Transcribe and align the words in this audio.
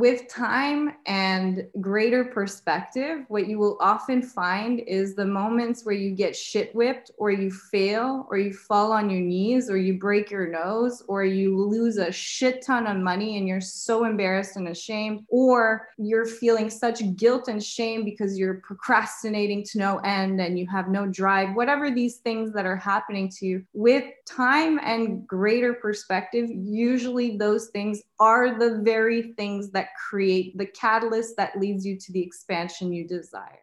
with 0.00 0.28
time 0.28 0.94
and 1.04 1.66
greater 1.78 2.24
perspective, 2.24 3.26
what 3.28 3.46
you 3.46 3.58
will 3.58 3.76
often 3.80 4.22
find 4.22 4.80
is 4.80 5.14
the 5.14 5.26
moments 5.26 5.84
where 5.84 5.94
you 5.94 6.12
get 6.12 6.34
shit 6.34 6.74
whipped 6.74 7.10
or 7.18 7.30
you 7.30 7.50
fail 7.50 8.26
or 8.30 8.38
you 8.38 8.54
fall 8.54 8.92
on 8.92 9.10
your 9.10 9.20
knees 9.20 9.68
or 9.68 9.76
you 9.76 9.98
break 9.98 10.30
your 10.30 10.48
nose 10.48 11.02
or 11.06 11.22
you 11.22 11.54
lose 11.54 11.98
a 11.98 12.10
shit 12.10 12.64
ton 12.64 12.86
of 12.86 12.96
money 12.96 13.36
and 13.36 13.46
you're 13.46 13.60
so 13.60 14.06
embarrassed 14.06 14.56
and 14.56 14.68
ashamed 14.68 15.20
or 15.28 15.88
you're 15.98 16.24
feeling 16.24 16.70
such 16.70 17.02
guilt 17.16 17.48
and 17.48 17.62
shame 17.62 18.02
because 18.02 18.38
you're 18.38 18.62
procrastinating 18.64 19.62
to 19.62 19.76
no 19.76 19.98
end 19.98 20.40
and 20.40 20.58
you 20.58 20.66
have 20.66 20.88
no 20.88 21.06
drive, 21.08 21.54
whatever 21.54 21.90
these 21.90 22.16
things 22.16 22.54
that 22.54 22.64
are 22.64 22.76
happening 22.76 23.28
to 23.28 23.44
you, 23.44 23.62
with 23.74 24.04
time 24.26 24.80
and 24.82 25.26
greater 25.26 25.74
perspective, 25.74 26.48
usually 26.50 27.36
those 27.36 27.66
things 27.68 28.00
are 28.20 28.58
the 28.58 28.82
very 28.82 29.32
things 29.32 29.70
that 29.70 29.88
create 29.96 30.56
the 30.58 30.66
catalyst 30.66 31.38
that 31.38 31.58
leads 31.58 31.86
you 31.86 31.98
to 31.98 32.12
the 32.12 32.22
expansion 32.22 32.92
you 32.92 33.08
desire. 33.08 33.62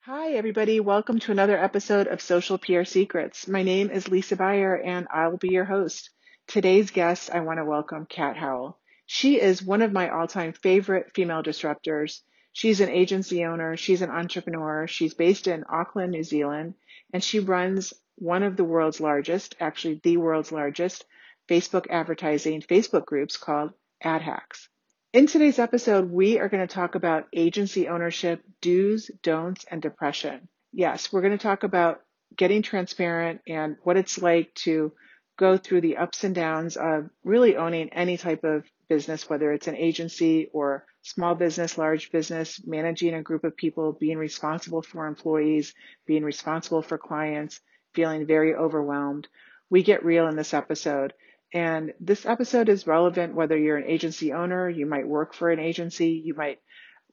Hi, 0.00 0.32
everybody. 0.32 0.80
Welcome 0.80 1.18
to 1.20 1.32
another 1.32 1.62
episode 1.62 2.06
of 2.06 2.22
Social 2.22 2.56
PR 2.56 2.84
Secrets. 2.84 3.46
My 3.46 3.62
name 3.62 3.90
is 3.90 4.08
Lisa 4.08 4.36
Buyer, 4.36 4.76
and 4.76 5.06
I 5.12 5.28
will 5.28 5.36
be 5.36 5.50
your 5.50 5.66
host. 5.66 6.08
Today's 6.46 6.90
guest, 6.90 7.30
I 7.30 7.40
want 7.40 7.58
to 7.58 7.66
welcome 7.66 8.06
Kat 8.06 8.38
Howell. 8.38 8.78
She 9.04 9.38
is 9.38 9.62
one 9.62 9.82
of 9.82 9.92
my 9.92 10.08
all 10.08 10.26
time 10.26 10.54
favorite 10.54 11.12
female 11.14 11.42
disruptors. 11.42 12.22
She's 12.56 12.80
an 12.80 12.88
agency 12.88 13.44
owner, 13.44 13.76
she's 13.76 14.00
an 14.00 14.08
entrepreneur, 14.08 14.86
she's 14.86 15.12
based 15.12 15.46
in 15.46 15.66
Auckland, 15.68 16.12
New 16.12 16.22
Zealand, 16.22 16.72
and 17.12 17.22
she 17.22 17.38
runs 17.38 17.92
one 18.14 18.42
of 18.42 18.56
the 18.56 18.64
world's 18.64 18.98
largest, 18.98 19.54
actually 19.60 20.00
the 20.02 20.16
world's 20.16 20.50
largest, 20.50 21.04
Facebook 21.50 21.84
advertising 21.90 22.62
Facebook 22.62 23.04
groups 23.04 23.36
called 23.36 23.74
AdHacks. 24.02 24.68
In 25.12 25.26
today's 25.26 25.58
episode, 25.58 26.10
we 26.10 26.38
are 26.38 26.48
going 26.48 26.66
to 26.66 26.74
talk 26.74 26.94
about 26.94 27.28
agency 27.34 27.88
ownership, 27.88 28.42
do's, 28.62 29.10
don'ts, 29.22 29.66
and 29.70 29.82
depression. 29.82 30.48
Yes, 30.72 31.12
we're 31.12 31.20
going 31.20 31.36
to 31.36 31.42
talk 31.46 31.62
about 31.62 32.00
getting 32.38 32.62
transparent 32.62 33.42
and 33.46 33.76
what 33.82 33.98
it's 33.98 34.16
like 34.16 34.54
to 34.64 34.94
go 35.36 35.58
through 35.58 35.82
the 35.82 35.98
ups 35.98 36.24
and 36.24 36.34
downs 36.34 36.78
of 36.78 37.10
really 37.22 37.58
owning 37.58 37.90
any 37.90 38.16
type 38.16 38.44
of 38.44 38.64
business, 38.88 39.28
whether 39.28 39.52
it's 39.52 39.68
an 39.68 39.76
agency 39.76 40.48
or 40.52 40.84
small 41.02 41.34
business, 41.34 41.78
large 41.78 42.10
business, 42.10 42.60
managing 42.66 43.14
a 43.14 43.22
group 43.22 43.44
of 43.44 43.56
people, 43.56 43.92
being 43.92 44.18
responsible 44.18 44.82
for 44.82 45.06
employees, 45.06 45.74
being 46.06 46.24
responsible 46.24 46.82
for 46.82 46.98
clients, 46.98 47.60
feeling 47.94 48.26
very 48.26 48.54
overwhelmed. 48.54 49.28
We 49.70 49.82
get 49.82 50.04
real 50.04 50.28
in 50.28 50.36
this 50.36 50.54
episode. 50.54 51.12
And 51.52 51.94
this 52.00 52.26
episode 52.26 52.68
is 52.68 52.86
relevant 52.86 53.34
whether 53.34 53.56
you're 53.56 53.76
an 53.76 53.88
agency 53.88 54.32
owner, 54.32 54.68
you 54.68 54.86
might 54.86 55.06
work 55.06 55.32
for 55.32 55.50
an 55.50 55.60
agency, 55.60 56.10
you 56.10 56.34
might 56.34 56.60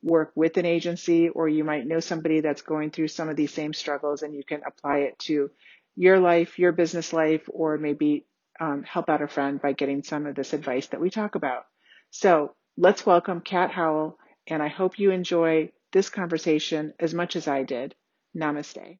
work 0.02 0.32
with 0.36 0.58
an 0.58 0.66
agency, 0.66 1.30
or 1.30 1.48
you 1.48 1.64
might 1.64 1.88
know 1.88 2.00
somebody 2.00 2.42
that's 2.42 2.62
going 2.62 2.92
through 2.92 3.08
some 3.08 3.30
of 3.30 3.36
these 3.36 3.54
same 3.54 3.74
struggles 3.74 4.22
and 4.22 4.36
you 4.36 4.44
can 4.44 4.62
apply 4.66 5.00
it 5.00 5.18
to 5.20 5.50
your 5.96 6.20
life, 6.20 6.60
your 6.60 6.72
business 6.72 7.14
life, 7.14 7.48
or 7.48 7.78
maybe 7.78 8.26
um, 8.60 8.84
help 8.84 9.10
out 9.10 9.22
a 9.22 9.28
friend 9.28 9.62
by 9.62 9.74
getting 9.74 10.04
some 10.04 10.26
of 10.26 10.36
this 10.36 10.54
advice 10.54 10.88
that 10.88 11.02
we 11.02 11.10
talk 11.10 11.36
about. 11.36 11.66
So 12.12 12.54
let's 12.78 13.06
welcome 13.06 13.42
Kat 13.42 13.72
Howell, 13.72 14.18
and 14.48 14.62
I 14.62 14.68
hope 14.68 15.00
you 15.00 15.12
enjoy 15.12 15.72
this 15.92 16.10
conversation 16.10 16.94
as 17.00 17.14
much 17.14 17.36
as 17.36 17.48
I 17.48 17.64
did. 17.64 17.96
Namaste. 18.36 18.98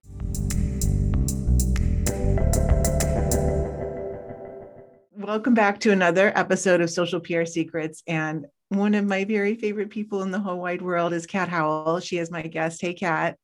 Welcome 5.12 5.54
back 5.54 5.80
to 5.82 5.92
another 5.92 6.32
episode 6.36 6.82
of 6.82 6.90
Social 6.90 7.20
PR 7.20 7.46
Secrets. 7.46 8.04
And 8.08 8.46
one 8.70 8.94
of 8.94 9.06
my 9.06 9.24
very 9.24 9.56
favorite 9.56 9.90
people 9.90 10.22
in 10.22 10.32
the 10.32 10.40
whole 10.40 10.60
wide 10.60 10.82
world 10.82 11.14
is 11.14 11.26
Kat 11.26 11.50
Howell. 11.50 12.00
She 12.00 12.18
is 12.18 12.30
my 12.30 12.42
guest. 12.42 12.82
Hey, 12.82 12.94
Kat. 12.94 13.38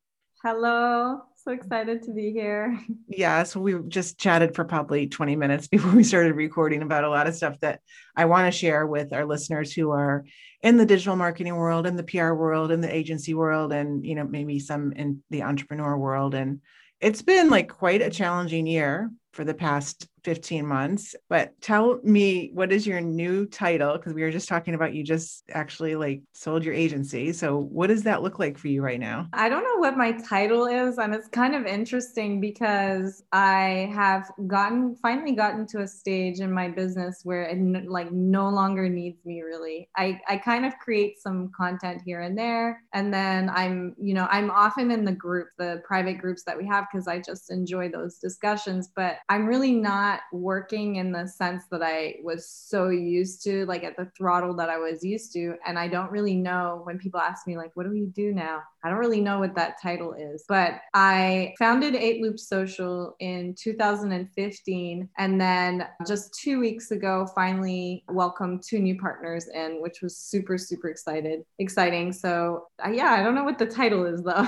Hello 0.43 1.28
so 1.43 1.51
excited 1.51 2.03
to 2.03 2.13
be 2.13 2.31
here. 2.31 2.79
Yeah, 3.07 3.43
so 3.43 3.59
we 3.59 3.75
just 3.87 4.19
chatted 4.19 4.55
for 4.55 4.63
probably 4.63 5.07
20 5.07 5.35
minutes 5.35 5.67
before 5.67 5.91
we 5.91 6.03
started 6.03 6.35
recording 6.35 6.81
about 6.81 7.03
a 7.03 7.09
lot 7.09 7.27
of 7.27 7.35
stuff 7.35 7.59
that 7.59 7.81
I 8.15 8.25
want 8.25 8.45
to 8.45 8.57
share 8.57 8.85
with 8.85 9.11
our 9.13 9.25
listeners 9.25 9.73
who 9.73 9.91
are 9.91 10.25
in 10.61 10.77
the 10.77 10.85
digital 10.85 11.15
marketing 11.15 11.55
world, 11.55 11.87
in 11.87 11.95
the 11.95 12.03
PR 12.03 12.33
world, 12.33 12.71
in 12.71 12.81
the 12.81 12.95
agency 12.95 13.33
world, 13.33 13.73
and 13.73 14.05
you 14.05 14.15
know, 14.15 14.25
maybe 14.25 14.59
some 14.59 14.93
in 14.93 15.23
the 15.31 15.43
entrepreneur 15.43 15.97
world. 15.97 16.35
And 16.35 16.61
it's 17.01 17.21
been 17.21 17.49
like 17.49 17.69
quite 17.69 18.01
a 18.01 18.09
challenging 18.09 18.67
year 18.67 19.09
for 19.33 19.43
the 19.43 19.53
past 19.53 20.07
15 20.29 20.63
months. 20.63 21.15
But 21.27 21.59
tell 21.59 21.99
me, 22.03 22.51
what 22.53 22.71
is 22.71 22.85
your 22.85 23.01
new 23.01 23.47
title? 23.47 23.93
Because 23.93 24.13
we 24.13 24.21
were 24.21 24.29
just 24.29 24.47
talking 24.47 24.75
about 24.75 24.93
you 24.93 25.03
just 25.03 25.43
actually 25.51 25.95
like 25.95 26.21
sold 26.33 26.63
your 26.63 26.75
agency. 26.75 27.33
So, 27.33 27.57
what 27.57 27.87
does 27.87 28.03
that 28.03 28.21
look 28.21 28.37
like 28.37 28.55
for 28.55 28.67
you 28.67 28.83
right 28.83 28.99
now? 28.99 29.27
I 29.33 29.49
don't 29.49 29.63
know 29.63 29.77
what 29.77 29.97
my 29.97 30.11
title 30.11 30.67
is. 30.67 30.99
And 30.99 31.15
it's 31.15 31.27
kind 31.29 31.55
of 31.55 31.65
interesting 31.65 32.39
because 32.39 33.23
I 33.31 33.91
have 33.91 34.29
gotten 34.45 34.95
finally 35.01 35.31
gotten 35.31 35.65
to 35.69 35.81
a 35.81 35.87
stage 35.87 36.41
in 36.41 36.51
my 36.51 36.67
business 36.67 37.21
where 37.23 37.45
it 37.45 37.89
like 37.89 38.11
no 38.11 38.49
longer 38.49 38.87
needs 38.87 39.25
me 39.25 39.41
really. 39.41 39.89
I, 39.97 40.21
I 40.27 40.37
kind 40.37 40.63
of 40.63 40.77
create 40.77 41.19
some 41.19 41.49
content 41.57 42.03
here 42.05 42.21
and 42.21 42.37
there. 42.37 42.83
And 42.93 43.11
then 43.11 43.49
I'm, 43.49 43.95
you 43.99 44.13
know, 44.13 44.27
I'm 44.29 44.51
often 44.51 44.91
in 44.91 45.05
the 45.05 45.11
group, 45.11 45.47
the 45.57 45.81
private 45.87 46.19
groups 46.19 46.43
that 46.43 46.55
we 46.55 46.67
have, 46.67 46.85
because 46.91 47.07
I 47.07 47.19
just 47.19 47.49
enjoy 47.49 47.89
those 47.89 48.19
discussions. 48.19 48.91
But 48.95 49.17
I'm 49.27 49.47
really 49.47 49.71
not 49.71 50.18
not 50.19 50.39
working 50.39 50.97
in 50.97 51.11
the 51.11 51.27
sense 51.27 51.63
that 51.71 51.81
I 51.81 52.15
was 52.23 52.47
so 52.49 52.89
used 52.89 53.43
to, 53.43 53.65
like 53.65 53.83
at 53.83 53.97
the 53.97 54.09
throttle 54.17 54.53
that 54.55 54.69
I 54.69 54.77
was 54.77 55.03
used 55.03 55.33
to. 55.33 55.55
And 55.65 55.77
I 55.77 55.87
don't 55.87 56.11
really 56.11 56.35
know 56.35 56.81
when 56.83 56.97
people 56.97 57.19
ask 57.19 57.47
me, 57.47 57.57
like, 57.57 57.71
what 57.75 57.83
do 57.83 57.91
we 57.91 58.05
do 58.07 58.33
now? 58.33 58.61
I 58.83 58.89
don't 58.89 58.99
really 58.99 59.21
know 59.21 59.39
what 59.39 59.55
that 59.55 59.81
title 59.81 60.13
is, 60.13 60.45
but 60.47 60.79
I 60.93 61.53
founded 61.59 61.95
8 61.95 62.21
Loop 62.21 62.39
Social 62.39 63.15
in 63.19 63.53
2015. 63.55 65.09
And 65.17 65.41
then 65.41 65.87
just 66.07 66.33
two 66.33 66.59
weeks 66.59 66.91
ago, 66.91 67.27
finally 67.35 68.03
welcomed 68.07 68.63
two 68.63 68.79
new 68.79 68.97
partners 68.97 69.49
in, 69.53 69.81
which 69.81 70.01
was 70.01 70.17
super, 70.17 70.57
super 70.57 70.87
excited, 70.87 71.43
exciting. 71.59 72.13
So 72.13 72.67
uh, 72.85 72.89
yeah, 72.89 73.11
I 73.11 73.23
don't 73.23 73.35
know 73.35 73.43
what 73.43 73.59
the 73.59 73.65
title 73.65 74.05
is 74.05 74.23
though. 74.23 74.47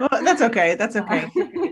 well, 0.00 0.24
that's 0.24 0.42
okay. 0.42 0.74
That's 0.74 0.96
okay. 0.96 1.28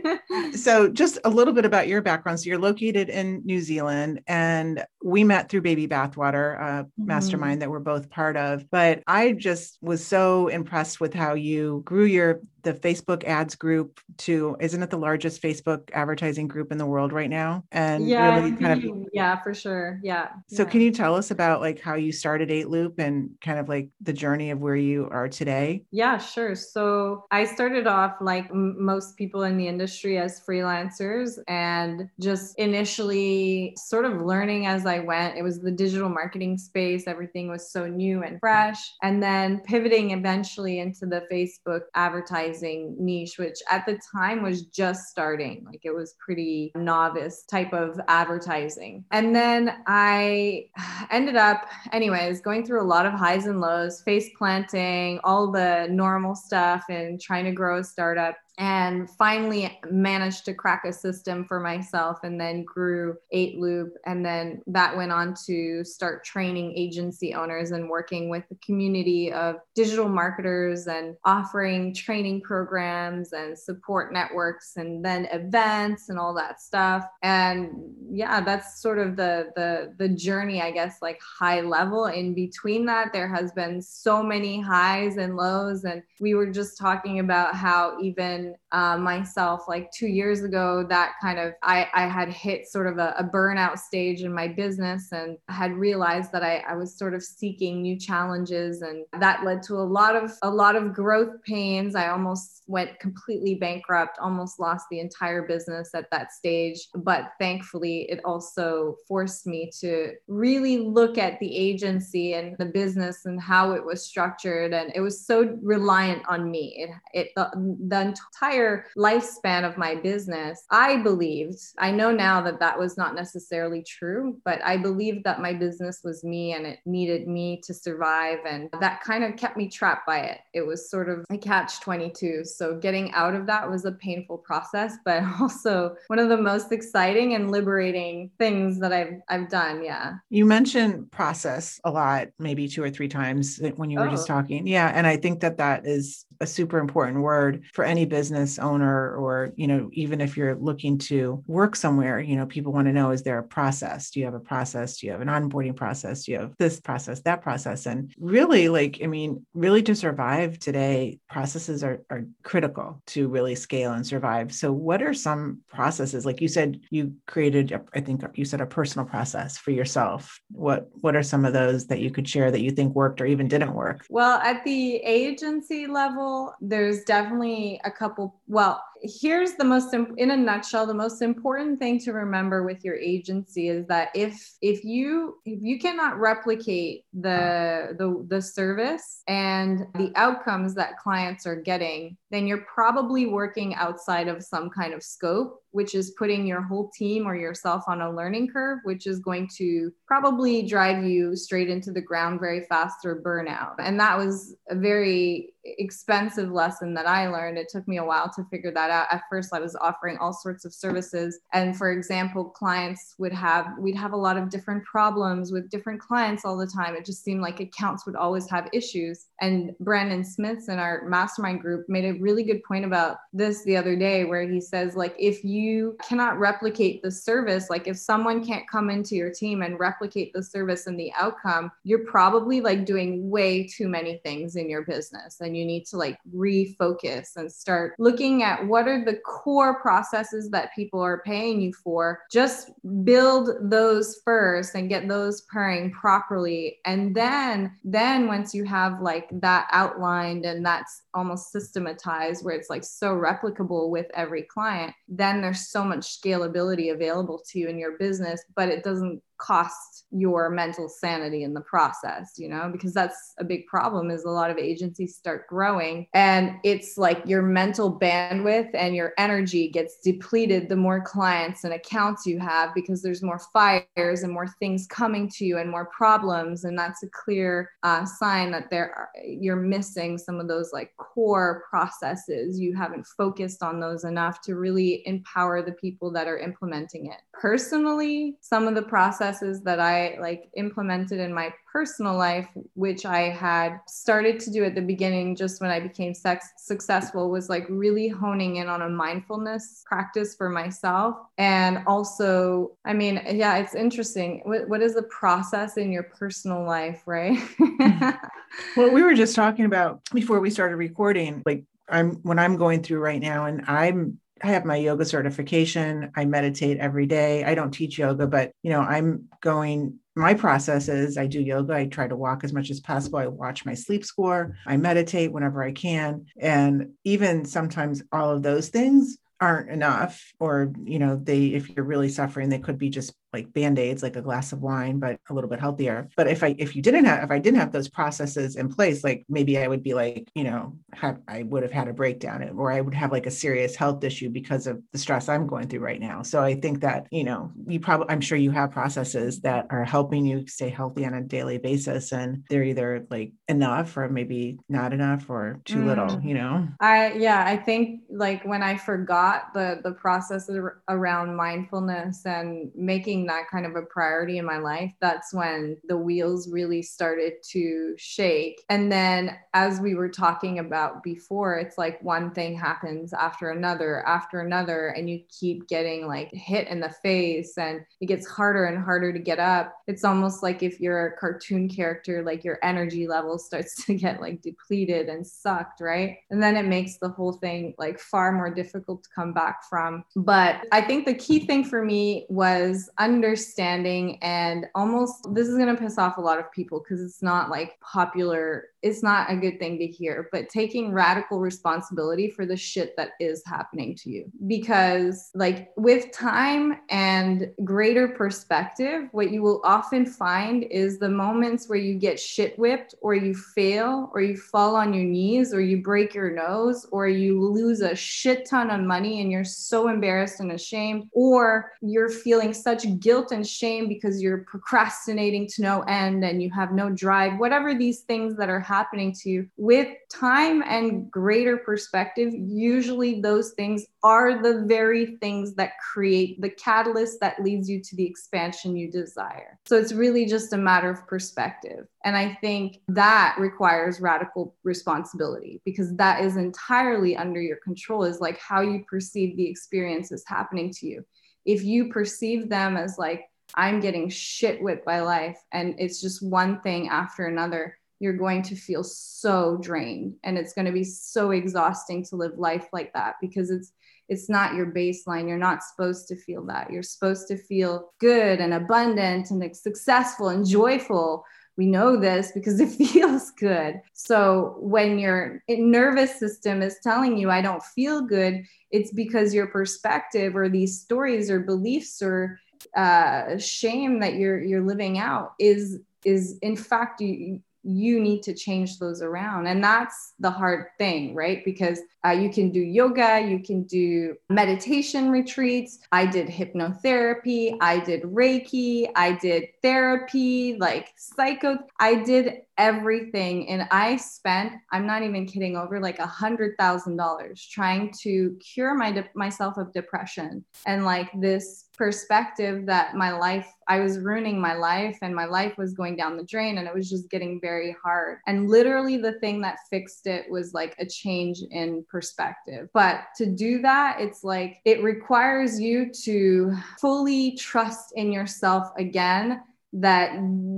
so 0.53 0.88
just 0.88 1.19
a 1.25 1.31
little 1.31 1.53
bit 1.53 1.65
about 1.65 1.88
your 1.88 2.00
background. 2.00 2.38
So 2.38 2.48
you're 2.48 2.59
located 2.59 3.09
in 3.09 3.18
New 3.25 3.61
Zealand 3.61 4.23
and 4.27 4.84
we 5.03 5.25
met 5.25 5.49
through 5.49 5.62
Baby 5.62 5.87
Bathwater, 5.89 6.56
a 6.56 6.84
mm-hmm. 6.84 7.06
mastermind 7.06 7.62
that 7.62 7.71
we're 7.71 7.79
both 7.79 8.11
part 8.11 8.37
of. 8.37 8.71
But 8.71 9.03
I 9.06 9.33
just 9.33 9.79
was 9.81 10.05
so 10.05 10.49
impressed 10.49 11.01
with 11.01 11.15
how 11.15 11.34
you 11.34 11.83
grew 11.84 12.05
your 12.05 12.41
the 12.63 12.75
Facebook 12.75 13.25
ads 13.25 13.55
group 13.55 14.01
to 14.19 14.57
isn't 14.61 14.83
it 14.83 14.91
the 14.91 14.99
largest 14.99 15.43
Facebook 15.43 15.91
advertising 15.93 16.49
group 16.49 16.73
in 16.73 16.79
the 16.79 16.87
world 16.87 17.13
right 17.13 17.31
now? 17.31 17.65
And 17.71 18.09
yeah, 18.09 18.37
really 18.37 18.57
kind 18.57 18.85
of 18.85 19.07
yeah, 19.13 19.41
for 19.43 19.55
sure. 19.55 20.01
Yeah. 20.03 20.29
So 20.49 20.63
yeah. 20.63 20.69
can 20.69 20.81
you 20.81 20.91
tell 20.91 21.15
us 21.15 21.31
about 21.31 21.61
like 21.61 21.81
how 21.81 21.95
you 21.95 22.13
started 22.13 22.51
8 22.51 22.69
Loop 22.69 22.99
and 22.99 23.31
kind 23.41 23.59
of 23.59 23.69
like 23.69 23.91
the 24.01 24.13
journey 24.13 24.51
of 24.51 24.61
where 24.61 24.77
you 24.77 25.09
are 25.11 25.29
today? 25.29 25.85
Yeah, 25.91 26.19
sure. 26.19 26.55
So 26.55 27.27
I 27.31 27.45
started 27.45 27.87
off 27.87 28.17
like 28.21 28.51
m- 28.51 28.83
most 28.83 29.17
people 29.17 29.45
in 29.45 29.57
the 29.57 29.69
industry 29.69 30.19
as 30.19 30.41
freelancers 30.41 31.39
and 31.49 32.09
just 32.21 32.59
initially 32.59 33.75
sort 33.77 34.05
of 34.05 34.23
learning 34.23 34.67
as 34.67 34.87
I 34.87 35.01
went. 35.01 35.37
It 35.37 35.43
was 35.43 35.61
the 35.61 35.71
digital 35.71 36.09
marketing 36.09 36.59
space, 36.59 37.07
everything 37.07 37.49
was 37.49 37.71
so 37.71 37.87
new 37.87 38.23
and 38.23 38.41
fresh 38.41 38.79
and 39.03 39.23
then 39.23 39.61
pivoting 39.61 40.13
eventually 40.13 40.81
into 40.81 41.07
the 41.07 41.27
Facebook 41.31 41.83
advertising 41.95 42.47
advertising 42.48 42.97
niche, 42.98 43.38
which 43.38 43.59
at 43.70 43.84
the 43.86 43.98
time 44.12 44.42
was 44.42 44.62
just 44.62 45.09
starting. 45.09 45.64
Like 45.64 45.81
it 45.84 45.94
was 45.94 46.14
pretty 46.19 46.72
novice 46.74 47.45
type 47.45 47.72
of 47.72 48.00
advertising. 48.09 49.04
And 49.10 49.34
then 49.34 49.83
I 49.86 50.66
ended 51.10 51.36
up, 51.36 51.68
anyways, 51.92 52.41
going 52.41 52.65
through 52.65 52.83
a 52.83 52.84
lot 52.84 53.06
of 53.06 53.12
highs 53.12 53.47
and 53.47 53.60
lows, 53.60 54.03
face 54.03 54.30
planting, 54.36 55.21
all 55.24 55.50
the 55.50 55.89
normal 55.91 56.34
stuff, 56.34 56.84
and 56.89 57.21
trying 57.21 57.45
to 57.45 57.53
grow 57.53 57.78
a 57.78 57.84
startup 57.84 58.36
and 58.59 59.09
finally 59.10 59.78
managed 59.91 60.45
to 60.45 60.53
crack 60.53 60.84
a 60.84 60.93
system 60.93 61.45
for 61.45 61.60
myself 61.60 62.19
and 62.25 62.41
then 62.41 62.65
grew 62.65 63.16
8 63.31 63.59
loop. 63.59 63.95
And 64.05 64.25
then 64.25 64.60
that 64.66 64.97
went 64.97 65.13
on 65.13 65.34
to 65.47 65.84
start 65.84 66.25
training 66.25 66.75
agency 66.77 67.34
owners 67.34 67.71
and 67.71 67.89
working 67.89 68.28
with 68.28 68.49
the 68.49 68.57
community 68.57 69.33
of 69.33 69.57
digital 69.75 70.09
marketers 70.09 70.89
and 70.89 71.16
offering 71.25 71.95
training 71.95 72.43
programs 72.43 73.33
and 73.33 73.57
support 73.57 74.13
networks 74.13 74.77
and 74.77 75.04
then 75.04 75.27
events 75.33 76.09
and 76.09 76.19
all 76.19 76.34
that 76.34 76.61
stuff. 76.61 77.04
And 77.22 77.71
yeah 78.11 78.41
that's 78.41 78.81
sort 78.81 78.99
of 78.99 79.16
the 79.16 79.51
the 79.54 79.93
the 79.99 80.09
journey 80.09 80.63
i 80.63 80.71
guess 80.71 80.99
like 81.03 81.21
high 81.21 81.61
level. 81.61 82.07
In 82.07 82.34
between 82.34 82.87
that 82.87 83.13
there 83.13 83.28
has 83.28 83.53
been 83.53 83.81
so 83.81 84.22
many 84.22 84.61
highs 84.61 85.16
and 85.16 85.37
lows. 85.37 85.84
And 85.84 86.03
we 86.21 86.34
were 86.34 86.51
just 86.51 86.78
talking 86.78 87.21
about 87.21 87.54
how 87.54 87.99
even 88.01 88.47
on 88.48 88.56
uh, 88.72 88.97
myself 88.98 89.62
like 89.66 89.91
two 89.92 90.06
years 90.06 90.42
ago 90.42 90.84
that 90.88 91.12
kind 91.22 91.38
of 91.38 91.53
I, 91.62 91.88
I 91.94 92.06
had 92.06 92.28
hit 92.28 92.68
sort 92.68 92.86
of 92.86 92.98
a, 92.98 93.15
a 93.18 93.24
burnout 93.24 93.78
stage 93.78 94.22
in 94.22 94.32
my 94.32 94.48
business 94.48 95.12
and 95.12 95.38
had 95.48 95.72
realized 95.72 96.32
that 96.32 96.42
I, 96.42 96.59
I 96.59 96.74
was 96.74 96.97
sort 96.97 97.15
of 97.15 97.22
seeking 97.22 97.80
new 97.80 97.98
challenges 97.98 98.82
and 98.82 99.04
that 99.18 99.44
led 99.44 99.62
to 99.65 99.74
a 99.74 99.88
lot 99.88 100.16
of 100.16 100.32
a 100.42 100.50
lot 100.50 100.76
of 100.76 100.92
growth 100.92 101.42
pains. 101.44 101.94
I 101.94 102.09
almost 102.09 102.65
went 102.66 102.98
completely 103.00 103.54
bankrupt, 103.54 104.18
almost 104.20 104.60
lost 104.60 104.86
the 104.91 105.00
entire 105.00 105.42
business 105.42 105.91
at 105.94 106.10
that 106.10 106.32
stage. 106.32 106.88
But 106.94 107.32
thankfully, 107.41 108.03
it 108.10 108.20
also 108.24 108.97
forced 109.06 109.47
me 109.47 109.70
to 109.80 110.12
really 110.26 110.78
look 110.78 111.16
at 111.16 111.41
the 111.41 111.56
agency 111.56 112.34
and 112.34 112.56
the 112.59 112.66
business 112.66 113.24
and 113.24 113.41
how 113.41 113.72
it 113.72 113.84
was 113.84 114.04
structured. 114.04 114.74
And 114.74 114.92
it 114.94 115.00
was 115.00 115.24
so 115.24 115.59
reliant 115.62 116.22
on 116.28 116.50
me. 116.50 116.76
It, 116.78 116.91
it 117.18 117.32
the, 117.34 117.50
the 117.88 118.00
entire 118.00 118.58
lifespan 118.97 119.69
of 119.69 119.77
my 119.77 119.95
business, 119.95 120.65
I 120.71 120.99
believed, 121.03 121.59
I 121.78 121.91
know 121.91 122.10
now 122.10 122.41
that 122.43 122.60
that 122.60 122.78
was 122.78 122.97
not 122.97 123.15
necessarily 123.15 123.83
true, 123.83 124.41
but 124.45 124.63
I 124.65 124.77
believed 124.77 125.25
that 125.25 125.41
my 125.41 125.53
business 125.53 126.01
was 126.05 126.25
me 126.25 126.53
and 126.53 126.66
it 126.66 126.81
needed 126.87 127.28
me 127.28 127.60
to 127.65 127.75
survive. 127.75 128.39
And 128.47 128.69
that 128.81 129.03
kind 129.03 129.25
of 129.25 129.37
kept 129.37 129.57
me 129.57 129.69
trapped 129.69 130.07
by 130.07 130.21
it. 130.21 130.41
It 130.53 130.66
was 130.66 130.91
sort 130.91 131.09
of 131.09 131.25
a 131.31 131.39
catch 131.39 131.81
22. 131.81 132.45
So 132.45 132.77
getting 132.77 133.13
out 133.13 133.34
of 133.34 133.47
that 133.47 133.69
was 133.69 133.84
a 133.84 133.93
painful 133.93 134.39
process, 134.39 134.97
but 135.04 135.22
also 135.41 135.97
one 136.09 136.19
of 136.19 136.28
the 136.28 136.37
most 136.37 136.72
exciting 136.72 137.34
and 137.34 137.51
liberating 137.51 138.31
things 138.39 138.78
that 138.81 138.93
I've 138.93 139.21
I've 139.28 139.49
done. 139.49 139.84
Yeah. 139.84 140.15
You 140.31 140.45
mentioned 140.45 141.11
process 141.11 141.81
a 141.84 141.91
lot, 141.91 142.28
maybe 142.39 142.69
two 142.69 142.83
or 142.83 142.91
three 142.91 143.09
times 143.09 143.61
when 143.77 143.91
you 143.91 143.99
were 143.99 144.09
oh. 144.09 144.11
just 144.11 144.27
talking. 144.27 144.66
Yeah, 144.66 144.91
and 144.95 145.07
I 145.07 145.16
think 145.16 145.41
that 145.41 145.59
that 145.59 145.87
is 145.87 146.25
a 146.41 146.47
super 146.47 146.79
important 146.79 147.23
word 147.23 147.65
for 147.73 147.85
any 147.85 148.05
business 148.05 148.59
owner 148.59 149.15
or 149.17 149.53
you 149.57 149.67
know 149.67 149.89
even 149.93 150.21
if 150.21 150.37
you're 150.37 150.55
looking 150.57 150.99
to 150.99 151.43
work 151.47 151.77
somewhere 151.77 152.21
you 152.21 152.37
know 152.37 152.47
people 152.47 152.73
want 152.73 152.87
to 152.87 152.93
know 152.93 153.11
is 153.11 153.23
there 153.23 153.39
a 153.39 153.43
process? 153.43 154.11
Do 154.11 154.21
you 154.21 154.27
have 154.27 154.35
a 154.35 154.41
process? 154.41 154.99
Do 154.99 155.07
you 155.07 155.13
have 155.13 155.21
an 155.21 155.29
onboarding 155.29 155.77
process? 155.77 156.25
Do 156.25 156.33
you 156.33 156.39
have 156.39 156.55
this 156.59 156.81
process 156.81 157.21
that 157.23 157.43
process? 157.43 157.87
And 157.87 158.13
really 158.19 158.69
like 158.69 159.01
i 159.03 159.07
mean 159.07 159.45
really 159.55 159.83
to 159.83 159.95
survive 159.95 160.59
today 160.59 161.19
processes 161.29 161.85
are, 161.85 162.03
are 162.11 162.25
critical 162.43 163.03
to 163.07 163.29
really 163.29 163.55
scale 163.55 163.93
and 163.93 164.07
survive. 164.07 164.53
So 164.53 164.73
what 164.73 165.03
are 165.03 165.15
some 165.15 165.61
processes? 165.69 166.25
Like 166.25 166.41
you 166.41 166.49
said 166.49 166.81
you 166.91 167.15
created 167.27 167.73
a, 167.73 167.83
I 167.95 168.01
think 168.01 168.23
you 168.35 168.45
said 168.45 168.61
a 168.61 168.67
personal 168.67 169.07
process 169.07 169.59
for 169.59 169.71
yourself. 169.71 170.41
What 170.51 170.89
what 171.01 171.17
are 171.17 171.23
some 171.23 171.45
of 171.45 171.53
those 171.53 171.87
that 171.89 172.01
you 172.01 172.11
could 172.11 172.29
share 172.29 172.51
that 172.51 172.61
you 172.61 172.71
think 172.71 172.95
worked 172.95 173.21
or 173.21 173.27
even 173.27 173.49
didn't 173.49 173.75
work? 173.75 174.07
Well 174.09 174.39
at 174.39 174.65
the 174.65 174.97
agency 174.97 175.87
level 175.87 176.28
there's 176.60 177.04
definitely 177.04 177.80
a 177.84 177.91
couple. 177.91 178.41
Well, 178.47 178.83
here's 179.03 179.54
the 179.54 179.65
most 179.65 179.95
in 179.95 180.30
a 180.30 180.36
nutshell 180.36 180.86
the 180.86 180.95
most 180.95 181.22
important 181.22 181.78
thing 181.78 181.98
to 182.01 182.13
remember 182.13 182.65
with 182.65 182.84
your 182.84 182.97
agency 182.97 183.69
is 183.69 183.86
that 183.86 184.10
if 184.15 184.57
if 184.63 184.84
you 184.84 185.36
if 185.45 185.63
you 185.63 185.78
cannot 185.78 186.19
replicate 186.19 187.04
the 187.13 187.95
the 187.98 188.25
the 188.28 188.42
service 188.42 189.22
and 189.28 189.86
the 189.95 190.13
outcomes 190.16 190.75
that 190.75 190.98
clients 190.98 191.47
are 191.47 191.60
getting 191.60 192.16
then 192.30 192.47
you're 192.47 192.65
probably 192.72 193.27
working 193.27 193.75
outside 193.75 194.28
of 194.28 194.42
some 194.42 194.71
kind 194.71 194.92
of 194.92 195.03
scope 195.03 195.63
which 195.72 195.94
is 195.94 196.15
putting 196.18 196.47
your 196.47 196.62
whole 196.62 196.91
team 196.97 197.26
or 197.26 197.36
yourself 197.36 197.84
on 197.86 198.00
a 198.00 198.10
learning 198.10 198.48
curve 198.48 198.78
which 198.84 199.06
is 199.06 199.18
going 199.18 199.48
to 199.56 199.92
probably 200.06 200.62
drive 200.62 201.04
you 201.04 201.36
straight 201.36 201.68
into 201.68 201.92
the 201.92 202.00
ground 202.00 202.41
very 202.41 202.65
fast 202.68 203.04
or 203.04 203.22
burnout 203.22 203.74
and 203.78 203.98
that 203.98 204.16
was 204.16 204.54
a 204.70 204.74
very 204.74 205.53
expensive 205.76 206.50
lesson 206.50 206.94
that 206.94 207.06
I 207.06 207.28
learned. 207.28 207.59
It 207.59 207.68
took 207.68 207.86
me 207.86 207.98
a 207.98 208.04
while 208.04 208.30
to 208.34 208.44
figure 208.50 208.72
that 208.72 208.91
out. 208.91 209.06
At 209.10 209.22
first, 209.30 209.53
I 209.53 209.60
was 209.60 209.76
offering 209.76 210.16
all 210.18 210.32
sorts 210.32 210.65
of 210.65 210.72
services. 210.72 211.41
And 211.53 211.76
for 211.76 211.92
example, 211.92 212.44
clients 212.44 213.15
would 213.18 213.32
have, 213.32 213.66
we'd 213.78 213.97
have 213.97 214.12
a 214.12 214.16
lot 214.16 214.36
of 214.36 214.50
different 214.50 214.84
problems 214.84 215.53
with 215.53 215.70
different 215.70 216.00
clients 216.00 216.44
all 216.44 216.56
the 216.56 216.66
time. 216.66 216.94
It 216.94 217.04
just 217.04 217.24
seemed 217.24 217.42
like 217.42 217.60
accounts 217.60 218.06
would 218.06 218.16
always 218.16 218.48
have 218.50 218.68
issues. 218.72 219.26
And 219.41 219.72
Brandon 219.80 220.24
Smiths 220.24 220.68
in 220.68 220.78
our 220.78 221.06
mastermind 221.09 221.60
group 221.60 221.86
made 221.88 222.04
a 222.04 222.18
really 222.18 222.44
good 222.44 222.62
point 222.65 222.84
about 222.84 223.18
this 223.32 223.65
the 223.65 223.76
other 223.76 223.97
day, 223.97 224.24
where 224.24 224.48
he 224.48 224.60
says, 224.60 224.97
like, 224.97 225.15
if 225.18 225.44
you 225.44 225.58
cannot 226.03 226.39
replicate 226.39 227.03
the 227.03 227.10
service, 227.10 227.71
like 227.71 227.87
if 227.87 227.97
someone 227.97 228.45
can't 228.45 228.69
come 228.69 228.91
into 228.91 229.15
your 229.15 229.31
team 229.31 229.63
and 229.63 229.78
replicate 229.78 230.33
the 230.33 230.43
service 230.43 230.87
and 230.87 230.99
the 230.99 231.13
outcome, 231.19 231.71
you're 231.84 232.05
probably 232.07 232.60
like 232.60 232.84
doing 232.84 233.28
way 233.31 233.66
too 233.66 233.89
many 233.89 234.21
things 234.25 234.57
in 234.57 234.69
your 234.69 234.83
business. 234.83 235.41
And 235.41 235.57
you 235.57 235.65
need 235.65 235.87
to 235.87 235.97
like 235.97 236.19
refocus 236.34 237.37
and 237.37 237.51
start 237.51 237.95
looking 237.99 238.43
at 238.43 238.66
what 238.66 238.89
are 238.89 239.05
the 239.05 239.19
core 239.25 239.81
processes 239.81 240.51
that 240.51 240.75
people 240.75 241.01
are 241.01 241.22
paying 241.25 241.61
you 241.61 241.72
for. 241.72 242.21
Just 242.31 242.71
build 243.04 243.51
those 243.71 244.21
first 244.25 244.75
and 244.75 244.89
get 244.89 245.09
those 245.09 245.43
purring 245.43 245.91
properly. 245.93 246.78
And 246.84 247.15
then, 247.15 247.72
then 247.84 248.27
once 248.27 248.54
you 248.54 248.65
have 248.65 249.01
like 249.01 249.28
that 249.41 249.69
outlined 249.72 250.45
and 250.45 250.65
that's 250.65 251.03
almost 251.15 251.51
systematized 251.51 252.45
where 252.45 252.54
it's 252.54 252.71
like 252.71 252.84
so 252.84 253.15
replicable 253.15 253.91
with 253.91 254.07
every 254.15 254.43
client, 254.43 254.95
then 255.09 255.41
there's 255.48 255.71
so 255.71 255.83
much 255.83 256.21
scalability 256.21 256.92
available 256.92 257.42
to 257.49 257.59
you 257.59 257.68
in 257.68 257.78
your 257.78 257.97
business, 257.97 258.45
but 258.54 258.68
it 258.68 258.85
doesn't 258.85 259.23
cost 259.38 260.07
your 260.11 260.50
mental 260.50 260.88
sanity 260.88 261.43
in 261.43 261.55
the 261.55 261.61
process 261.61 262.35
you 262.37 262.49
know 262.49 262.69
because 262.73 262.95
that's 262.95 263.35
a 263.38 263.45
big 263.45 263.67
problem 263.67 264.11
is 264.11 264.25
a 264.25 264.31
lot 264.31 264.50
of 264.50 264.59
agencies 264.59 265.17
start 265.17 265.47
growing 265.49 266.07
and 266.14 266.57
it's 266.64 266.97
like 266.97 267.23
your 267.26 267.43
mental 267.43 267.99
bandwidth 267.99 268.71
and 268.75 268.95
your 268.95 269.12
energy 269.19 269.69
gets 269.69 269.99
depleted 270.00 270.69
the 270.69 270.76
more 270.76 271.00
clients 271.00 271.64
and 271.64 271.73
accounts 271.75 272.26
you 272.26 272.38
have 272.38 272.75
because 272.75 273.02
there's 273.02 273.23
more 273.23 273.40
fires 273.52 274.23
and 274.23 274.33
more 274.33 274.49
things 274.59 274.87
coming 274.87 275.29
to 275.29 275.45
you 275.45 275.59
and 275.59 275.71
more 275.71 275.87
problems. 275.87 276.64
And 276.64 276.79
that's 276.79 277.02
a 277.02 277.09
clear 277.09 277.71
uh, 277.83 278.05
sign 278.05 278.50
that 278.52 278.71
there 278.71 278.95
are, 278.95 279.09
you're 279.25 279.57
missing 279.57 280.19
some 280.19 280.40
of 280.40 280.49
those 280.49 280.71
like 280.73 280.97
core 280.97 281.64
processes. 281.69 282.59
You 282.59 282.76
haven't 282.76 283.07
focused 283.07 283.62
on 283.62 283.81
those 283.81 284.05
enough 284.05 284.40
to 284.43 284.57
really 284.57 285.07
empower 285.07 285.62
the 285.62 285.73
people 285.73 286.11
that 286.12 286.26
are 286.26 286.38
implementing 286.38 287.07
it 287.07 287.21
personally 287.40 288.37
some 288.40 288.67
of 288.67 288.75
the 288.75 288.83
processes 288.83 289.62
that 289.62 289.79
I 289.79 290.19
like 290.21 290.50
implemented 290.57 291.21
in 291.21 291.33
my 291.33 291.52
personal 291.73 292.17
life, 292.17 292.49
which 292.75 293.07
I 293.07 293.31
had 293.31 293.79
started 293.87 294.40
to 294.40 294.50
do 294.50 294.64
at 294.64 294.75
the 294.75 294.81
beginning, 294.81 295.37
just 295.37 295.61
when 295.61 295.71
I 295.71 295.79
became 295.81 296.14
sex- 296.14 296.52
successful, 296.57 297.31
was 297.31 297.49
like 297.49 297.67
really 297.69 298.09
honing 298.09 298.57
in 298.57 298.69
on 298.69 298.83
a 298.83 298.88
mindfulness 298.88 299.85
practice 299.87 300.35
for 300.35 300.49
myself. 300.49 301.17
And 301.37 301.83
also, 301.87 302.73
I 302.85 302.92
mean, 302.92 303.23
yeah, 303.30 303.59
it's 303.59 303.75
interesting. 303.75 304.42
what, 304.45 304.68
what 304.68 304.83
is 304.83 304.95
the 304.95 305.04
process 305.04 305.76
in 305.76 305.92
your 305.92 306.04
personal 306.04 306.64
life, 306.64 307.02
right? 307.07 307.38
Mm-hmm. 307.38 308.11
well, 308.76 308.90
we 308.90 309.02
were 309.02 309.14
just 309.14 309.37
talking 309.37 309.64
about 309.64 310.00
before 310.12 310.40
we 310.40 310.50
started 310.50 310.76
recording, 310.76 311.42
like 311.47 311.64
I'm 311.88 312.16
when 312.23 312.38
I'm 312.38 312.57
going 312.57 312.83
through 312.83 313.00
right 313.00 313.21
now, 313.21 313.47
and 313.47 313.64
I'm 313.66 314.18
I 314.42 314.49
have 314.49 314.64
my 314.64 314.76
yoga 314.76 315.04
certification. 315.04 316.11
I 316.16 316.25
meditate 316.25 316.78
every 316.78 317.07
day. 317.07 317.45
I 317.45 317.54
don't 317.54 317.71
teach 317.71 317.99
yoga, 317.99 318.26
but 318.26 318.52
you 318.62 318.71
know, 318.71 318.80
I'm 318.80 319.28
going 319.40 319.99
my 320.18 320.35
process 320.35 320.88
is 320.88 321.16
I 321.16 321.28
do 321.28 321.40
yoga. 321.40 321.75
I 321.75 321.87
try 321.87 322.09
to 322.09 322.16
walk 322.16 322.42
as 322.42 322.52
much 322.52 322.71
as 322.71 322.80
possible. 322.80 323.21
I 323.21 323.28
watch 323.28 323.64
my 323.64 323.75
sleep 323.75 324.04
score. 324.04 324.57
I 324.66 324.76
meditate 324.76 325.33
whenever 325.33 325.62
I 325.62 325.71
can. 325.71 326.26
And 326.40 326.90
even 327.04 327.45
sometimes 327.45 328.02
all 328.11 328.30
of 328.30 328.42
those 328.42 328.68
things 328.68 329.18
aren't 329.40 329.71
enough 329.71 330.33
or 330.40 330.73
you 330.83 330.99
know 330.99 331.16
they 331.16 331.47
if 331.47 331.68
you're 331.71 331.85
really 331.85 332.09
suffering 332.09 332.49
they 332.49 332.59
could 332.59 332.76
be 332.76 332.90
just 332.90 333.14
like 333.32 333.52
band-aids 333.52 334.02
like 334.02 334.16
a 334.16 334.23
glass 334.23 334.52
of 334.52 334.61
wine 334.61 334.99
but 334.99 335.18
a 335.28 335.35
little 335.35 335.50
bit 335.50 335.61
healthier. 335.61 336.08
But 336.16 336.28
if 336.28 336.42
i 336.42 336.54
if 336.58 336.75
you 336.75 336.82
didn't 336.82 337.04
have 337.04 337.25
if 337.25 337.30
i 337.30 337.38
didn't 337.38 337.61
have 337.61 337.73
those 337.73 337.88
processes 337.88 338.56
in 338.56 338.68
place 338.68 339.04
like 339.04 339.25
maybe 339.28 339.58
i 339.58 339.66
would 339.66 339.82
be 339.82 339.94
like 339.94 340.28
you 340.35 340.44
know 340.44 340.76
have 340.92 341.18
i 341.28 341.42
would 341.42 341.62
have 341.62 341.73
had 341.73 341.88
a 341.88 341.92
breakdown 341.92 342.49
or 342.56 342.73
i 342.73 342.80
would 342.80 342.94
have 342.94 343.12
like 343.12 343.26
a 343.26 343.30
serious 343.30 343.76
health 343.76 344.02
issue 344.04 344.30
because 344.30 344.66
of 344.66 344.80
the 344.92 344.99
stress 344.99 345.28
i'm 345.28 345.47
going 345.47 345.68
through 345.68 345.80
right 345.80 346.00
now. 346.00 346.23
So 346.23 346.42
i 346.42 346.54
think 346.54 346.80
that 346.80 347.06
you 347.11 347.25
know 347.25 347.52
you 347.66 347.80
probably 347.80 348.06
i'm 348.11 348.20
sure 348.20 348.38
you 348.38 348.50
have 348.50 348.70
processes 348.70 349.40
that 349.40 349.66
are 349.70 349.85
helping 349.85 350.25
you 350.26 350.47
stay 350.47 350.68
healthy 350.68 351.04
on 351.04 351.14
a 351.14 351.23
daily 351.23 351.58
basis 351.58 352.12
and 352.12 352.44
they're 352.49 352.64
either 352.64 353.06
like 353.11 353.32
enough 353.49 353.97
or 353.97 354.08
maybe 354.08 354.58
not 354.68 354.92
enough 354.92 355.28
or 355.28 355.61
too 355.64 355.78
mm. 355.78 355.87
little 355.87 356.20
you 356.23 356.35
know? 356.35 356.68
I 356.80 357.12
yeah 357.12 357.44
i 357.47 357.56
think 357.56 358.02
like 358.11 358.44
when 358.44 358.62
i 358.62 358.76
forgot 358.76 359.52
the 359.54 359.80
the 359.82 359.92
process 359.92 360.50
around 360.88 361.37
mindfulness 361.37 362.25
and 362.26 362.70
making 362.75 363.17
making 363.18 363.26
that 363.26 363.50
kind 363.50 363.66
of 363.66 363.76
a 363.76 363.87
priority 363.87 364.38
in 364.38 364.44
my 364.44 364.58
life, 364.58 364.92
that's 365.00 365.32
when 365.34 365.76
the 365.88 365.96
wheels 365.96 366.48
really 366.50 366.82
started 366.82 367.34
to 367.50 367.94
shake. 367.96 368.62
And 368.68 368.90
then, 368.90 369.37
as 369.54 369.80
we 369.80 369.94
were 369.94 370.08
talking 370.08 370.58
about 370.58 371.02
before, 371.02 371.58
it's 371.58 371.78
like 371.78 372.02
one 372.02 372.30
thing 372.32 372.56
happens 372.56 373.12
after 373.12 373.50
another, 373.50 374.06
after 374.06 374.40
another, 374.40 374.88
and 374.88 375.08
you 375.08 375.20
keep 375.28 375.68
getting 375.68 376.06
like 376.06 376.30
hit 376.32 376.68
in 376.68 376.80
the 376.80 376.94
face, 377.02 377.58
and 377.58 377.80
it 378.00 378.06
gets 378.06 378.26
harder 378.26 378.66
and 378.66 378.82
harder 378.82 379.12
to 379.12 379.18
get 379.18 379.38
up. 379.38 379.75
It's 379.87 380.04
almost 380.04 380.42
like 380.42 380.62
if 380.62 380.80
you're 380.80 381.06
a 381.06 381.16
cartoon 381.16 381.68
character, 381.68 382.22
like 382.22 382.44
your 382.44 382.58
energy 382.62 383.06
level 383.06 383.38
starts 383.38 383.84
to 383.87 383.94
get 383.94 384.20
like 384.20 384.42
depleted 384.42 385.08
and 385.08 385.26
sucked, 385.26 385.80
right? 385.80 386.18
And 386.30 386.42
then 386.42 386.56
it 386.56 386.66
makes 386.66 386.98
the 386.98 387.08
whole 387.08 387.32
thing 387.32 387.75
like 387.78 387.98
far 387.98 388.32
more 388.32 388.52
difficult 388.52 389.02
to 389.04 389.10
come 389.14 389.32
back 389.32 389.64
from. 389.68 390.04
But 390.16 390.66
I 390.72 390.80
think 390.80 391.06
the 391.06 391.14
key 391.14 391.40
thing 391.40 391.64
for 391.64 391.84
me 391.84 392.26
was 392.28 392.90
understanding 393.08 394.18
and 394.22 394.66
almost 394.74 395.34
this 395.34 395.48
is 395.48 395.56
going 395.56 395.74
to 395.74 395.80
piss 395.80 395.98
off 395.98 396.18
a 396.18 396.20
lot 396.20 396.38
of 396.38 396.52
people 396.52 396.80
because 396.80 397.02
it's 397.02 397.22
not 397.22 397.48
like 397.48 397.78
popular 397.80 398.66
it's 398.82 399.02
not 399.02 399.30
a 399.30 399.37
good 399.37 399.58
thing 399.58 399.78
to 399.78 399.87
hear, 399.87 400.28
but 400.32 400.49
taking 400.49 400.92
radical 400.92 401.40
responsibility 401.40 402.30
for 402.30 402.47
the 402.47 402.56
shit 402.56 402.97
that 402.97 403.11
is 403.20 403.42
happening 403.47 403.94
to 403.97 404.11
you. 404.11 404.30
Because, 404.47 405.30
like, 405.35 405.70
with 405.76 406.12
time 406.12 406.80
and 406.90 407.50
greater 407.64 408.08
perspective, 408.08 409.08
what 409.12 409.30
you 409.30 409.42
will 409.42 409.61
often 409.64 410.06
find 410.06 410.64
is 410.64 410.99
the 410.99 411.08
moments 411.08 411.68
where 411.68 411.78
you 411.78 411.94
get 411.94 412.20
shit 412.20 412.58
whipped, 412.58 412.94
or 413.00 413.14
you 413.14 413.35
fail, 413.35 414.11
or 414.14 414.20
you 414.20 414.37
fall 414.37 414.76
on 414.76 414.94
your 414.94 415.04
knees, 415.04 415.52
or 415.52 415.61
you 415.61 415.82
break 415.82 416.14
your 416.14 416.30
nose, 416.30 416.87
or 416.92 417.08
you 417.08 417.42
lose 417.42 417.80
a 417.80 417.97
shit 417.97 418.49
ton 418.49 418.70
of 418.70 418.80
money 418.80 419.20
and 419.20 419.32
you're 419.32 419.44
so 419.44 419.88
embarrassed 419.88 420.40
and 420.40 420.52
ashamed, 420.52 421.08
or 421.12 421.73
you're 421.82 422.08
feeling 422.08 422.52
such 422.52 422.99
guilt 423.00 423.32
and 423.32 423.47
shame 423.47 423.88
because 423.88 424.23
you're 424.23 424.44
procrastinating 424.44 425.47
to 425.47 425.62
no 425.62 425.80
end 425.82 426.25
and 426.25 426.42
you 426.42 426.50
have 426.50 426.73
no 426.73 426.90
drive, 426.90 427.38
whatever 427.38 427.75
these 427.75 428.00
things 428.00 428.37
that 428.37 428.49
are 428.49 428.61
happening 428.68 429.12
to 429.20 429.30
you. 429.30 429.48
With 429.56 429.88
time 430.10 430.62
and 430.62 431.10
greater 431.10 431.56
perspective 431.56 432.32
usually 432.34 433.20
those 433.20 433.52
things 433.52 433.87
are 434.02 434.42
the 434.42 434.64
very 434.66 435.16
things 435.16 435.54
that 435.54 435.72
create 435.92 436.40
the 436.40 436.50
catalyst 436.50 437.18
that 437.20 437.42
leads 437.42 437.68
you 437.68 437.82
to 437.82 437.96
the 437.96 438.04
expansion 438.04 438.76
you 438.76 438.90
desire. 438.90 439.58
So 439.66 439.76
it's 439.76 439.92
really 439.92 440.26
just 440.26 440.52
a 440.52 440.58
matter 440.58 440.90
of 440.90 441.06
perspective. 441.06 441.87
And 442.04 442.16
i 442.16 442.38
think 442.40 442.80
that 442.88 443.37
requires 443.38 444.00
radical 444.00 444.54
responsibility 444.64 445.60
because 445.64 445.94
that 445.96 446.22
is 446.25 446.37
entirely 446.37 447.16
under 447.16 447.40
your 447.40 447.58
control 447.64 448.04
is 448.04 448.20
like 448.20 448.38
how 448.38 448.60
you 448.60 448.84
perceive 448.88 449.37
the 449.37 449.48
experiences 449.48 450.25
happening 450.26 450.70
to 450.75 450.87
you. 450.87 451.04
If 451.44 451.64
you 451.64 451.90
perceive 451.90 452.48
them 452.48 452.76
as 452.76 452.98
like 452.98 453.25
I'm 453.54 453.80
getting 453.80 454.10
shit 454.10 454.62
whipped 454.62 454.84
by 454.84 455.00
life 455.00 455.38
and 455.52 455.75
it's 455.78 456.00
just 456.00 456.22
one 456.22 456.60
thing 456.60 456.88
after 456.88 457.26
another 457.26 457.77
you're 458.00 458.17
going 458.17 458.43
to 458.43 458.55
feel 458.55 458.85
so 458.85 459.59
drained 459.61 460.14
and 460.25 460.38
it's 460.38 460.52
going 460.52 460.67
to 460.67 460.73
be 460.73 460.85
so 460.85 461.31
exhausting 461.31 462.05
to 462.05 462.17
live 462.17 462.38
life 462.38 462.69
like 462.73 462.93
that 462.93 463.17
because 463.21 463.50
it's 463.50 463.73
it's 464.09 464.31
not 464.31 464.55
your 464.55 464.73
baseline. 464.73 465.28
You're 465.28 465.37
not 465.37 465.62
supposed 465.62 466.09
to 466.09 466.17
feel 466.17 466.43
that. 466.47 466.71
You're 466.71 466.83
supposed 466.83 467.28
to 467.28 467.37
feel 467.37 467.93
good 468.00 468.40
and 468.40 468.55
abundant 468.55 469.31
and 469.31 469.55
successful 469.55 470.31
and 470.31 470.47
joyful. 470.47 471.25
We 471.59 471.67
know 471.67 471.97
this 471.97 472.33
because 472.33 472.59
it 472.59 472.69
feels 472.88 473.31
good. 473.33 473.81
So 473.93 474.57
when 474.61 474.99
your 474.99 475.43
nervous 475.49 476.19
system 476.19 476.62
is 476.62 476.78
telling 476.83 477.17
you 477.17 477.31
i 477.31 477.40
don't 477.40 477.62
feel 477.62 478.02
good 478.02 478.45
it's 478.71 478.93
because 478.93 479.35
your 479.35 479.47
perspective 479.47 480.37
or 480.37 480.49
these 480.49 480.81
stories 480.81 481.31
or 481.31 481.40
beliefs 481.40 482.02
or 482.02 482.38
uh, 482.76 483.38
shame 483.38 484.00
that 484.00 484.14
you're 484.14 484.40
you're 484.40 484.67
living 484.67 484.99
out 484.99 485.33
is 485.38 485.78
is 486.05 486.38
in 486.43 486.57
fact 486.57 487.00
you 487.00 487.40
you 487.62 488.00
need 488.00 488.22
to 488.22 488.34
change 488.34 488.78
those 488.78 489.02
around. 489.02 489.46
And 489.46 489.62
that's 489.62 490.14
the 490.18 490.30
hard 490.30 490.66
thing, 490.78 491.14
right? 491.14 491.44
Because 491.44 491.80
uh, 492.04 492.10
you 492.10 492.30
can 492.30 492.50
do 492.50 492.60
yoga, 492.60 493.20
you 493.20 493.40
can 493.40 493.64
do 493.64 494.16
meditation 494.28 495.10
retreats. 495.10 495.80
I 495.92 496.06
did 496.06 496.28
hypnotherapy, 496.28 497.56
I 497.60 497.80
did 497.80 498.02
Reiki, 498.02 498.90
I 498.94 499.12
did 499.12 499.48
therapy, 499.62 500.56
like 500.58 500.92
psycho. 500.96 501.58
I 501.80 501.96
did 501.96 502.42
everything. 502.58 503.48
And 503.48 503.66
I 503.70 503.96
spent, 503.96 504.52
I'm 504.72 504.86
not 504.86 505.02
even 505.02 505.26
kidding, 505.26 505.56
over 505.56 505.80
like 505.80 506.00
a 506.00 506.06
hundred 506.06 506.56
thousand 506.58 506.96
dollars 506.96 507.46
trying 507.50 507.92
to 508.02 508.36
cure 508.40 508.74
my 508.74 508.90
de- 508.90 509.08
myself 509.14 509.56
of 509.56 509.72
depression 509.72 510.44
and 510.66 510.84
like 510.84 511.08
this 511.20 511.66
perspective 511.76 512.66
that 512.66 512.96
my 512.96 513.12
life 513.12 513.46
I 513.68 513.78
was 513.78 514.00
ruining 514.00 514.40
my 514.40 514.54
life 514.54 514.98
and 515.02 515.14
my 515.14 515.26
life 515.26 515.56
was 515.56 515.74
going 515.74 515.96
down 515.96 516.16
the 516.16 516.24
drain 516.24 516.58
and 516.58 516.66
it 516.66 516.74
was 516.74 516.90
just 516.90 517.08
getting 517.10 517.40
very 517.40 517.76
hard. 517.82 518.18
And 518.26 518.48
literally 518.48 518.96
the 518.96 519.18
thing 519.20 519.40
that 519.42 519.58
fixed 519.70 520.06
it 520.06 520.28
was 520.28 520.52
like 520.52 520.74
a 520.78 520.86
change 520.86 521.40
in 521.50 521.84
perspective. 521.88 522.68
But 522.74 523.02
to 523.18 523.26
do 523.26 523.62
that, 523.62 524.00
it's 524.00 524.24
like 524.24 524.56
it 524.64 524.82
requires 524.82 525.60
you 525.60 525.92
to 526.04 526.56
fully 526.80 527.36
trust 527.36 527.92
in 527.94 528.10
yourself 528.10 528.70
again 528.76 529.42
that 529.72 530.12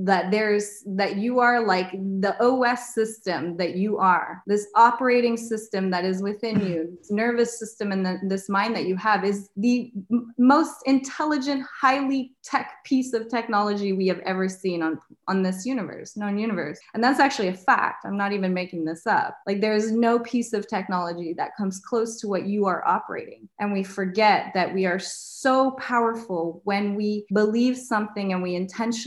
that 0.05 0.31
there's 0.31 0.83
that 0.87 1.17
you 1.17 1.41
are 1.41 1.67
like 1.67 1.91
the 1.93 2.35
os 2.41 2.95
system 2.95 3.57
that 3.57 3.77
you 3.77 3.99
are. 3.99 4.43
This 4.47 4.67
operating 4.77 5.37
system 5.37 5.91
that 5.91 6.05
is 6.05 6.23
within 6.23 6.61
you 6.61 6.83
mm-hmm. 6.83 6.95
this 6.97 7.11
nervous 7.11 7.59
system 7.59 7.93
and 7.93 8.07
the, 8.07 8.19
this 8.23 8.49
mind 8.49 8.75
that 8.77 8.87
you 8.87 8.97
have 8.97 9.25
is 9.25 9.51
the 9.57 9.93
m- 10.11 10.33
most 10.39 10.77
intelligent 10.87 11.65
highly 11.65 12.33
tech 12.45 12.85
piece 12.85 13.13
of 13.13 13.29
technology 13.29 13.93
we 13.93 14.07
have 14.07 14.21
ever 14.21 14.49
seen 14.49 14.83
on 14.83 14.99
on 15.29 15.43
this 15.43 15.67
universe 15.67 16.17
known 16.17 16.39
universe. 16.39 16.79
And 16.95 17.03
that's 17.03 17.21
actually 17.21 17.49
a 17.49 17.55
fact. 17.55 18.05
I'm 18.05 18.17
not 18.17 18.33
even 18.33 18.55
making 18.55 18.85
this 18.85 19.07
up. 19.07 19.37
Like 19.47 19.61
there's 19.61 19.91
no 19.91 20.21
piece 20.21 20.53
of 20.53 20.69
technology 20.69 21.35
that 21.37 21.57
comes 21.57 21.81
close 21.81 22.21
to 22.21 22.29
what 22.29 22.47
you 22.47 22.67
are 22.67 22.87
operating. 22.87 23.49
And 23.59 23.73
we 23.73 23.83
forget 23.83 24.53
that 24.55 24.73
we 24.73 24.87
are 24.87 24.99
so 24.99 25.73
powerful 25.73 26.61
when 26.65 26.95
we 26.95 27.27
believe 27.33 27.77
something 27.77 28.33
and 28.33 28.43
we 28.43 28.55
intentionally 28.55 29.00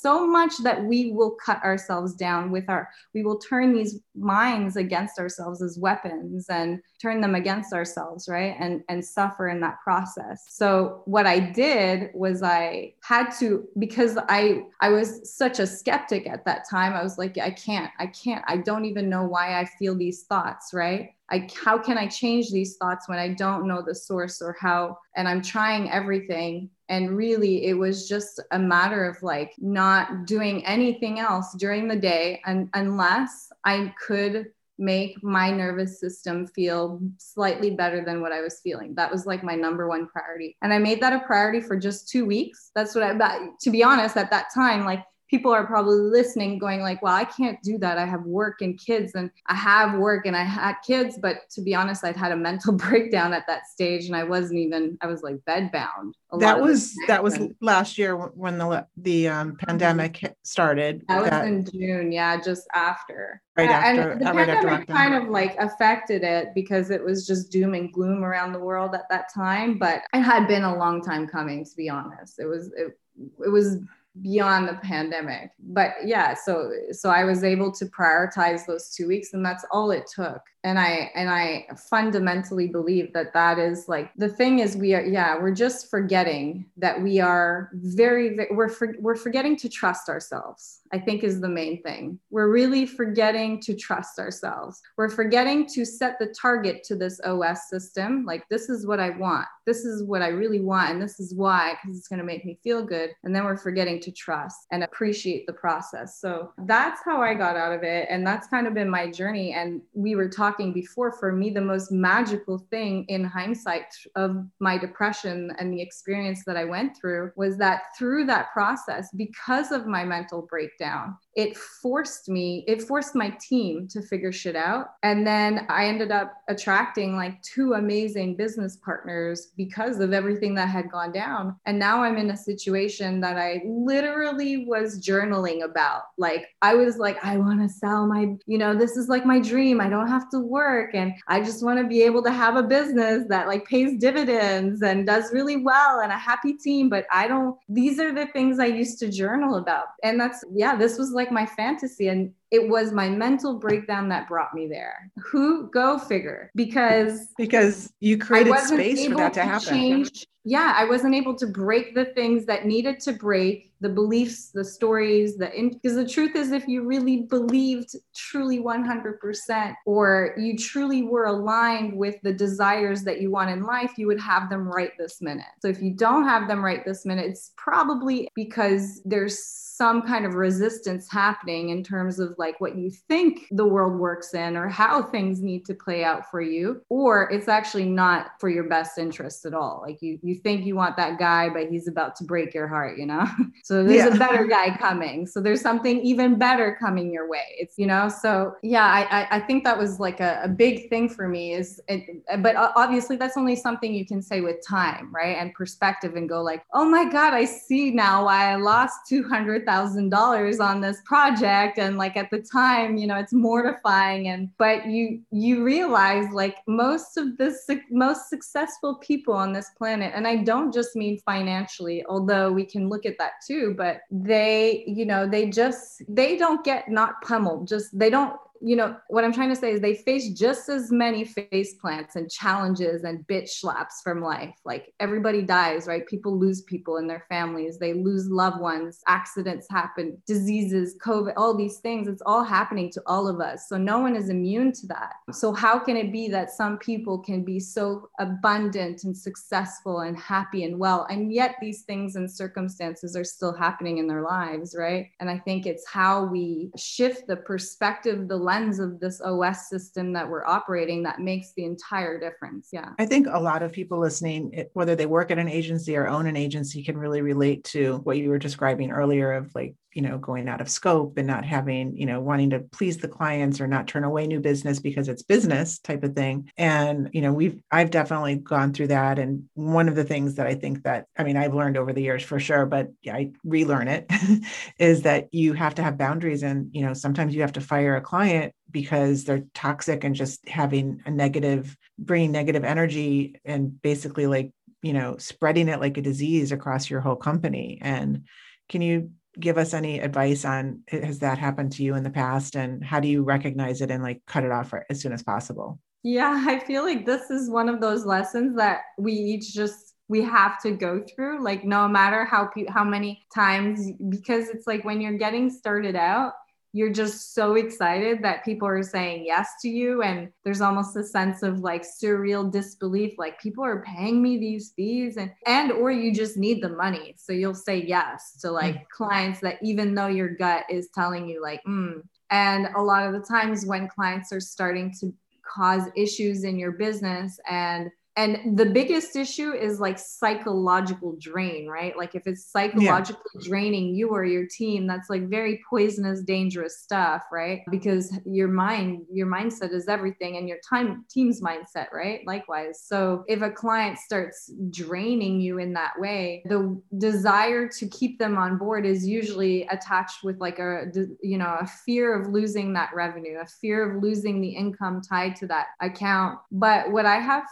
so 0.00 0.26
much 0.26 0.52
that 0.62 0.84
we 0.84 1.12
will 1.12 1.32
cut 1.32 1.62
ourselves 1.64 2.14
down 2.14 2.50
with 2.50 2.68
our 2.68 2.88
we 3.14 3.22
will 3.22 3.38
turn 3.38 3.72
these 3.72 4.00
minds 4.14 4.76
against 4.76 5.18
ourselves 5.18 5.62
as 5.62 5.78
weapons 5.78 6.46
and 6.48 6.80
turn 7.00 7.20
them 7.20 7.34
against 7.34 7.72
ourselves 7.72 8.28
right? 8.28 8.54
And 8.58 8.82
and 8.88 9.04
suffer 9.04 9.48
in 9.48 9.60
that 9.60 9.78
process. 9.82 10.44
So 10.48 11.02
what 11.06 11.26
i 11.26 11.38
did 11.38 12.10
was 12.14 12.42
i 12.42 12.92
had 13.02 13.30
to 13.38 13.66
because 13.78 14.18
i 14.28 14.62
i 14.80 14.88
was 14.88 15.32
such 15.36 15.58
a 15.58 15.66
skeptic 15.66 16.26
at 16.26 16.44
that 16.44 16.68
time 16.68 16.92
i 16.92 17.02
was 17.02 17.18
like 17.18 17.38
i 17.38 17.50
can't 17.50 17.90
i 17.98 18.06
can't 18.06 18.44
i 18.46 18.56
don't 18.56 18.84
even 18.84 19.08
know 19.08 19.24
why 19.24 19.58
i 19.58 19.64
feel 19.64 19.96
these 19.96 20.24
thoughts 20.24 20.72
right 20.72 21.10
I, 21.32 21.48
how 21.64 21.78
can 21.78 21.96
I 21.96 22.06
change 22.06 22.50
these 22.50 22.76
thoughts 22.76 23.08
when 23.08 23.18
I 23.18 23.28
don't 23.34 23.66
know 23.66 23.82
the 23.82 23.94
source 23.94 24.42
or 24.42 24.54
how, 24.60 24.98
and 25.16 25.26
I'm 25.26 25.40
trying 25.40 25.90
everything. 25.90 26.68
And 26.90 27.16
really, 27.16 27.64
it 27.64 27.72
was 27.74 28.06
just 28.06 28.40
a 28.50 28.58
matter 28.58 29.06
of 29.06 29.22
like 29.22 29.54
not 29.58 30.26
doing 30.26 30.64
anything 30.66 31.18
else 31.18 31.54
during 31.58 31.88
the 31.88 31.96
day 31.96 32.42
and, 32.44 32.68
unless 32.74 33.50
I 33.64 33.94
could 34.06 34.48
make 34.78 35.22
my 35.22 35.50
nervous 35.50 36.00
system 36.00 36.46
feel 36.46 37.00
slightly 37.16 37.70
better 37.70 38.04
than 38.04 38.20
what 38.20 38.32
I 38.32 38.40
was 38.40 38.60
feeling. 38.60 38.94
That 38.94 39.10
was 39.10 39.26
like 39.26 39.42
my 39.42 39.54
number 39.54 39.88
one 39.88 40.08
priority. 40.08 40.56
And 40.60 40.72
I 40.72 40.78
made 40.78 41.00
that 41.00 41.12
a 41.12 41.20
priority 41.20 41.60
for 41.60 41.78
just 41.78 42.08
two 42.08 42.26
weeks. 42.26 42.72
That's 42.74 42.94
what 42.94 43.04
I, 43.04 43.14
that, 43.16 43.40
to 43.60 43.70
be 43.70 43.82
honest, 43.82 44.16
at 44.16 44.30
that 44.30 44.46
time, 44.54 44.84
like 44.84 45.04
people 45.32 45.50
are 45.50 45.66
probably 45.66 45.96
listening 45.96 46.58
going 46.58 46.80
like 46.80 47.00
well 47.00 47.14
i 47.14 47.24
can't 47.24 47.60
do 47.62 47.78
that. 47.78 47.96
I 47.96 48.04
have 48.04 48.22
work 48.24 48.60
and 48.60 48.78
kids 48.78 49.14
and 49.14 49.30
i 49.46 49.54
have 49.54 49.98
work 49.98 50.26
and 50.26 50.36
i 50.36 50.44
had 50.44 50.74
kids. 50.86 51.18
But 51.20 51.48
to 51.52 51.62
be 51.62 51.74
honest 51.74 52.04
i'd 52.04 52.16
had 52.16 52.32
a 52.32 52.36
mental 52.48 52.74
breakdown 52.74 53.32
at 53.32 53.46
that 53.46 53.66
stage 53.66 54.04
and 54.06 54.14
i 54.14 54.22
wasn't 54.22 54.60
even 54.60 54.98
i 55.00 55.06
was 55.06 55.22
like 55.22 55.36
bedbound 55.48 56.12
that 56.38 56.60
was 56.60 56.94
that 57.08 57.22
was 57.22 57.38
last 57.60 57.96
year 57.98 58.14
when 58.16 58.58
the 58.58 58.86
the 58.96 59.28
um, 59.28 59.56
pandemic 59.56 60.34
started. 60.42 61.02
That 61.08 61.22
was 61.22 61.30
that, 61.30 61.46
in 61.46 61.64
june. 61.64 62.12
Yeah 62.12 62.40
just 62.40 62.66
after. 62.74 63.42
Right 63.56 63.68
after 63.68 64.12
and 64.12 64.20
the 64.20 64.24
right 64.32 64.48
pandemic 64.48 64.88
kind 64.88 65.14
of 65.14 65.28
like 65.28 65.56
affected 65.58 66.22
it 66.22 66.48
because 66.54 66.90
it 66.90 67.02
was 67.02 67.26
just 67.26 67.50
doom 67.50 67.74
and 67.74 67.92
gloom 67.92 68.22
around 68.24 68.52
the 68.52 68.58
world 68.58 68.94
at 68.94 69.08
that 69.10 69.32
time 69.32 69.78
but 69.78 70.02
it 70.14 70.20
had 70.20 70.46
been 70.46 70.64
a 70.64 70.76
long 70.76 71.02
time 71.02 71.26
coming 71.26 71.64
to 71.64 71.76
be 71.76 71.88
honest. 71.88 72.38
It 72.38 72.46
was 72.46 72.70
it, 72.76 72.98
it 73.44 73.50
was 73.50 73.78
beyond 74.20 74.68
the 74.68 74.74
pandemic. 74.74 75.50
But 75.58 75.94
yeah 76.04 76.34
so 76.34 76.70
so 76.90 77.10
i 77.10 77.24
was 77.24 77.44
able 77.44 77.72
to 77.72 77.86
prioritize 77.86 78.66
those 78.66 78.90
two 78.90 79.06
weeks 79.06 79.32
and 79.32 79.44
that's 79.44 79.64
all 79.70 79.90
it 79.90 80.04
took 80.12 80.40
and 80.64 80.78
i 80.78 81.10
and 81.14 81.28
i 81.30 81.66
fundamentally 81.76 82.68
believe 82.68 83.12
that 83.12 83.32
that 83.32 83.58
is 83.58 83.88
like 83.88 84.10
the 84.16 84.28
thing 84.28 84.60
is 84.60 84.76
we 84.76 84.94
are 84.94 85.02
yeah 85.02 85.38
we're 85.38 85.54
just 85.54 85.90
forgetting 85.90 86.64
that 86.76 87.00
we 87.02 87.20
are 87.20 87.70
very, 87.74 88.36
we're 88.50 88.68
for, 88.68 88.94
we're 88.98 89.16
forgetting 89.16 89.56
to 89.56 89.68
trust 89.68 90.08
ourselves 90.08 90.80
i 90.92 90.98
think 90.98 91.24
is 91.24 91.40
the 91.40 91.48
main 91.48 91.82
thing. 91.82 92.18
We're 92.30 92.50
really 92.50 92.86
forgetting 92.86 93.60
to 93.62 93.74
trust 93.74 94.18
ourselves. 94.18 94.80
We're 94.96 95.08
forgetting 95.08 95.66
to 95.74 95.84
set 95.84 96.18
the 96.18 96.34
target 96.40 96.84
to 96.84 96.96
this 96.96 97.20
os 97.24 97.68
system 97.68 98.24
like 98.24 98.48
this 98.48 98.68
is 98.68 98.86
what 98.86 99.00
i 99.00 99.10
want 99.10 99.46
this 99.66 99.84
is 99.84 100.02
what 100.02 100.22
i 100.22 100.28
really 100.28 100.60
want 100.60 100.90
and 100.90 101.02
this 101.02 101.18
is 101.20 101.34
why 101.34 101.74
because 101.74 101.96
it's 101.96 102.08
going 102.08 102.18
to 102.18 102.24
make 102.24 102.44
me 102.44 102.58
feel 102.62 102.82
good 102.82 103.10
and 103.24 103.34
then 103.34 103.44
we're 103.44 103.56
forgetting 103.56 104.00
to 104.00 104.10
trust 104.12 104.66
and 104.70 104.82
appreciate 104.82 105.46
the 105.46 105.52
process. 105.52 106.20
So 106.20 106.52
that's 106.66 107.00
how 107.04 107.20
i 107.22 107.34
got 107.34 107.56
out 107.56 107.72
of 107.72 107.82
it 107.82 108.06
and 108.10 108.26
that's 108.26 108.46
kind 108.46 108.66
of 108.66 108.74
been 108.74 108.90
my 108.90 109.10
journey 109.10 109.52
and 109.52 109.80
we 109.94 110.14
were 110.14 110.28
talking 110.28 110.51
talking 110.52 110.72
before, 110.72 111.12
for 111.12 111.32
me, 111.32 111.50
the 111.50 111.60
most 111.60 111.90
magical 111.90 112.58
thing 112.70 113.04
in 113.08 113.24
hindsight 113.24 113.94
of 114.16 114.44
my 114.60 114.78
depression 114.78 115.52
and 115.58 115.72
the 115.72 115.80
experience 115.80 116.42
that 116.46 116.56
I 116.56 116.64
went 116.64 116.96
through 116.96 117.32
was 117.36 117.56
that 117.58 117.82
through 117.98 118.26
that 118.26 118.52
process, 118.52 119.08
because 119.16 119.72
of 119.72 119.86
my 119.86 120.04
mental 120.04 120.42
breakdown, 120.42 121.16
it 121.34 121.56
forced 121.56 122.28
me, 122.28 122.64
it 122.68 122.82
forced 122.82 123.14
my 123.14 123.30
team 123.40 123.88
to 123.88 124.02
figure 124.02 124.32
shit 124.32 124.56
out. 124.56 124.88
And 125.02 125.26
then 125.26 125.66
I 125.68 125.86
ended 125.86 126.12
up 126.12 126.34
attracting 126.48 127.16
like 127.16 127.40
two 127.42 127.72
amazing 127.72 128.36
business 128.36 128.76
partners 128.76 129.52
because 129.56 130.00
of 130.00 130.12
everything 130.12 130.54
that 130.56 130.68
had 130.68 130.90
gone 130.90 131.12
down. 131.12 131.56
And 131.64 131.78
now 131.78 132.02
I'm 132.02 132.18
in 132.18 132.30
a 132.30 132.36
situation 132.36 133.20
that 133.20 133.38
I 133.38 133.62
literally 133.64 134.66
was 134.66 135.00
journaling 135.00 135.64
about. 135.64 136.02
Like, 136.18 136.48
I 136.60 136.74
was 136.74 136.98
like, 136.98 137.22
I 137.24 137.38
want 137.38 137.62
to 137.62 137.68
sell 137.68 138.06
my, 138.06 138.34
you 138.46 138.58
know, 138.58 138.74
this 138.74 138.96
is 138.96 139.08
like 139.08 139.24
my 139.24 139.40
dream. 139.40 139.80
I 139.80 139.88
don't 139.88 140.08
have 140.08 140.28
to 140.30 140.38
work. 140.42 140.94
And 140.94 141.14
I 141.28 141.40
just 141.40 141.64
want 141.64 141.78
to 141.78 141.86
be 141.86 142.02
able 142.02 142.22
to 142.22 142.30
have 142.30 142.56
a 142.56 142.62
business 142.62 143.24
that 143.28 143.48
like 143.48 143.66
pays 143.66 143.98
dividends 143.98 144.82
and 144.82 145.06
does 145.06 145.32
really 145.32 145.56
well 145.56 146.00
and 146.00 146.12
a 146.12 146.18
happy 146.18 146.54
team. 146.54 146.88
But 146.88 147.06
I 147.12 147.28
don't, 147.28 147.56
these 147.68 147.98
are 147.98 148.12
the 148.14 148.26
things 148.26 148.58
I 148.58 148.66
used 148.66 148.98
to 149.00 149.10
journal 149.10 149.56
about. 149.56 149.86
And 150.02 150.20
that's, 150.20 150.44
yeah, 150.52 150.76
this 150.76 150.98
was 150.98 151.10
like, 151.10 151.32
my 151.32 151.46
fantasy 151.46 152.08
and 152.08 152.32
it 152.52 152.68
was 152.68 152.92
my 152.92 153.08
mental 153.08 153.58
breakdown 153.58 154.10
that 154.10 154.28
brought 154.28 154.54
me 154.54 154.68
there. 154.68 155.10
Who 155.16 155.70
go 155.70 155.98
figure 155.98 156.50
because 156.54 157.28
because 157.38 157.92
you 157.98 158.18
created 158.18 158.56
space 158.58 159.06
for 159.06 159.16
that 159.16 159.32
to, 159.32 159.40
to 159.40 159.46
happen. 159.46 159.68
change, 159.68 160.26
yeah 160.44 160.74
i 160.76 160.84
wasn't 160.84 161.14
able 161.14 161.34
to 161.34 161.46
break 161.46 161.94
the 161.94 162.06
things 162.06 162.46
that 162.46 162.66
needed 162.66 162.98
to 162.98 163.12
break 163.12 163.72
the 163.80 163.88
beliefs 163.88 164.50
the 164.50 164.64
stories 164.64 165.36
the 165.36 165.50
because 165.72 165.96
the 165.96 166.06
truth 166.06 166.34
is 166.34 166.50
if 166.50 166.66
you 166.66 166.82
really 166.82 167.22
believed 167.22 167.94
truly 168.14 168.58
100% 168.58 169.74
or 169.86 170.34
you 170.38 170.56
truly 170.56 171.02
were 171.02 171.26
aligned 171.26 171.96
with 171.96 172.16
the 172.22 172.32
desires 172.32 173.02
that 173.02 173.20
you 173.20 173.30
want 173.30 173.50
in 173.50 173.62
life 173.62 173.92
you 173.96 174.06
would 174.06 174.20
have 174.20 174.48
them 174.50 174.68
right 174.68 174.92
this 174.98 175.20
minute. 175.20 175.46
So 175.60 175.68
if 175.68 175.82
you 175.82 175.92
don't 175.94 176.24
have 176.24 176.48
them 176.48 176.64
right 176.64 176.84
this 176.84 177.04
minute 177.04 177.26
it's 177.26 177.52
probably 177.56 178.28
because 178.34 179.00
there's 179.04 179.38
some 179.82 180.00
kind 180.00 180.24
of 180.24 180.34
resistance 180.34 181.10
happening 181.10 181.70
in 181.70 181.82
terms 181.82 182.20
of 182.20 182.36
like 182.38 182.60
what 182.60 182.76
you 182.76 182.88
think 182.88 183.48
the 183.50 183.66
world 183.66 183.98
works 183.98 184.32
in 184.32 184.56
or 184.56 184.68
how 184.68 185.02
things 185.02 185.42
need 185.42 185.66
to 185.66 185.74
play 185.74 186.04
out 186.04 186.30
for 186.30 186.40
you 186.40 186.80
or 186.88 187.28
it's 187.32 187.48
actually 187.48 187.86
not 187.86 188.30
for 188.38 188.48
your 188.48 188.62
best 188.62 188.96
interest 188.96 189.44
at 189.44 189.54
all. 189.54 189.82
Like 189.84 190.00
you 190.00 190.20
you 190.22 190.36
think 190.36 190.64
you 190.64 190.76
want 190.76 190.96
that 190.98 191.18
guy 191.18 191.48
but 191.48 191.66
he's 191.66 191.88
about 191.88 192.14
to 192.18 192.24
break 192.24 192.54
your 192.54 192.68
heart 192.68 192.96
you 192.96 193.06
know? 193.06 193.26
So 193.64 193.82
there's 193.84 194.06
yeah. 194.06 194.14
a 194.14 194.18
better 194.18 194.44
guy 194.58 194.76
coming. 194.76 195.26
So 195.26 195.40
there's 195.40 195.60
something 195.60 196.00
even 196.00 196.38
better 196.38 196.76
coming 196.78 197.12
your 197.12 197.28
way 197.28 197.46
it's 197.58 197.76
you 197.76 197.88
know? 197.88 198.08
So 198.08 198.54
yeah 198.62 198.86
i 198.86 199.36
i, 199.36 199.40
think 199.40 199.64
that 199.64 199.76
was 199.76 199.98
like 199.98 200.20
a, 200.20 200.42
a 200.44 200.48
big 200.48 200.88
thing 200.90 201.08
for 201.08 201.26
me 201.26 201.54
is 201.54 201.80
it, 201.88 202.02
but 202.38 202.54
obviously 202.76 203.16
that's 203.16 203.36
only 203.36 203.56
something 203.56 203.92
you 203.92 204.06
can 204.06 204.22
say 204.22 204.40
with 204.40 204.64
time 204.64 205.12
right 205.12 205.36
and 205.38 205.52
perspective 205.54 206.14
and 206.14 206.28
go 206.28 206.40
like 206.40 206.62
oh 206.72 206.84
my 206.84 207.04
god 207.10 207.34
i 207.34 207.44
see 207.44 207.90
now 207.90 208.26
why 208.26 208.52
i 208.52 208.54
lost 208.54 208.94
200 209.08 209.66
$100,000 209.72 210.60
on 210.60 210.80
this 210.80 211.00
project 211.04 211.78
and 211.78 211.98
like 211.98 212.16
at 212.16 212.30
the 212.30 212.40
time, 212.40 212.96
you 212.96 213.06
know, 213.06 213.16
it's 213.16 213.32
mortifying 213.32 214.28
and 214.28 214.48
but 214.58 214.86
you 214.86 215.20
you 215.30 215.64
realize 215.64 216.30
like 216.32 216.58
most 216.66 217.16
of 217.16 217.36
the 217.38 217.56
most 217.90 218.28
successful 218.28 218.96
people 218.96 219.34
on 219.34 219.52
this 219.52 219.70
planet 219.78 220.12
and 220.14 220.26
I 220.26 220.36
don't 220.36 220.72
just 220.72 220.96
mean 220.96 221.18
financially, 221.18 222.04
although 222.08 222.52
we 222.52 222.64
can 222.64 222.88
look 222.88 223.06
at 223.06 223.18
that 223.18 223.32
too, 223.46 223.74
but 223.76 224.02
they, 224.10 224.84
you 224.86 225.06
know, 225.06 225.28
they 225.28 225.50
just 225.50 226.02
they 226.08 226.36
don't 226.36 226.64
get 226.64 226.90
not 226.90 227.20
pummeled, 227.22 227.68
just 227.68 227.98
they 227.98 228.10
don't 228.10 228.36
you 228.64 228.76
know, 228.76 228.96
what 229.08 229.24
I'm 229.24 229.32
trying 229.32 229.48
to 229.48 229.56
say 229.56 229.72
is 229.72 229.80
they 229.80 229.94
face 229.94 230.30
just 230.30 230.68
as 230.68 230.92
many 230.92 231.24
face 231.24 231.74
plants 231.74 232.14
and 232.16 232.30
challenges 232.30 233.02
and 233.02 233.26
bitch 233.26 233.48
slaps 233.48 234.00
from 234.02 234.22
life. 234.22 234.54
Like 234.64 234.94
everybody 235.00 235.42
dies, 235.42 235.86
right? 235.86 236.06
People 236.06 236.38
lose 236.38 236.62
people 236.62 236.98
in 236.98 237.08
their 237.08 237.26
families, 237.28 237.78
they 237.78 237.92
lose 237.92 238.28
loved 238.28 238.60
ones, 238.60 239.00
accidents 239.08 239.66
happen, 239.68 240.20
diseases, 240.26 240.96
COVID, 241.04 241.32
all 241.36 241.56
these 241.56 241.78
things. 241.78 242.06
It's 242.06 242.22
all 242.24 242.44
happening 242.44 242.90
to 242.92 243.02
all 243.06 243.26
of 243.26 243.40
us. 243.40 243.68
So 243.68 243.76
no 243.76 243.98
one 243.98 244.14
is 244.14 244.28
immune 244.28 244.72
to 244.72 244.86
that. 244.88 245.14
So 245.32 245.52
how 245.52 245.78
can 245.78 245.96
it 245.96 246.12
be 246.12 246.28
that 246.28 246.50
some 246.50 246.78
people 246.78 247.18
can 247.18 247.44
be 247.44 247.58
so 247.58 248.08
abundant 248.20 249.04
and 249.04 249.16
successful 249.16 250.00
and 250.00 250.16
happy 250.16 250.64
and 250.64 250.78
well, 250.78 251.06
and 251.10 251.32
yet 251.32 251.56
these 251.60 251.82
things 251.82 252.16
and 252.16 252.30
circumstances 252.30 253.16
are 253.16 253.24
still 253.24 253.52
happening 253.52 253.98
in 253.98 254.06
their 254.06 254.22
lives, 254.22 254.76
right? 254.78 255.10
And 255.18 255.28
I 255.28 255.38
think 255.38 255.66
it's 255.66 255.88
how 255.88 256.24
we 256.24 256.70
shift 256.76 257.26
the 257.26 257.36
perspective, 257.36 258.28
the 258.28 258.36
lens 258.52 258.78
of 258.78 259.00
this 259.00 259.20
OS 259.20 259.68
system 259.68 260.12
that 260.12 260.28
we're 260.28 260.44
operating 260.44 261.02
that 261.02 261.20
makes 261.20 261.52
the 261.56 261.64
entire 261.64 262.20
difference. 262.20 262.68
Yeah. 262.72 262.90
I 262.98 263.06
think 263.06 263.26
a 263.30 263.40
lot 263.40 263.62
of 263.62 263.72
people 263.72 263.98
listening, 263.98 264.66
whether 264.74 264.94
they 264.94 265.06
work 265.06 265.30
at 265.30 265.38
an 265.38 265.48
agency 265.48 265.96
or 265.96 266.06
own 266.06 266.26
an 266.26 266.36
agency, 266.36 266.82
can 266.82 266.98
really 266.98 267.22
relate 267.22 267.64
to 267.64 267.98
what 268.04 268.18
you 268.18 268.28
were 268.28 268.38
describing 268.38 268.90
earlier 268.90 269.32
of 269.32 269.54
like 269.54 269.74
you 269.94 270.02
know 270.02 270.18
going 270.18 270.48
out 270.48 270.60
of 270.60 270.68
scope 270.68 271.18
and 271.18 271.26
not 271.26 271.44
having 271.44 271.96
you 271.96 272.06
know 272.06 272.20
wanting 272.20 272.50
to 272.50 272.60
please 272.60 272.98
the 272.98 273.08
clients 273.08 273.60
or 273.60 273.66
not 273.66 273.86
turn 273.86 274.04
away 274.04 274.26
new 274.26 274.40
business 274.40 274.78
because 274.78 275.08
it's 275.08 275.22
business 275.22 275.78
type 275.78 276.02
of 276.02 276.14
thing. 276.14 276.50
And 276.56 277.10
you 277.12 277.22
know 277.22 277.32
we've 277.32 277.60
i've 277.70 277.90
definitely 277.90 278.36
gone 278.36 278.72
through 278.72 278.88
that. 278.88 279.18
And 279.18 279.44
one 279.54 279.88
of 279.88 279.94
the 279.94 280.04
things 280.04 280.36
that 280.36 280.46
i 280.46 280.54
think 280.54 280.82
that 280.84 281.06
i 281.16 281.24
mean 281.24 281.36
i've 281.36 281.54
learned 281.54 281.76
over 281.76 281.92
the 281.92 282.02
years 282.02 282.22
for 282.22 282.38
sure 282.40 282.66
but 282.66 282.88
i 283.06 283.30
relearn 283.44 283.88
it 283.88 284.10
is 284.78 285.02
that 285.02 285.28
you 285.32 285.52
have 285.52 285.74
to 285.76 285.82
have 285.82 285.98
boundaries. 285.98 286.42
And 286.42 286.68
you 286.72 286.82
know 286.82 286.94
sometimes 286.94 287.34
you 287.34 287.42
have 287.42 287.52
to 287.52 287.60
fire 287.60 287.96
a 287.96 288.00
client 288.00 288.54
because 288.70 289.24
they're 289.24 289.44
toxic 289.54 290.04
and 290.04 290.14
just 290.14 290.48
having 290.48 291.02
a 291.04 291.10
negative 291.10 291.76
bringing 291.98 292.32
negative 292.32 292.64
energy 292.64 293.36
and 293.44 293.80
basically 293.82 294.26
like 294.26 294.52
you 294.82 294.92
know 294.92 295.16
spreading 295.18 295.68
it 295.68 295.80
like 295.80 295.96
a 295.96 296.02
disease 296.02 296.52
across 296.52 296.90
your 296.90 297.00
whole 297.00 297.16
company. 297.16 297.78
And 297.80 298.24
can 298.68 298.82
you 298.82 299.10
give 299.38 299.58
us 299.58 299.74
any 299.74 300.00
advice 300.00 300.44
on 300.44 300.82
has 300.88 301.20
that 301.20 301.38
happened 301.38 301.72
to 301.72 301.82
you 301.82 301.94
in 301.94 302.02
the 302.02 302.10
past? 302.10 302.56
And 302.56 302.84
how 302.84 303.00
do 303.00 303.08
you 303.08 303.22
recognize 303.22 303.80
it 303.80 303.90
and 303.90 304.02
like 304.02 304.22
cut 304.26 304.44
it 304.44 304.52
off 304.52 304.72
as 304.90 305.00
soon 305.00 305.12
as 305.12 305.22
possible? 305.22 305.78
Yeah 306.02 306.44
i 306.48 306.58
feel 306.58 306.82
like 306.82 307.06
this 307.06 307.30
is 307.30 307.50
one 307.50 307.68
of 307.68 307.80
those 307.80 308.04
lessons 308.04 308.56
that 308.56 308.80
we 308.98 309.12
each 309.12 309.52
just 309.52 309.94
we 310.08 310.22
have 310.22 310.60
to 310.60 310.72
go 310.72 311.02
through 311.14 311.42
like 311.42 311.64
no 311.64 311.88
matter 311.88 312.24
how 312.24 312.50
how 312.68 312.84
many 312.84 313.24
times 313.34 313.90
because 314.08 314.48
it's 314.48 314.66
like 314.66 314.84
when 314.84 315.00
you're 315.00 315.16
getting 315.16 315.48
started 315.48 315.96
out 315.96 316.34
you're 316.74 316.92
just 316.92 317.34
so 317.34 317.54
excited 317.54 318.22
that 318.22 318.44
people 318.44 318.66
are 318.66 318.82
saying 318.82 319.24
yes 319.26 319.50
to 319.60 319.68
you 319.68 320.02
and 320.02 320.30
there's 320.42 320.62
almost 320.62 320.96
a 320.96 321.04
sense 321.04 321.42
of 321.42 321.60
like 321.60 321.82
surreal 321.82 322.50
disbelief 322.50 323.12
like 323.18 323.38
people 323.40 323.64
are 323.64 323.82
paying 323.82 324.22
me 324.22 324.38
these 324.38 324.72
fees 324.74 325.16
and 325.18 325.30
and 325.46 325.70
or 325.70 325.90
you 325.90 326.12
just 326.14 326.36
need 326.36 326.62
the 326.62 326.68
money 326.68 327.14
so 327.18 327.32
you'll 327.32 327.54
say 327.54 327.76
yes 327.76 328.38
to 328.40 328.50
like 328.50 328.76
mm. 328.76 328.88
clients 328.88 329.40
that 329.40 329.58
even 329.62 329.94
though 329.94 330.06
your 330.06 330.34
gut 330.34 330.64
is 330.70 330.88
telling 330.94 331.28
you 331.28 331.42
like 331.42 331.62
mm. 331.64 332.00
and 332.30 332.68
a 332.74 332.82
lot 332.82 333.06
of 333.06 333.12
the 333.12 333.26
times 333.26 333.66
when 333.66 333.88
clients 333.88 334.32
are 334.32 334.40
starting 334.40 334.92
to 334.98 335.12
cause 335.42 335.88
issues 335.96 336.44
in 336.44 336.58
your 336.58 336.72
business 336.72 337.38
and 337.50 337.90
and 338.16 338.58
the 338.58 338.66
biggest 338.66 339.16
issue 339.16 339.52
is 339.52 339.80
like 339.80 339.98
psychological 339.98 341.16
drain 341.18 341.66
right? 341.66 341.96
Like 341.96 342.14
if 342.14 342.26
it's 342.26 342.44
psychologically 342.44 343.22
yeah. 343.34 343.48
draining 343.48 343.94
you 343.94 344.10
or 344.10 344.24
your 344.24 344.46
team 344.46 344.86
that's 344.86 345.08
like 345.08 345.28
very 345.28 345.60
poisonous 345.68 346.22
dangerous 346.22 346.78
stuff 346.78 347.22
right? 347.32 347.62
Because 347.70 348.18
your 348.26 348.48
mind 348.48 349.02
your 349.10 349.26
mindset 349.26 349.72
is 349.72 349.88
everything 349.88 350.36
and 350.36 350.48
your 350.48 350.58
time 350.68 351.04
team's 351.08 351.40
mindset 351.40 351.86
right? 351.92 352.20
Likewise. 352.26 352.82
So 352.84 353.24
if 353.28 353.40
a 353.40 353.50
client 353.50 353.98
starts 353.98 354.52
draining 354.70 355.40
you 355.40 355.58
in 355.58 355.72
that 355.74 355.92
way 355.98 356.42
the 356.46 356.80
desire 356.98 357.68
to 357.68 357.88
keep 357.88 358.18
them 358.18 358.36
on 358.36 358.58
board 358.58 358.84
is 358.84 359.06
usually 359.06 359.66
attached 359.68 360.22
with 360.22 360.38
like 360.38 360.58
a 360.58 360.84
you 361.22 361.38
know 361.38 361.56
a 361.60 361.66
fear 361.66 362.20
of 362.20 362.28
losing 362.28 362.74
that 362.74 362.90
revenue 362.94 363.38
a 363.40 363.46
fear 363.46 363.90
of 363.90 364.02
losing 364.02 364.40
the 364.40 364.50
income 364.50 365.00
tied 365.00 365.34
to 365.36 365.46
that 365.46 365.68
account. 365.80 366.38
But 366.50 366.90
what 366.92 367.06
i 367.06 367.16
have 367.16 367.44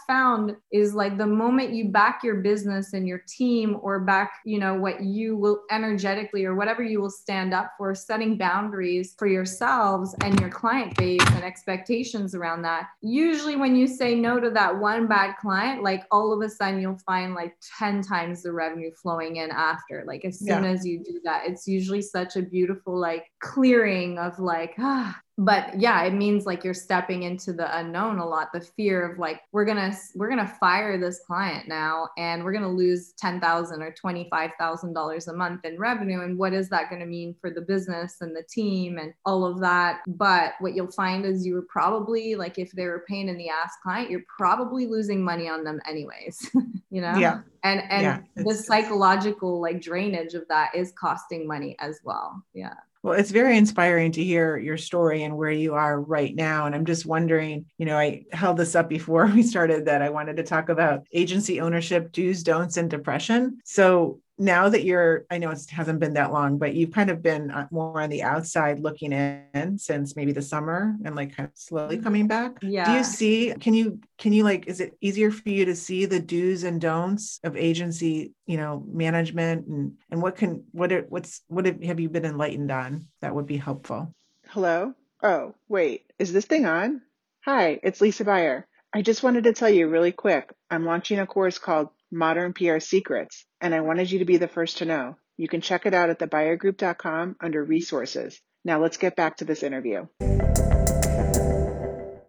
found 0.51 0.61
is 0.71 0.93
like 0.93 1.17
the 1.17 1.25
moment 1.25 1.73
you 1.73 1.89
back 1.89 2.23
your 2.23 2.35
business 2.35 2.93
and 2.93 3.07
your 3.07 3.23
team 3.27 3.77
or 3.81 3.99
back, 3.99 4.39
you 4.45 4.59
know, 4.59 4.75
what 4.75 5.01
you 5.03 5.35
will 5.37 5.63
energetically 5.71 6.45
or 6.45 6.55
whatever 6.55 6.83
you 6.83 7.01
will 7.01 7.09
stand 7.09 7.53
up 7.53 7.71
for, 7.77 7.93
setting 7.93 8.37
boundaries 8.37 9.15
for 9.17 9.27
yourselves 9.27 10.15
and 10.21 10.39
your 10.39 10.49
client 10.49 10.95
base 10.97 11.21
and 11.31 11.43
expectations 11.43 12.35
around 12.35 12.61
that. 12.61 12.87
Usually, 13.01 13.55
when 13.55 13.75
you 13.75 13.87
say 13.87 14.15
no 14.15 14.39
to 14.39 14.49
that 14.51 14.77
one 14.77 15.07
bad 15.07 15.35
client, 15.37 15.83
like 15.83 16.03
all 16.11 16.33
of 16.33 16.41
a 16.41 16.49
sudden 16.49 16.81
you'll 16.81 16.97
find 16.99 17.33
like 17.33 17.55
10 17.77 18.01
times 18.01 18.43
the 18.43 18.51
revenue 18.51 18.91
flowing 19.01 19.37
in 19.37 19.51
after. 19.51 20.03
Like, 20.05 20.25
as 20.25 20.39
soon 20.39 20.63
yeah. 20.63 20.71
as 20.71 20.85
you 20.85 21.03
do 21.03 21.19
that, 21.23 21.43
it's 21.47 21.67
usually 21.67 22.01
such 22.01 22.35
a 22.35 22.41
beautiful, 22.41 22.97
like, 22.97 23.25
clearing 23.39 24.17
of 24.17 24.39
like, 24.39 24.73
ah, 24.79 25.19
but 25.41 25.79
yeah 25.79 26.03
it 26.03 26.13
means 26.13 26.45
like 26.45 26.63
you're 26.63 26.73
stepping 26.73 27.23
into 27.23 27.51
the 27.51 27.77
unknown 27.79 28.19
a 28.19 28.25
lot 28.25 28.49
the 28.53 28.61
fear 28.61 29.11
of 29.11 29.17
like 29.17 29.41
we're 29.51 29.65
gonna 29.65 29.91
we're 30.15 30.29
gonna 30.29 30.47
fire 30.59 30.99
this 30.99 31.21
client 31.25 31.67
now 31.67 32.07
and 32.17 32.43
we're 32.43 32.51
gonna 32.53 32.69
lose 32.69 33.13
10000 33.13 33.81
or 33.81 33.91
$25000 33.91 35.27
a 35.27 35.33
month 35.33 35.65
in 35.65 35.79
revenue 35.79 36.21
and 36.21 36.37
what 36.37 36.53
is 36.53 36.69
that 36.69 36.89
to 36.91 37.05
mean 37.07 37.35
for 37.41 37.49
the 37.49 37.61
business 37.61 38.17
and 38.21 38.35
the 38.35 38.43
team 38.43 38.99
and 38.99 39.13
all 39.25 39.45
of 39.45 39.59
that? 39.59 40.01
But 40.07 40.53
what 40.59 40.75
you'll 40.75 40.91
find 40.91 41.25
is 41.25 41.45
you 41.45 41.55
were 41.55 41.65
probably 41.67 42.35
like 42.35 42.59
if 42.59 42.71
they 42.71 42.85
were 42.85 43.03
paying 43.07 43.27
in 43.27 43.37
the 43.37 43.49
ass 43.49 43.73
client 43.81 44.11
you're 44.11 44.25
probably 44.37 44.85
losing 44.85 45.23
money 45.23 45.49
on 45.49 45.63
them 45.63 45.79
anyways 45.87 46.51
you 46.91 47.01
know? 47.01 47.15
Yeah. 47.15 47.41
And 47.63 47.81
and 47.89 48.03
yeah, 48.03 48.43
the 48.43 48.53
psychological 48.53 49.59
like 49.59 49.81
drainage 49.81 50.35
of 50.35 50.47
that 50.49 50.75
is 50.75 50.93
costing 50.99 51.47
money 51.47 51.75
as 51.79 51.99
well 52.03 52.43
yeah 52.53 52.73
well, 53.03 53.17
it's 53.17 53.31
very 53.31 53.57
inspiring 53.57 54.11
to 54.11 54.23
hear 54.23 54.57
your 54.57 54.77
story 54.77 55.23
and 55.23 55.35
where 55.35 55.51
you 55.51 55.73
are 55.73 55.99
right 55.99 56.35
now. 56.35 56.67
And 56.67 56.75
I'm 56.75 56.85
just 56.85 57.05
wondering, 57.05 57.65
you 57.77 57.85
know, 57.85 57.97
I 57.97 58.25
held 58.31 58.57
this 58.57 58.75
up 58.75 58.89
before 58.89 59.25
we 59.33 59.43
started 59.43 59.85
that 59.85 60.01
I 60.01 60.09
wanted 60.09 60.37
to 60.37 60.43
talk 60.43 60.69
about 60.69 61.05
agency 61.13 61.61
ownership, 61.61 62.11
do's, 62.11 62.43
don'ts, 62.43 62.77
and 62.77 62.89
depression. 62.89 63.59
So 63.65 64.19
now 64.41 64.67
that 64.67 64.83
you're 64.83 65.25
i 65.29 65.37
know 65.37 65.51
it 65.51 65.69
hasn't 65.69 65.99
been 65.99 66.13
that 66.13 66.33
long 66.33 66.57
but 66.57 66.73
you've 66.73 66.91
kind 66.91 67.11
of 67.11 67.21
been 67.21 67.51
uh, 67.51 67.67
more 67.69 68.01
on 68.01 68.09
the 68.09 68.23
outside 68.23 68.79
looking 68.79 69.13
in 69.13 69.77
since 69.77 70.15
maybe 70.15 70.31
the 70.31 70.41
summer 70.41 70.95
and 71.05 71.15
like 71.15 71.35
kind 71.35 71.47
of 71.47 71.55
slowly 71.55 71.95
mm-hmm. 71.95 72.03
coming 72.03 72.27
back. 72.27 72.57
Yeah 72.61 72.85
do 72.85 72.93
you 72.93 73.03
see 73.03 73.53
can 73.59 73.75
you 73.75 73.99
can 74.17 74.33
you 74.33 74.43
like 74.43 74.67
is 74.67 74.79
it 74.81 74.97
easier 74.99 75.29
for 75.29 75.47
you 75.47 75.65
to 75.65 75.75
see 75.75 76.05
the 76.05 76.19
do's 76.19 76.63
and 76.63 76.81
don'ts 76.81 77.39
of 77.43 77.55
agency 77.55 78.33
you 78.47 78.57
know 78.57 78.83
management 78.91 79.67
and 79.67 79.93
and 80.09 80.21
what 80.21 80.35
can 80.35 80.63
what 80.71 80.91
are, 80.91 81.05
what's 81.09 81.41
what 81.47 81.65
have 81.65 81.99
you 81.99 82.09
been 82.09 82.25
enlightened 82.25 82.71
on 82.71 83.07
that 83.21 83.35
would 83.35 83.45
be 83.45 83.57
helpful? 83.57 84.13
Hello? 84.47 84.95
Oh 85.21 85.53
wait 85.69 86.11
is 86.17 86.33
this 86.33 86.45
thing 86.45 86.65
on? 86.65 87.01
Hi 87.45 87.79
it's 87.83 88.01
lisa 88.01 88.25
buyer 88.25 88.67
i 88.93 89.03
just 89.03 89.21
wanted 89.21 89.43
to 89.43 89.53
tell 89.53 89.69
you 89.69 89.87
really 89.87 90.11
quick 90.11 90.51
i'm 90.71 90.85
launching 90.85 91.19
a 91.19 91.27
course 91.27 91.59
called 91.59 91.89
Modern 92.11 92.53
PR 92.53 92.79
Secrets, 92.79 93.45
and 93.61 93.73
I 93.73 93.81
wanted 93.81 94.11
you 94.11 94.19
to 94.19 94.25
be 94.25 94.37
the 94.37 94.47
first 94.47 94.79
to 94.79 94.85
know. 94.85 95.15
You 95.37 95.47
can 95.47 95.61
check 95.61 95.85
it 95.85 95.93
out 95.93 96.09
at 96.09 96.19
thebuyergroup.com 96.19 97.37
under 97.41 97.63
resources. 97.63 98.39
Now 98.63 98.81
let's 98.81 98.97
get 98.97 99.15
back 99.15 99.37
to 99.37 99.45
this 99.45 99.63
interview. 99.63 100.05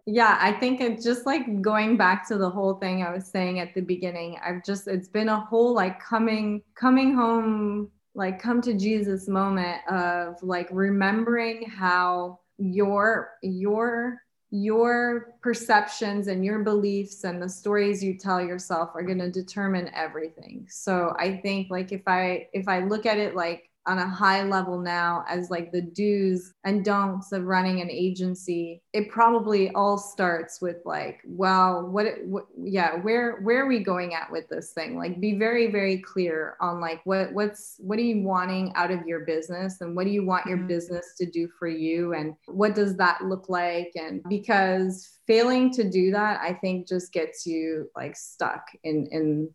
Yeah, 0.05 0.37
I 0.39 0.51
think 0.59 0.81
it's 0.81 1.03
just 1.03 1.25
like 1.25 1.61
going 1.61 1.97
back 1.97 2.27
to 2.27 2.37
the 2.37 2.49
whole 2.49 2.75
thing 2.75 3.03
I 3.03 3.13
was 3.13 3.25
saying 3.27 3.59
at 3.59 3.73
the 3.73 3.81
beginning. 3.81 4.37
I've 4.43 4.63
just 4.63 4.87
it's 4.87 5.07
been 5.07 5.29
a 5.29 5.39
whole 5.39 5.73
like 5.73 5.99
coming 5.99 6.61
coming 6.75 7.15
home 7.15 7.89
like 8.15 8.39
come 8.41 8.61
to 8.61 8.73
Jesus 8.73 9.27
moment 9.27 9.77
of 9.89 10.35
like 10.43 10.67
remembering 10.71 11.69
how 11.69 12.39
your 12.57 13.31
your 13.41 14.19
your 14.55 15.33
perceptions 15.41 16.27
and 16.27 16.45
your 16.45 16.59
beliefs 16.59 17.23
and 17.23 17.41
the 17.41 17.49
stories 17.49 18.03
you 18.03 18.15
tell 18.15 18.39
yourself 18.39 18.91
are 18.93 19.01
going 19.01 19.17
to 19.17 19.31
determine 19.31 19.89
everything. 19.95 20.67
So 20.69 21.15
i 21.17 21.37
think 21.37 21.71
like 21.71 21.91
if 21.91 22.03
i 22.05 22.47
if 22.53 22.67
i 22.67 22.79
look 22.79 23.07
at 23.07 23.17
it 23.17 23.35
like 23.35 23.71
on 23.85 23.99
a 23.99 24.07
high 24.07 24.43
level 24.43 24.79
now 24.79 25.23
as 25.27 25.49
like 25.49 25.71
the 25.71 25.81
do's 25.81 26.53
and 26.63 26.85
don'ts 26.85 27.31
of 27.31 27.45
running 27.45 27.81
an 27.81 27.89
agency 27.89 28.81
it 28.93 29.09
probably 29.09 29.69
all 29.71 29.97
starts 29.97 30.61
with 30.61 30.77
like 30.85 31.21
well 31.25 31.87
what, 31.87 32.07
what 32.25 32.45
yeah 32.57 32.95
where 32.97 33.41
where 33.41 33.63
are 33.63 33.67
we 33.67 33.79
going 33.79 34.13
at 34.13 34.31
with 34.31 34.47
this 34.49 34.71
thing? 34.71 34.97
Like 34.97 35.19
be 35.19 35.37
very 35.37 35.71
very 35.71 35.97
clear 35.97 36.55
on 36.59 36.79
like 36.79 37.01
what 37.05 37.31
what's 37.33 37.75
what 37.79 37.99
are 37.99 38.03
you 38.03 38.23
wanting 38.23 38.73
out 38.75 38.91
of 38.91 39.05
your 39.05 39.21
business 39.21 39.81
and 39.81 39.95
what 39.95 40.05
do 40.05 40.11
you 40.11 40.25
want 40.25 40.45
your 40.45 40.57
mm-hmm. 40.57 40.67
business 40.67 41.13
to 41.17 41.25
do 41.25 41.47
for 41.59 41.67
you? 41.67 42.13
And 42.13 42.35
what 42.47 42.75
does 42.75 42.97
that 42.97 43.23
look 43.23 43.49
like? 43.49 43.91
And 43.95 44.21
because 44.29 45.19
failing 45.25 45.71
to 45.71 45.89
do 45.89 46.11
that 46.11 46.41
i 46.41 46.51
think 46.51 46.85
just 46.85 47.13
gets 47.13 47.45
you 47.45 47.89
like 47.95 48.13
stuck 48.13 48.65
in 48.83 49.07
in 49.11 49.49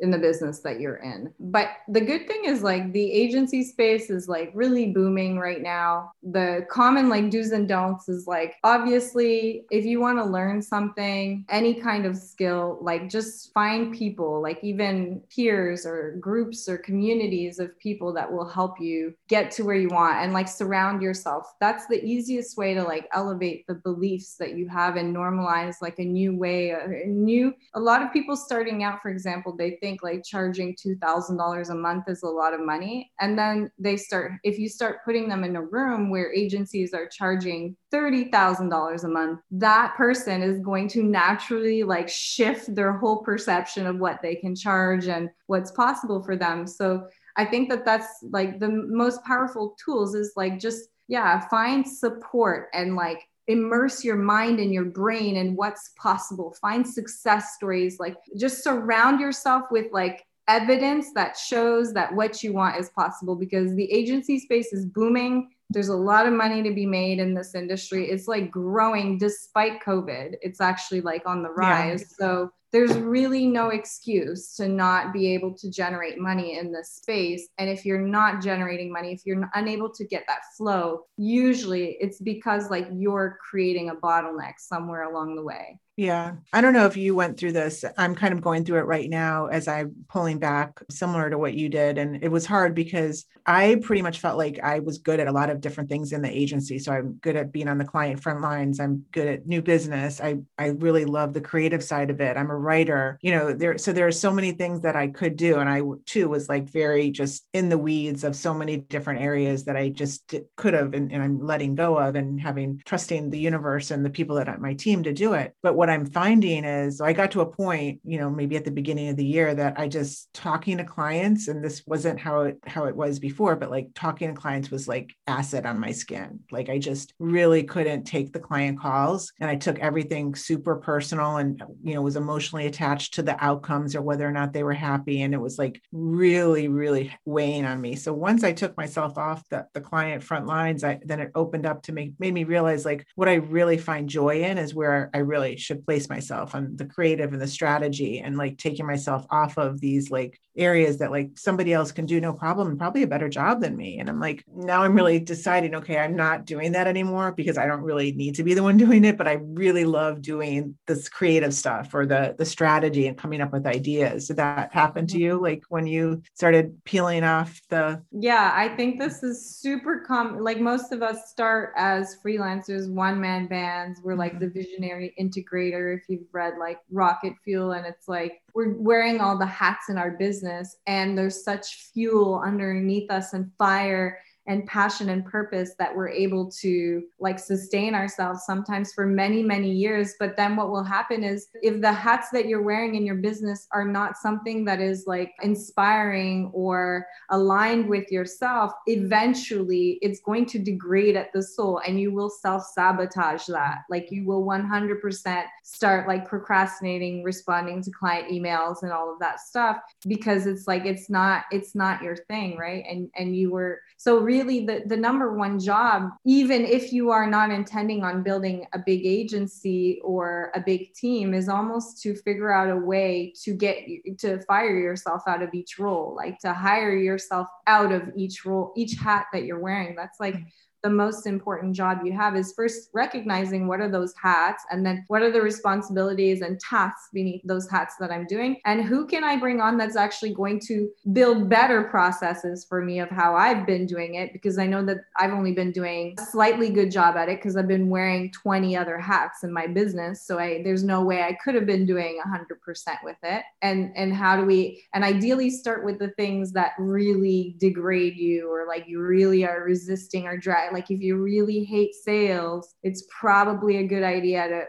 in 0.00 0.10
the 0.10 0.18
business 0.18 0.60
that 0.60 0.80
you're 0.80 0.96
in. 0.96 1.32
But 1.40 1.68
the 1.88 2.00
good 2.00 2.26
thing 2.26 2.44
is 2.44 2.62
like 2.62 2.92
the 2.92 3.12
agency 3.12 3.64
space 3.64 4.10
is 4.10 4.28
like 4.28 4.50
really 4.54 4.92
booming 4.92 5.38
right 5.38 5.62
now. 5.62 6.12
The 6.22 6.66
common 6.70 7.08
like 7.08 7.30
do's 7.30 7.52
and 7.52 7.68
don'ts 7.68 8.08
is 8.08 8.26
like 8.26 8.56
obviously 8.62 9.64
if 9.70 9.84
you 9.84 10.00
want 10.00 10.18
to 10.18 10.24
learn 10.24 10.60
something, 10.60 11.44
any 11.48 11.74
kind 11.74 12.04
of 12.04 12.16
skill, 12.16 12.78
like 12.82 13.08
just 13.08 13.52
find 13.54 13.94
people, 13.94 14.42
like 14.42 14.62
even 14.62 15.22
peers 15.34 15.86
or 15.86 16.16
groups 16.20 16.68
or 16.68 16.78
communities 16.78 17.58
of 17.58 17.78
people 17.78 18.12
that 18.12 18.30
will 18.30 18.48
help 18.48 18.80
you 18.80 19.14
get 19.28 19.50
to 19.52 19.64
where 19.64 19.76
you 19.76 19.88
want 19.88 20.16
and 20.16 20.32
like 20.32 20.48
surround 20.48 21.00
yourself. 21.00 21.54
That's 21.60 21.86
the 21.86 22.04
easiest 22.04 22.56
way 22.56 22.74
to 22.74 22.82
like 22.82 23.08
elevate 23.14 23.66
the 23.66 23.74
beliefs 23.74 24.36
that 24.36 24.56
you 24.56 24.68
have 24.68 24.96
and 24.96 25.14
normalize 25.14 25.76
like 25.80 25.98
a 25.98 26.04
new 26.04 26.36
way, 26.36 26.70
a 26.70 27.06
new 27.06 27.54
a 27.74 27.80
lot 27.80 28.02
of 28.02 28.12
people 28.12 28.36
starting 28.36 28.82
out 28.82 29.00
for 29.00 29.10
example, 29.10 29.56
they 29.56 29.70
think 29.70 29.85
think 29.86 30.02
like 30.02 30.24
charging 30.24 30.74
$2,000 30.74 31.70
a 31.70 31.74
month 31.74 32.08
is 32.08 32.24
a 32.24 32.28
lot 32.28 32.52
of 32.52 32.60
money. 32.60 33.12
And 33.20 33.38
then 33.38 33.70
they 33.78 33.96
start, 33.96 34.32
if 34.42 34.58
you 34.58 34.68
start 34.68 35.04
putting 35.04 35.28
them 35.28 35.44
in 35.44 35.54
a 35.54 35.62
room 35.62 36.10
where 36.10 36.32
agencies 36.32 36.92
are 36.92 37.06
charging 37.06 37.76
$30,000 37.94 39.04
a 39.04 39.08
month, 39.08 39.40
that 39.52 39.94
person 39.96 40.42
is 40.42 40.58
going 40.58 40.88
to 40.88 41.04
naturally 41.04 41.84
like 41.84 42.08
shift 42.08 42.74
their 42.74 42.94
whole 42.94 43.22
perception 43.22 43.86
of 43.86 44.00
what 44.00 44.20
they 44.22 44.34
can 44.34 44.56
charge 44.56 45.06
and 45.06 45.30
what's 45.46 45.70
possible 45.70 46.20
for 46.20 46.34
them. 46.36 46.66
So 46.66 47.06
I 47.36 47.44
think 47.44 47.68
that 47.68 47.84
that's 47.84 48.08
like 48.22 48.58
the 48.58 48.70
most 48.70 49.22
powerful 49.22 49.76
tools 49.84 50.16
is 50.16 50.32
like 50.34 50.58
just, 50.58 50.88
yeah, 51.06 51.46
find 51.48 51.86
support 51.86 52.70
and 52.74 52.96
like 52.96 53.20
immerse 53.48 54.04
your 54.04 54.16
mind 54.16 54.58
and 54.58 54.72
your 54.72 54.84
brain 54.84 55.36
in 55.36 55.54
what's 55.54 55.90
possible. 55.96 56.56
Find 56.60 56.86
success 56.86 57.54
stories 57.54 57.98
like 57.98 58.16
just 58.36 58.64
surround 58.64 59.20
yourself 59.20 59.64
with 59.70 59.86
like 59.92 60.26
evidence 60.48 61.12
that 61.14 61.36
shows 61.36 61.92
that 61.92 62.14
what 62.14 62.42
you 62.42 62.52
want 62.52 62.76
is 62.76 62.88
possible 62.90 63.34
because 63.34 63.74
the 63.74 63.90
agency 63.92 64.38
space 64.38 64.72
is 64.72 64.86
booming. 64.86 65.50
There's 65.70 65.88
a 65.88 65.96
lot 65.96 66.26
of 66.26 66.32
money 66.32 66.62
to 66.62 66.72
be 66.72 66.86
made 66.86 67.18
in 67.18 67.34
this 67.34 67.54
industry. 67.54 68.08
It's 68.08 68.28
like 68.28 68.50
growing 68.50 69.18
despite 69.18 69.82
covid. 69.82 70.36
It's 70.42 70.60
actually 70.60 71.00
like 71.00 71.22
on 71.26 71.42
the 71.42 71.50
rise. 71.50 72.02
Yeah. 72.02 72.26
so 72.26 72.50
there's 72.76 72.98
really 72.98 73.46
no 73.46 73.70
excuse 73.70 74.54
to 74.54 74.68
not 74.68 75.10
be 75.10 75.32
able 75.32 75.50
to 75.54 75.70
generate 75.70 76.18
money 76.18 76.58
in 76.58 76.70
this 76.70 76.90
space. 76.90 77.48
And 77.56 77.70
if 77.70 77.86
you're 77.86 78.06
not 78.06 78.42
generating 78.42 78.92
money, 78.92 79.14
if 79.14 79.24
you're 79.24 79.48
unable 79.54 79.90
to 79.94 80.04
get 80.04 80.24
that 80.28 80.42
flow, 80.58 81.06
usually 81.16 81.96
it's 82.00 82.20
because 82.20 82.68
like 82.68 82.86
you're 82.92 83.38
creating 83.40 83.88
a 83.88 83.94
bottleneck 83.94 84.58
somewhere 84.58 85.04
along 85.04 85.36
the 85.36 85.42
way. 85.42 85.80
Yeah. 85.96 86.34
I 86.52 86.60
don't 86.60 86.74
know 86.74 86.84
if 86.84 86.98
you 86.98 87.14
went 87.14 87.38
through 87.38 87.52
this. 87.52 87.82
I'm 87.96 88.14
kind 88.14 88.34
of 88.34 88.42
going 88.42 88.66
through 88.66 88.80
it 88.80 88.86
right 88.86 89.08
now 89.08 89.46
as 89.46 89.66
I'm 89.66 90.04
pulling 90.10 90.38
back, 90.38 90.78
similar 90.90 91.30
to 91.30 91.38
what 91.38 91.54
you 91.54 91.70
did. 91.70 91.96
And 91.96 92.22
it 92.22 92.28
was 92.28 92.44
hard 92.44 92.74
because 92.74 93.24
I 93.46 93.76
pretty 93.76 94.02
much 94.02 94.20
felt 94.20 94.36
like 94.36 94.60
I 94.62 94.80
was 94.80 94.98
good 94.98 95.20
at 95.20 95.28
a 95.28 95.32
lot 95.32 95.48
of 95.48 95.62
different 95.62 95.88
things 95.88 96.12
in 96.12 96.20
the 96.20 96.28
agency. 96.28 96.78
So 96.78 96.92
I'm 96.92 97.14
good 97.14 97.36
at 97.36 97.50
being 97.50 97.68
on 97.68 97.78
the 97.78 97.84
client 97.86 98.22
front 98.22 98.42
lines. 98.42 98.78
I'm 98.78 99.06
good 99.10 99.26
at 99.26 99.46
new 99.46 99.62
business. 99.62 100.20
I, 100.20 100.40
I 100.58 100.66
really 100.66 101.06
love 101.06 101.32
the 101.32 101.40
creative 101.40 101.82
side 101.82 102.10
of 102.10 102.20
it. 102.20 102.36
I'm 102.36 102.50
a 102.50 102.56
writer, 102.56 103.18
you 103.22 103.30
know, 103.30 103.54
there, 103.54 103.78
so 103.78 103.94
there 103.94 104.06
are 104.06 104.12
so 104.12 104.30
many 104.30 104.52
things 104.52 104.82
that 104.82 104.96
I 104.96 105.06
could 105.06 105.36
do. 105.36 105.60
And 105.60 105.68
I 105.70 105.80
too 106.04 106.28
was 106.28 106.46
like 106.46 106.68
very 106.68 107.10
just 107.10 107.46
in 107.54 107.70
the 107.70 107.78
weeds 107.78 108.22
of 108.22 108.36
so 108.36 108.52
many 108.52 108.76
different 108.76 109.22
areas 109.22 109.64
that 109.64 109.76
I 109.76 109.88
just 109.88 110.34
could 110.56 110.74
have, 110.74 110.92
and, 110.92 111.10
and 111.10 111.22
I'm 111.22 111.40
letting 111.40 111.74
go 111.74 111.96
of 111.96 112.16
and 112.16 112.38
having 112.38 112.82
trusting 112.84 113.30
the 113.30 113.38
universe 113.38 113.90
and 113.90 114.04
the 114.04 114.10
people 114.10 114.36
that 114.36 114.60
my 114.60 114.74
team 114.74 115.04
to 115.04 115.12
do 115.14 115.32
it. 115.32 115.54
But 115.62 115.74
what 115.74 115.85
what 115.86 115.92
I'm 115.92 116.06
finding 116.06 116.64
is 116.64 117.00
I 117.00 117.12
got 117.12 117.30
to 117.30 117.42
a 117.42 117.46
point, 117.46 118.00
you 118.02 118.18
know, 118.18 118.28
maybe 118.28 118.56
at 118.56 118.64
the 118.64 118.72
beginning 118.72 119.08
of 119.08 119.16
the 119.16 119.24
year 119.24 119.54
that 119.54 119.78
I 119.78 119.86
just 119.86 120.34
talking 120.34 120.78
to 120.78 120.84
clients, 120.84 121.46
and 121.46 121.62
this 121.62 121.84
wasn't 121.86 122.18
how 122.18 122.40
it 122.40 122.58
how 122.66 122.86
it 122.86 122.96
was 122.96 123.20
before, 123.20 123.54
but 123.54 123.70
like 123.70 123.90
talking 123.94 124.34
to 124.34 124.40
clients 124.40 124.68
was 124.68 124.88
like 124.88 125.14
acid 125.28 125.64
on 125.64 125.78
my 125.78 125.92
skin. 125.92 126.40
Like 126.50 126.68
I 126.70 126.78
just 126.78 127.14
really 127.20 127.62
couldn't 127.62 128.02
take 128.02 128.32
the 128.32 128.40
client 128.40 128.80
calls. 128.80 129.32
And 129.38 129.48
I 129.48 129.54
took 129.54 129.78
everything 129.78 130.34
super 130.34 130.74
personal 130.74 131.36
and 131.36 131.62
you 131.84 131.94
know 131.94 132.02
was 132.02 132.16
emotionally 132.16 132.66
attached 132.66 133.14
to 133.14 133.22
the 133.22 133.36
outcomes 133.44 133.94
or 133.94 134.02
whether 134.02 134.26
or 134.26 134.32
not 134.32 134.52
they 134.52 134.64
were 134.64 134.72
happy. 134.72 135.22
And 135.22 135.34
it 135.34 135.40
was 135.40 135.56
like 135.56 135.80
really, 135.92 136.66
really 136.66 137.16
weighing 137.24 137.64
on 137.64 137.80
me. 137.80 137.94
So 137.94 138.12
once 138.12 138.42
I 138.42 138.52
took 138.52 138.76
myself 138.76 139.16
off 139.18 139.48
the, 139.50 139.68
the 139.72 139.80
client 139.80 140.24
front 140.24 140.48
lines, 140.48 140.82
I 140.82 140.98
then 141.04 141.20
it 141.20 141.30
opened 141.36 141.64
up 141.64 141.84
to 141.84 141.92
make 141.92 142.14
made 142.18 142.34
me 142.34 142.42
realize 142.42 142.84
like 142.84 143.06
what 143.14 143.28
I 143.28 143.34
really 143.34 143.78
find 143.78 144.08
joy 144.08 144.42
in 144.42 144.58
is 144.58 144.74
where 144.74 145.10
I 145.14 145.18
really 145.18 145.56
should 145.56 145.75
to 145.76 145.84
place 145.84 146.08
myself 146.08 146.54
on 146.54 146.76
the 146.76 146.86
creative 146.86 147.32
and 147.32 147.40
the 147.40 147.46
strategy 147.46 148.20
and 148.20 148.36
like 148.36 148.58
taking 148.58 148.86
myself 148.86 149.26
off 149.30 149.58
of 149.58 149.80
these 149.80 150.10
like 150.10 150.40
areas 150.56 150.98
that 150.98 151.10
like 151.10 151.30
somebody 151.36 151.72
else 151.72 151.92
can 151.92 152.06
do 152.06 152.20
no 152.20 152.32
problem 152.32 152.68
and 152.68 152.78
probably 152.78 153.02
a 153.02 153.06
better 153.06 153.28
job 153.28 153.60
than 153.60 153.76
me. 153.76 153.98
And 153.98 154.08
I'm 154.08 154.20
like, 154.20 154.44
now 154.54 154.82
I'm 154.82 154.94
really 154.94 155.18
deciding, 155.18 155.74
okay, 155.74 155.98
I'm 155.98 156.16
not 156.16 156.44
doing 156.44 156.72
that 156.72 156.86
anymore 156.86 157.32
because 157.32 157.58
I 157.58 157.66
don't 157.66 157.82
really 157.82 158.12
need 158.12 158.34
to 158.36 158.42
be 158.42 158.54
the 158.54 158.62
one 158.62 158.76
doing 158.86 159.04
it, 159.04 159.16
but 159.16 159.28
I 159.28 159.34
really 159.42 159.84
love 159.84 160.22
doing 160.22 160.76
this 160.86 161.08
creative 161.08 161.54
stuff 161.54 161.94
or 161.94 162.06
the 162.06 162.34
the 162.38 162.44
strategy 162.44 163.06
and 163.06 163.16
coming 163.16 163.40
up 163.40 163.52
with 163.52 163.66
ideas. 163.66 164.28
Did 164.28 164.36
that 164.36 164.72
happen 164.72 165.06
to 165.08 165.14
mm-hmm. 165.14 165.22
you? 165.22 165.40
Like 165.40 165.64
when 165.68 165.86
you 165.86 166.22
started 166.34 166.82
peeling 166.84 167.24
off 167.24 167.60
the 167.68 168.02
Yeah, 168.12 168.52
I 168.54 168.68
think 168.68 168.98
this 168.98 169.22
is 169.22 169.56
super 169.56 170.00
common. 170.06 170.42
Like 170.42 170.60
most 170.60 170.92
of 170.92 171.02
us 171.02 171.30
start 171.30 171.72
as 171.76 172.16
freelancers, 172.24 172.90
one 172.90 173.20
man 173.20 173.46
bands. 173.46 174.00
We're 174.02 174.14
like 174.14 174.32
mm-hmm. 174.32 174.40
the 174.40 174.50
visionary 174.50 175.14
integrator. 175.20 175.65
If 175.74 176.08
you've 176.08 176.32
read 176.32 176.54
like 176.58 176.78
Rocket 176.90 177.34
Fuel, 177.44 177.72
and 177.72 177.86
it's 177.86 178.08
like 178.08 178.42
we're 178.54 178.74
wearing 178.74 179.20
all 179.20 179.38
the 179.38 179.46
hats 179.46 179.88
in 179.88 179.98
our 179.98 180.12
business, 180.12 180.76
and 180.86 181.16
there's 181.16 181.44
such 181.44 181.90
fuel 181.92 182.42
underneath 182.44 183.10
us 183.10 183.32
and 183.32 183.50
fire 183.58 184.18
and 184.46 184.66
passion 184.66 185.08
and 185.08 185.24
purpose 185.24 185.72
that 185.78 185.94
we're 185.94 186.08
able 186.08 186.50
to 186.50 187.02
like 187.18 187.38
sustain 187.38 187.94
ourselves 187.94 188.44
sometimes 188.46 188.92
for 188.92 189.06
many 189.06 189.42
many 189.42 189.70
years. 189.70 190.14
But 190.18 190.36
then 190.36 190.56
what 190.56 190.70
will 190.70 190.84
happen 190.84 191.24
is 191.24 191.48
if 191.62 191.80
the 191.80 191.92
hats 191.92 192.28
that 192.30 192.46
you're 192.46 192.62
wearing 192.62 192.94
in 192.94 193.06
your 193.06 193.16
business 193.16 193.66
are 193.72 193.84
not 193.84 194.16
something 194.16 194.64
that 194.66 194.80
is 194.80 195.04
like 195.06 195.32
inspiring 195.42 196.50
or 196.52 197.06
aligned 197.30 197.88
with 197.88 198.10
yourself 198.10 198.72
eventually 198.86 199.98
it's 200.02 200.20
going 200.20 200.46
to 200.46 200.58
degrade 200.58 201.16
at 201.16 201.32
the 201.32 201.42
soul 201.42 201.80
and 201.86 202.00
you 202.00 202.12
will 202.12 202.30
self 202.30 202.64
sabotage 202.64 203.46
that. 203.46 203.80
Like 203.90 204.08
you 204.10 204.24
will 204.24 204.44
100% 204.44 205.44
start 205.62 206.08
like 206.08 206.28
procrastinating 206.28 207.22
responding 207.22 207.82
to 207.82 207.90
client 207.90 208.30
emails 208.30 208.82
and 208.82 208.92
all 208.92 209.12
of 209.12 209.18
that 209.18 209.40
stuff 209.40 209.78
because 210.06 210.46
it's 210.46 210.66
like 210.66 210.84
it's 210.84 211.10
not 211.10 211.44
it's 211.50 211.74
not 211.74 212.02
your 212.02 212.16
thing 212.16 212.56
right? 212.56 212.84
And 212.88 213.10
and 213.16 213.36
you 213.36 213.50
were 213.50 213.80
so 213.96 214.18
really 214.18 214.35
the, 214.42 214.82
the 214.86 214.96
number 214.96 215.34
one 215.34 215.58
job, 215.58 216.10
even 216.24 216.64
if 216.64 216.92
you 216.92 217.10
are 217.10 217.28
not 217.28 217.50
intending 217.50 218.04
on 218.04 218.22
building 218.22 218.66
a 218.72 218.78
big 218.78 219.06
agency 219.06 220.00
or 220.04 220.50
a 220.54 220.60
big 220.60 220.92
team, 220.94 221.34
is 221.34 221.48
almost 221.48 222.02
to 222.02 222.14
figure 222.14 222.52
out 222.52 222.70
a 222.70 222.76
way 222.76 223.32
to 223.44 223.54
get 223.54 223.78
to 224.18 224.40
fire 224.42 224.78
yourself 224.78 225.22
out 225.26 225.42
of 225.42 225.50
each 225.54 225.78
role, 225.78 226.14
like 226.16 226.38
to 226.40 226.52
hire 226.52 226.96
yourself 226.96 227.46
out 227.66 227.92
of 227.92 228.02
each 228.16 228.44
role, 228.44 228.72
each 228.76 228.94
hat 228.98 229.26
that 229.32 229.44
you're 229.44 229.60
wearing. 229.60 229.94
That's 229.96 230.20
like 230.20 230.34
mm. 230.34 230.46
The 230.86 230.90
most 230.90 231.26
important 231.26 231.74
job 231.74 231.98
you 232.04 232.12
have 232.12 232.36
is 232.36 232.52
first 232.54 232.90
recognizing 232.94 233.66
what 233.66 233.80
are 233.80 233.90
those 233.90 234.14
hats 234.22 234.64
and 234.70 234.86
then 234.86 235.04
what 235.08 235.20
are 235.20 235.32
the 235.32 235.42
responsibilities 235.42 236.42
and 236.42 236.60
tasks 236.60 237.08
beneath 237.12 237.42
those 237.44 237.68
hats 237.68 237.96
that 237.98 238.12
I'm 238.12 238.24
doing 238.24 238.60
and 238.64 238.84
who 238.84 239.04
can 239.04 239.24
I 239.24 239.36
bring 239.36 239.60
on 239.60 239.76
that's 239.76 239.96
actually 239.96 240.32
going 240.32 240.60
to 240.68 240.88
build 241.12 241.48
better 241.48 241.82
processes 241.82 242.64
for 242.68 242.80
me 242.82 243.00
of 243.00 243.08
how 243.10 243.34
I've 243.34 243.66
been 243.66 243.84
doing 243.84 244.14
it 244.14 244.32
because 244.32 244.58
I 244.58 244.66
know 244.66 244.84
that 244.84 244.98
I've 245.18 245.32
only 245.32 245.50
been 245.50 245.72
doing 245.72 246.14
a 246.20 246.24
slightly 246.24 246.70
good 246.70 246.92
job 246.92 247.16
at 247.16 247.28
it 247.28 247.38
because 247.38 247.56
I've 247.56 247.66
been 247.66 247.88
wearing 247.88 248.30
20 248.30 248.76
other 248.76 248.96
hats 248.96 249.42
in 249.42 249.52
my 249.52 249.66
business. 249.66 250.24
So 250.24 250.38
I 250.38 250.62
there's 250.62 250.84
no 250.84 251.02
way 251.02 251.24
I 251.24 251.36
could 251.42 251.56
have 251.56 251.66
been 251.66 251.84
doing 251.84 252.20
100% 252.24 252.96
with 253.02 253.16
it. 253.24 253.42
And 253.60 253.90
and 253.96 254.14
how 254.14 254.36
do 254.36 254.44
we 254.44 254.84
and 254.94 255.02
ideally 255.02 255.50
start 255.50 255.84
with 255.84 255.98
the 255.98 256.10
things 256.10 256.52
that 256.52 256.74
really 256.78 257.56
degrade 257.58 258.16
you 258.16 258.48
or 258.48 258.68
like 258.68 258.84
you 258.86 259.00
really 259.00 259.44
are 259.44 259.64
resisting 259.64 260.28
or 260.28 260.36
drag 260.36 260.75
like 260.76 260.90
if 260.90 261.00
you 261.00 261.16
really 261.16 261.64
hate 261.64 261.94
sales, 261.94 262.74
it's 262.82 263.04
probably 263.08 263.78
a 263.78 263.86
good 263.86 264.02
idea 264.02 264.46
to 264.46 264.64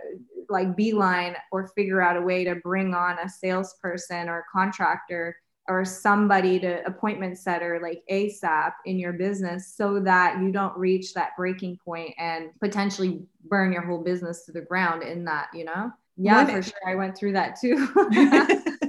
like 0.47 0.77
beeline 0.77 1.35
or 1.51 1.67
figure 1.75 2.01
out 2.01 2.15
a 2.15 2.21
way 2.21 2.45
to 2.45 2.55
bring 2.55 2.93
on 2.93 3.19
a 3.19 3.27
salesperson 3.27 4.29
or 4.29 4.45
contractor 4.49 5.35
or 5.67 5.83
somebody 5.83 6.61
to 6.61 6.81
appointment 6.85 7.37
setter 7.37 7.77
like 7.83 8.01
ASAP 8.09 8.71
in 8.85 8.97
your 8.97 9.11
business 9.11 9.73
so 9.75 9.99
that 9.99 10.41
you 10.41 10.49
don't 10.49 10.77
reach 10.77 11.13
that 11.13 11.31
breaking 11.35 11.77
point 11.83 12.13
and 12.17 12.51
potentially 12.61 13.21
burn 13.49 13.73
your 13.73 13.81
whole 13.81 14.01
business 14.01 14.45
to 14.45 14.53
the 14.53 14.61
ground 14.61 15.03
in 15.03 15.25
that, 15.25 15.49
you 15.53 15.65
know? 15.65 15.91
Yeah, 16.15 16.45
for 16.45 16.61
sure. 16.61 16.79
I 16.87 16.95
went 16.95 17.17
through 17.17 17.33
that 17.33 17.59
too. 17.59 17.89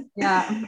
yeah 0.15 0.63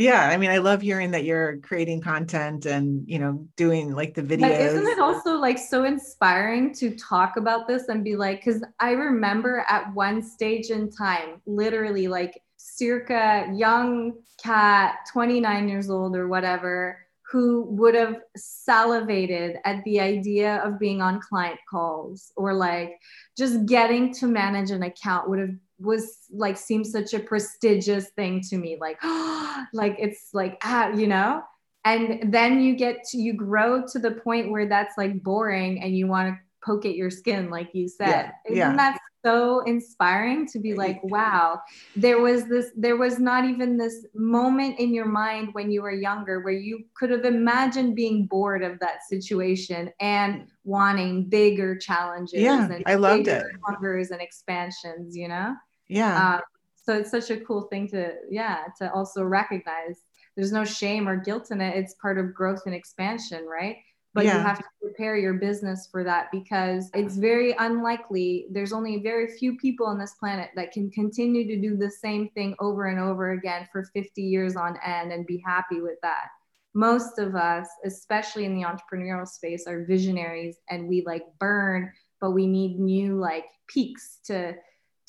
yeah 0.00 0.28
i 0.28 0.36
mean 0.36 0.50
i 0.50 0.58
love 0.58 0.80
hearing 0.80 1.10
that 1.10 1.24
you're 1.24 1.58
creating 1.58 2.00
content 2.00 2.64
and 2.64 3.06
you 3.06 3.18
know 3.18 3.46
doing 3.56 3.94
like 3.94 4.14
the 4.14 4.22
videos 4.22 4.40
but 4.40 4.52
isn't 4.52 4.86
it 4.86 4.98
also 4.98 5.34
like 5.36 5.58
so 5.58 5.84
inspiring 5.84 6.72
to 6.72 6.96
talk 6.96 7.36
about 7.36 7.68
this 7.68 7.88
and 7.88 8.02
be 8.02 8.16
like 8.16 8.42
because 8.42 8.64
i 8.80 8.92
remember 8.92 9.64
at 9.68 9.92
one 9.94 10.22
stage 10.22 10.70
in 10.70 10.90
time 10.90 11.40
literally 11.44 12.08
like 12.08 12.42
circa 12.56 13.50
young 13.54 14.12
Kat 14.42 14.96
29 15.12 15.68
years 15.68 15.90
old 15.90 16.16
or 16.16 16.28
whatever 16.28 16.98
who 17.30 17.62
would 17.70 17.94
have 17.94 18.16
salivated 18.36 19.56
at 19.64 19.84
the 19.84 20.00
idea 20.00 20.56
of 20.64 20.80
being 20.80 21.00
on 21.00 21.20
client 21.20 21.60
calls 21.68 22.32
or 22.36 22.52
like 22.52 22.98
just 23.38 23.66
getting 23.66 24.12
to 24.12 24.26
manage 24.26 24.70
an 24.70 24.82
account 24.82 25.28
would 25.28 25.38
have 25.38 25.54
was 25.80 26.18
like 26.30 26.56
seems 26.56 26.92
such 26.92 27.14
a 27.14 27.20
prestigious 27.20 28.08
thing 28.10 28.40
to 28.40 28.56
me 28.56 28.76
like 28.80 28.98
like 29.72 29.96
it's 29.98 30.30
like 30.32 30.58
ah 30.62 30.88
you 30.88 31.06
know? 31.06 31.42
And 31.82 32.30
then 32.30 32.60
you 32.60 32.76
get 32.76 33.04
to 33.04 33.18
you 33.18 33.32
grow 33.32 33.84
to 33.92 33.98
the 33.98 34.10
point 34.10 34.50
where 34.50 34.68
that's 34.68 34.98
like 34.98 35.22
boring 35.22 35.82
and 35.82 35.96
you 35.96 36.06
want 36.06 36.28
to 36.28 36.38
poke 36.62 36.84
at 36.84 36.94
your 36.94 37.10
skin 37.10 37.48
like 37.48 37.70
you 37.72 37.88
said. 37.88 38.06
Yeah, 38.08 38.30
isn't 38.46 38.56
yeah. 38.56 38.76
that 38.76 38.98
so 39.24 39.60
inspiring 39.60 40.46
to 40.46 40.58
be 40.58 40.74
like 40.74 41.02
wow 41.04 41.60
there 41.96 42.20
was 42.20 42.46
this 42.46 42.70
there 42.76 42.96
was 42.96 43.18
not 43.18 43.44
even 43.44 43.76
this 43.76 44.06
moment 44.14 44.78
in 44.78 44.94
your 44.94 45.06
mind 45.06 45.48
when 45.52 45.70
you 45.70 45.82
were 45.82 45.92
younger 45.92 46.40
where 46.40 46.54
you 46.54 46.84
could 46.94 47.10
have 47.10 47.24
imagined 47.24 47.94
being 47.94 48.26
bored 48.26 48.62
of 48.62 48.78
that 48.78 49.04
situation 49.08 49.90
and 50.00 50.46
wanting 50.64 51.28
bigger 51.28 51.76
challenges 51.76 52.40
yeah 52.40 52.70
and 52.70 52.82
i 52.86 52.94
loved 52.94 53.28
it. 53.28 53.44
hungers 53.64 54.10
and 54.10 54.20
expansions 54.20 55.16
you 55.16 55.28
know 55.28 55.54
yeah. 55.90 56.34
Um, 56.36 56.40
so 56.76 56.94
it's 56.98 57.10
such 57.10 57.30
a 57.30 57.40
cool 57.40 57.62
thing 57.62 57.88
to, 57.88 58.14
yeah, 58.30 58.64
to 58.78 58.92
also 58.92 59.22
recognize. 59.22 60.00
There's 60.36 60.52
no 60.52 60.64
shame 60.64 61.08
or 61.08 61.16
guilt 61.16 61.50
in 61.50 61.60
it. 61.60 61.76
It's 61.76 61.94
part 61.94 62.18
of 62.18 62.34
growth 62.34 62.62
and 62.66 62.74
expansion, 62.74 63.46
right? 63.46 63.76
But 64.12 64.24
yeah. 64.24 64.38
you 64.38 64.42
have 64.42 64.58
to 64.58 64.64
prepare 64.82 65.16
your 65.16 65.34
business 65.34 65.88
for 65.90 66.02
that 66.02 66.28
because 66.32 66.90
it's 66.94 67.16
very 67.16 67.54
unlikely. 67.58 68.46
There's 68.50 68.72
only 68.72 69.02
very 69.02 69.36
few 69.38 69.56
people 69.56 69.86
on 69.86 69.98
this 69.98 70.14
planet 70.14 70.50
that 70.56 70.72
can 70.72 70.90
continue 70.90 71.46
to 71.46 71.60
do 71.60 71.76
the 71.76 71.90
same 71.90 72.28
thing 72.30 72.56
over 72.58 72.86
and 72.86 72.98
over 72.98 73.32
again 73.32 73.68
for 73.70 73.84
50 73.92 74.22
years 74.22 74.56
on 74.56 74.76
end 74.84 75.12
and 75.12 75.26
be 75.26 75.42
happy 75.46 75.80
with 75.80 76.00
that 76.02 76.26
most 76.74 77.18
of 77.18 77.34
us, 77.34 77.68
especially 77.84 78.44
in 78.44 78.54
the 78.54 78.62
entrepreneurial 78.62 79.26
space, 79.26 79.66
are 79.66 79.84
visionaries 79.84 80.56
and 80.68 80.88
we 80.88 81.02
like 81.04 81.24
burn, 81.38 81.92
but 82.20 82.30
we 82.30 82.46
need 82.46 82.78
new 82.78 83.18
like 83.18 83.46
peaks 83.66 84.18
to 84.24 84.54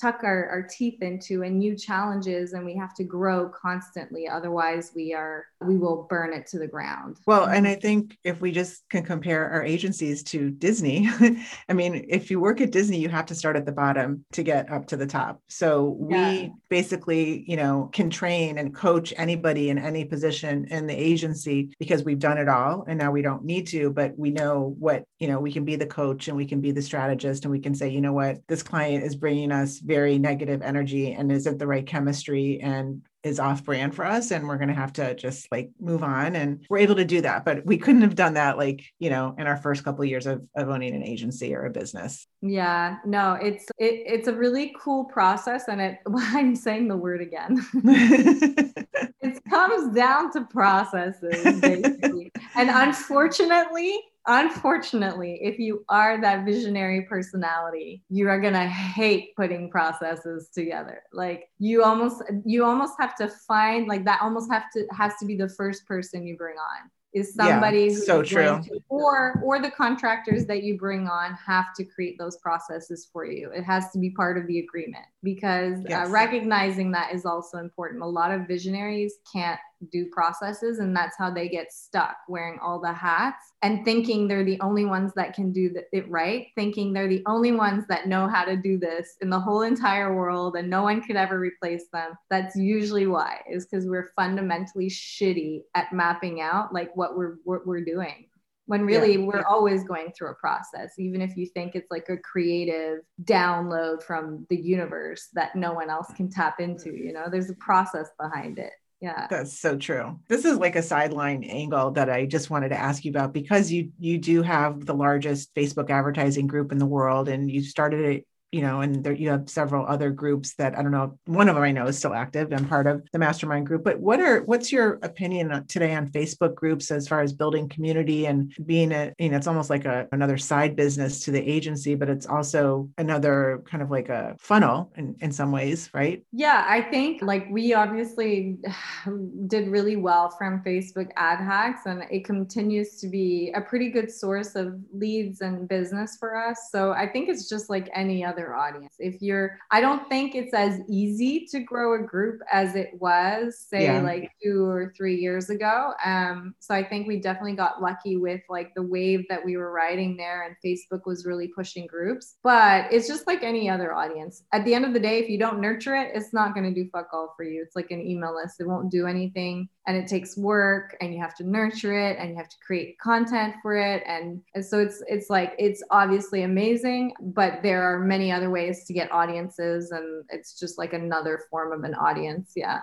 tuck 0.01 0.21
our, 0.23 0.47
our 0.49 0.63
teeth 0.63 1.01
into 1.01 1.43
and 1.43 1.59
new 1.59 1.75
challenges 1.75 2.53
and 2.53 2.65
we 2.65 2.75
have 2.75 2.93
to 2.95 3.03
grow 3.03 3.49
constantly. 3.49 4.27
Otherwise 4.27 4.91
we 4.95 5.13
are 5.13 5.45
we 5.59 5.77
will 5.77 6.07
burn 6.09 6.33
it 6.33 6.47
to 6.47 6.59
the 6.59 6.67
ground. 6.67 7.17
Well 7.27 7.41
mm-hmm. 7.41 7.53
and 7.53 7.67
i 7.67 7.75
think 7.75 8.17
if 8.23 8.41
we 8.41 8.51
just 8.51 8.83
can 8.89 9.03
compare 9.03 9.49
our 9.49 9.63
agencies 9.63 10.23
to 10.23 10.49
disney 10.49 11.09
i 11.69 11.73
mean 11.73 12.05
if 12.09 12.31
you 12.31 12.39
work 12.39 12.61
at 12.61 12.71
disney 12.71 12.97
you 12.97 13.09
have 13.09 13.25
to 13.27 13.35
start 13.35 13.55
at 13.55 13.65
the 13.65 13.71
bottom 13.71 14.25
to 14.33 14.43
get 14.43 14.71
up 14.71 14.87
to 14.87 14.97
the 14.97 15.07
top. 15.07 15.41
So 15.47 15.97
yeah. 16.09 16.31
we 16.31 16.53
basically 16.69 17.43
you 17.47 17.57
know 17.57 17.89
can 17.93 18.09
train 18.09 18.57
and 18.57 18.73
coach 18.73 19.13
anybody 19.17 19.69
in 19.69 19.77
any 19.77 20.05
position 20.05 20.65
in 20.69 20.87
the 20.87 20.93
agency 20.93 21.69
because 21.79 22.03
we've 22.03 22.19
done 22.19 22.37
it 22.37 22.49
all 22.49 22.85
and 22.87 22.97
now 22.97 23.11
we 23.11 23.21
don't 23.21 23.43
need 23.43 23.67
to 23.67 23.91
but 23.91 24.17
we 24.17 24.31
know 24.31 24.75
what 24.79 25.03
you 25.19 25.27
know 25.27 25.39
we 25.39 25.51
can 25.51 25.65
be 25.65 25.75
the 25.75 25.85
coach 25.85 26.27
and 26.27 26.37
we 26.37 26.45
can 26.45 26.61
be 26.61 26.71
the 26.71 26.81
strategist 26.81 27.45
and 27.45 27.51
we 27.51 27.59
can 27.59 27.75
say 27.75 27.89
you 27.89 28.01
know 28.01 28.13
what? 28.13 28.39
This 28.47 28.63
client 28.63 29.03
is 29.03 29.15
bringing 29.15 29.51
us 29.51 29.79
very 29.91 30.17
negative 30.17 30.61
energy 30.61 31.11
and 31.11 31.29
isn't 31.31 31.57
the 31.57 31.67
right 31.67 31.85
chemistry 31.85 32.61
and 32.61 33.01
is 33.23 33.41
off 33.41 33.65
brand 33.65 33.93
for 33.93 34.05
us. 34.05 34.31
And 34.31 34.47
we're 34.47 34.57
going 34.57 34.69
to 34.69 34.73
have 34.73 34.93
to 34.93 35.13
just 35.15 35.51
like 35.51 35.69
move 35.81 36.01
on. 36.01 36.35
And 36.37 36.65
we're 36.69 36.77
able 36.77 36.95
to 36.95 37.03
do 37.03 37.19
that 37.21 37.43
but 37.43 37.65
we 37.65 37.77
couldn't 37.77 38.01
have 38.01 38.15
done 38.15 38.35
that 38.35 38.57
like 38.57 38.83
you 38.99 39.09
know 39.09 39.35
in 39.37 39.47
our 39.47 39.57
first 39.57 39.83
couple 39.83 40.01
of 40.03 40.09
years 40.09 40.25
of, 40.25 40.47
of 40.55 40.69
owning 40.69 40.95
an 40.95 41.03
agency 41.03 41.53
or 41.53 41.65
a 41.65 41.69
business. 41.69 42.25
Yeah 42.41 42.97
no 43.05 43.33
it's 43.33 43.65
it, 43.77 43.95
it's 44.05 44.27
a 44.27 44.33
really 44.33 44.73
cool 44.79 45.03
process. 45.05 45.67
And 45.67 45.81
it 45.81 45.97
i'm 46.17 46.55
saying 46.55 46.87
the 46.87 46.97
word 46.97 47.21
again? 47.21 47.53
It 49.23 49.39
comes 49.47 49.95
down 49.95 50.31
to 50.33 50.45
processes 50.45 51.61
basically. 51.61 52.31
And 52.55 52.69
unfortunately 52.71 53.99
unfortunately, 54.27 55.39
if 55.41 55.59
you 55.59 55.83
are 55.89 56.19
that 56.21 56.45
visionary 56.45 57.03
personality, 57.03 58.03
you 58.09 58.27
are 58.29 58.39
going 58.39 58.53
to 58.53 58.67
hate 58.67 59.35
putting 59.35 59.69
processes 59.69 60.49
together. 60.53 61.03
Like 61.13 61.49
you 61.59 61.83
almost 61.83 62.21
you 62.45 62.65
almost 62.65 62.93
have 62.99 63.15
to 63.15 63.27
find 63.47 63.87
like 63.87 64.05
that 64.05 64.21
almost 64.21 64.51
have 64.51 64.71
to 64.75 64.85
has 64.91 65.13
to 65.19 65.25
be 65.25 65.35
the 65.35 65.49
first 65.49 65.85
person 65.85 66.25
you 66.25 66.37
bring 66.37 66.57
on. 66.57 66.89
Is 67.13 67.35
somebody 67.35 67.87
yeah, 67.87 67.97
so 67.97 68.23
true. 68.23 68.61
to, 68.63 68.79
or 68.87 69.41
or 69.43 69.61
the 69.61 69.71
contractors 69.71 70.45
that 70.45 70.63
you 70.63 70.77
bring 70.77 71.07
on 71.07 71.33
have 71.45 71.73
to 71.75 71.83
create 71.83 72.17
those 72.17 72.37
processes 72.37 73.09
for 73.11 73.25
you. 73.25 73.51
It 73.51 73.63
has 73.63 73.91
to 73.91 73.99
be 73.99 74.11
part 74.11 74.37
of 74.37 74.47
the 74.47 74.59
agreement 74.59 75.05
because 75.23 75.79
uh, 75.79 75.89
yes. 75.89 76.07
uh, 76.07 76.11
recognizing 76.11 76.91
that 76.91 77.13
is 77.13 77.25
also 77.25 77.57
important. 77.57 78.01
A 78.01 78.07
lot 78.07 78.31
of 78.31 78.47
visionaries 78.47 79.15
can't 79.31 79.59
do 79.91 80.05
processes, 80.11 80.79
and 80.79 80.95
that's 80.95 81.17
how 81.17 81.31
they 81.31 81.49
get 81.49 81.71
stuck 81.71 82.17
wearing 82.27 82.59
all 82.59 82.79
the 82.79 82.93
hats 82.93 83.53
and 83.61 83.83
thinking 83.83 84.27
they're 84.27 84.43
the 84.43 84.59
only 84.61 84.85
ones 84.85 85.11
that 85.15 85.33
can 85.33 85.51
do 85.51 85.73
it 85.91 86.09
right, 86.09 86.47
thinking 86.55 86.93
they're 86.93 87.07
the 87.07 87.23
only 87.25 87.51
ones 87.51 87.85
that 87.89 88.07
know 88.07 88.27
how 88.27 88.43
to 88.43 88.55
do 88.55 88.77
this 88.77 89.17
in 89.21 89.29
the 89.29 89.39
whole 89.39 89.61
entire 89.61 90.15
world 90.15 90.55
and 90.55 90.69
no 90.69 90.83
one 90.83 91.01
could 91.01 91.15
ever 91.15 91.39
replace 91.39 91.85
them. 91.91 92.11
That's 92.29 92.55
usually 92.55 93.07
why, 93.07 93.41
is 93.49 93.65
because 93.65 93.87
we're 93.87 94.11
fundamentally 94.15 94.89
shitty 94.89 95.63
at 95.75 95.91
mapping 95.93 96.41
out 96.41 96.73
like 96.73 96.95
what 96.95 97.17
we're 97.17 97.35
what 97.43 97.65
we're 97.65 97.83
doing 97.83 98.25
when 98.71 98.85
really 98.85 99.17
yeah, 99.17 99.25
we're 99.25 99.43
always 99.43 99.83
going 99.83 100.13
through 100.17 100.31
a 100.31 100.35
process 100.35 100.93
even 100.97 101.19
if 101.19 101.35
you 101.35 101.45
think 101.45 101.75
it's 101.75 101.91
like 101.91 102.07
a 102.07 102.15
creative 102.15 102.99
download 103.25 104.01
from 104.01 104.45
the 104.49 104.55
universe 104.55 105.27
that 105.33 105.53
no 105.57 105.73
one 105.73 105.89
else 105.89 106.07
can 106.15 106.29
tap 106.29 106.61
into 106.61 106.95
you 106.95 107.11
know 107.11 107.25
there's 107.29 107.49
a 107.49 107.55
process 107.55 108.07
behind 108.17 108.57
it. 108.57 108.71
Yeah. 109.01 109.25
That's 109.31 109.59
so 109.59 109.77
true. 109.77 110.19
This 110.29 110.45
is 110.45 110.57
like 110.57 110.75
a 110.75 110.83
sideline 110.83 111.43
angle 111.43 111.91
that 111.91 112.09
i 112.09 112.25
just 112.25 112.49
wanted 112.49 112.69
to 112.69 112.79
ask 112.79 113.03
you 113.03 113.11
about 113.11 113.33
because 113.33 113.71
you 113.71 113.91
you 113.99 114.17
do 114.19 114.41
have 114.41 114.85
the 114.85 114.93
largest 114.93 115.53
facebook 115.55 115.89
advertising 115.89 116.47
group 116.47 116.71
in 116.71 116.77
the 116.77 116.85
world 116.85 117.27
and 117.27 117.51
you 117.51 117.63
started 117.63 118.05
it 118.05 118.27
you 118.51 118.61
know, 118.61 118.81
and 118.81 119.03
there 119.03 119.13
you 119.13 119.29
have 119.29 119.49
several 119.49 119.85
other 119.85 120.09
groups 120.09 120.55
that 120.55 120.77
I 120.77 120.81
don't 120.81 120.91
know. 120.91 121.17
One 121.25 121.49
of 121.49 121.55
them 121.55 121.63
I 121.63 121.71
know 121.71 121.87
is 121.87 121.97
still 121.97 122.13
active 122.13 122.51
and 122.51 122.67
part 122.67 122.87
of 122.87 123.01
the 123.11 123.19
mastermind 123.19 123.67
group. 123.67 123.83
But 123.83 123.99
what 123.99 124.19
are 124.19 124.41
what's 124.43 124.71
your 124.71 124.99
opinion 125.03 125.65
today 125.67 125.95
on 125.95 126.09
Facebook 126.09 126.55
groups 126.55 126.91
as 126.91 127.07
far 127.07 127.21
as 127.21 127.33
building 127.33 127.69
community 127.69 128.25
and 128.25 128.53
being 128.65 128.91
a 128.91 129.13
you 129.19 129.29
know 129.29 129.37
it's 129.37 129.47
almost 129.47 129.69
like 129.69 129.85
a 129.85 130.07
another 130.11 130.37
side 130.37 130.75
business 130.75 131.21
to 131.21 131.31
the 131.31 131.39
agency, 131.39 131.95
but 131.95 132.09
it's 132.09 132.25
also 132.25 132.89
another 132.97 133.63
kind 133.65 133.81
of 133.81 133.89
like 133.89 134.09
a 134.09 134.35
funnel 134.39 134.91
in, 134.97 135.15
in 135.21 135.31
some 135.31 135.51
ways, 135.51 135.89
right? 135.93 136.23
Yeah, 136.31 136.65
I 136.67 136.81
think 136.81 137.21
like 137.21 137.47
we 137.49 137.73
obviously 137.73 138.57
did 139.47 139.67
really 139.67 139.95
well 139.95 140.29
from 140.29 140.63
Facebook 140.63 141.09
ad 141.15 141.39
hacks, 141.39 141.85
and 141.85 142.03
it 142.11 142.25
continues 142.25 142.97
to 142.97 143.07
be 143.07 143.51
a 143.55 143.61
pretty 143.61 143.89
good 143.89 144.11
source 144.11 144.55
of 144.55 144.79
leads 144.93 145.41
and 145.41 145.67
business 145.67 146.17
for 146.19 146.35
us. 146.35 146.69
So 146.71 146.91
I 146.91 147.07
think 147.07 147.29
it's 147.29 147.47
just 147.47 147.69
like 147.69 147.89
any 147.93 148.23
other 148.25 148.40
other 148.41 148.55
audience. 148.55 148.95
If 148.99 149.21
you're, 149.21 149.57
I 149.69 149.81
don't 149.81 150.07
think 150.09 150.35
it's 150.35 150.53
as 150.53 150.79
easy 150.89 151.45
to 151.51 151.59
grow 151.59 151.95
a 151.95 152.05
group 152.05 152.41
as 152.51 152.75
it 152.75 152.89
was, 152.99 153.59
say, 153.59 153.85
yeah. 153.85 154.01
like 154.01 154.31
two 154.43 154.65
or 154.65 154.93
three 154.95 155.15
years 155.15 155.49
ago. 155.49 155.93
Um, 156.03 156.55
so 156.59 156.73
I 156.73 156.83
think 156.83 157.07
we 157.07 157.19
definitely 157.19 157.55
got 157.55 157.81
lucky 157.81 158.17
with 158.17 158.41
like 158.49 158.73
the 158.75 158.83
wave 158.83 159.25
that 159.29 159.43
we 159.43 159.57
were 159.57 159.71
riding 159.71 160.17
there, 160.17 160.43
and 160.43 160.55
Facebook 160.63 161.05
was 161.05 161.25
really 161.25 161.47
pushing 161.47 161.87
groups. 161.87 162.35
But 162.43 162.91
it's 162.91 163.07
just 163.07 163.27
like 163.27 163.43
any 163.43 163.69
other 163.69 163.93
audience. 163.93 164.43
At 164.51 164.65
the 164.65 164.73
end 164.73 164.85
of 164.85 164.93
the 164.93 164.99
day, 164.99 165.19
if 165.19 165.29
you 165.29 165.37
don't 165.37 165.59
nurture 165.59 165.95
it, 165.95 166.11
it's 166.13 166.33
not 166.33 166.53
going 166.53 166.73
to 166.73 166.73
do 166.73 166.89
fuck 166.89 167.09
all 167.13 167.33
for 167.35 167.43
you. 167.43 167.61
It's 167.61 167.75
like 167.75 167.91
an 167.91 168.01
email 168.01 168.35
list, 168.35 168.59
it 168.59 168.67
won't 168.67 168.91
do 168.91 169.07
anything 169.07 169.69
and 169.87 169.97
it 169.97 170.07
takes 170.07 170.37
work 170.37 170.95
and 171.01 171.13
you 171.13 171.19
have 171.19 171.35
to 171.35 171.43
nurture 171.43 171.97
it 171.97 172.17
and 172.19 172.29
you 172.29 172.35
have 172.35 172.49
to 172.49 172.57
create 172.65 172.97
content 172.99 173.55
for 173.61 173.75
it 173.75 174.03
and, 174.05 174.41
and 174.53 174.63
so 174.65 174.79
it's 174.79 175.03
it's 175.07 175.29
like 175.29 175.53
it's 175.57 175.83
obviously 175.89 176.43
amazing 176.43 177.13
but 177.19 177.61
there 177.63 177.81
are 177.83 177.99
many 177.99 178.31
other 178.31 178.49
ways 178.49 178.85
to 178.85 178.93
get 178.93 179.11
audiences 179.11 179.91
and 179.91 180.23
it's 180.29 180.59
just 180.59 180.77
like 180.77 180.93
another 180.93 181.41
form 181.49 181.71
of 181.71 181.83
an 181.83 181.95
audience. 181.95 182.53
Yeah. 182.55 182.81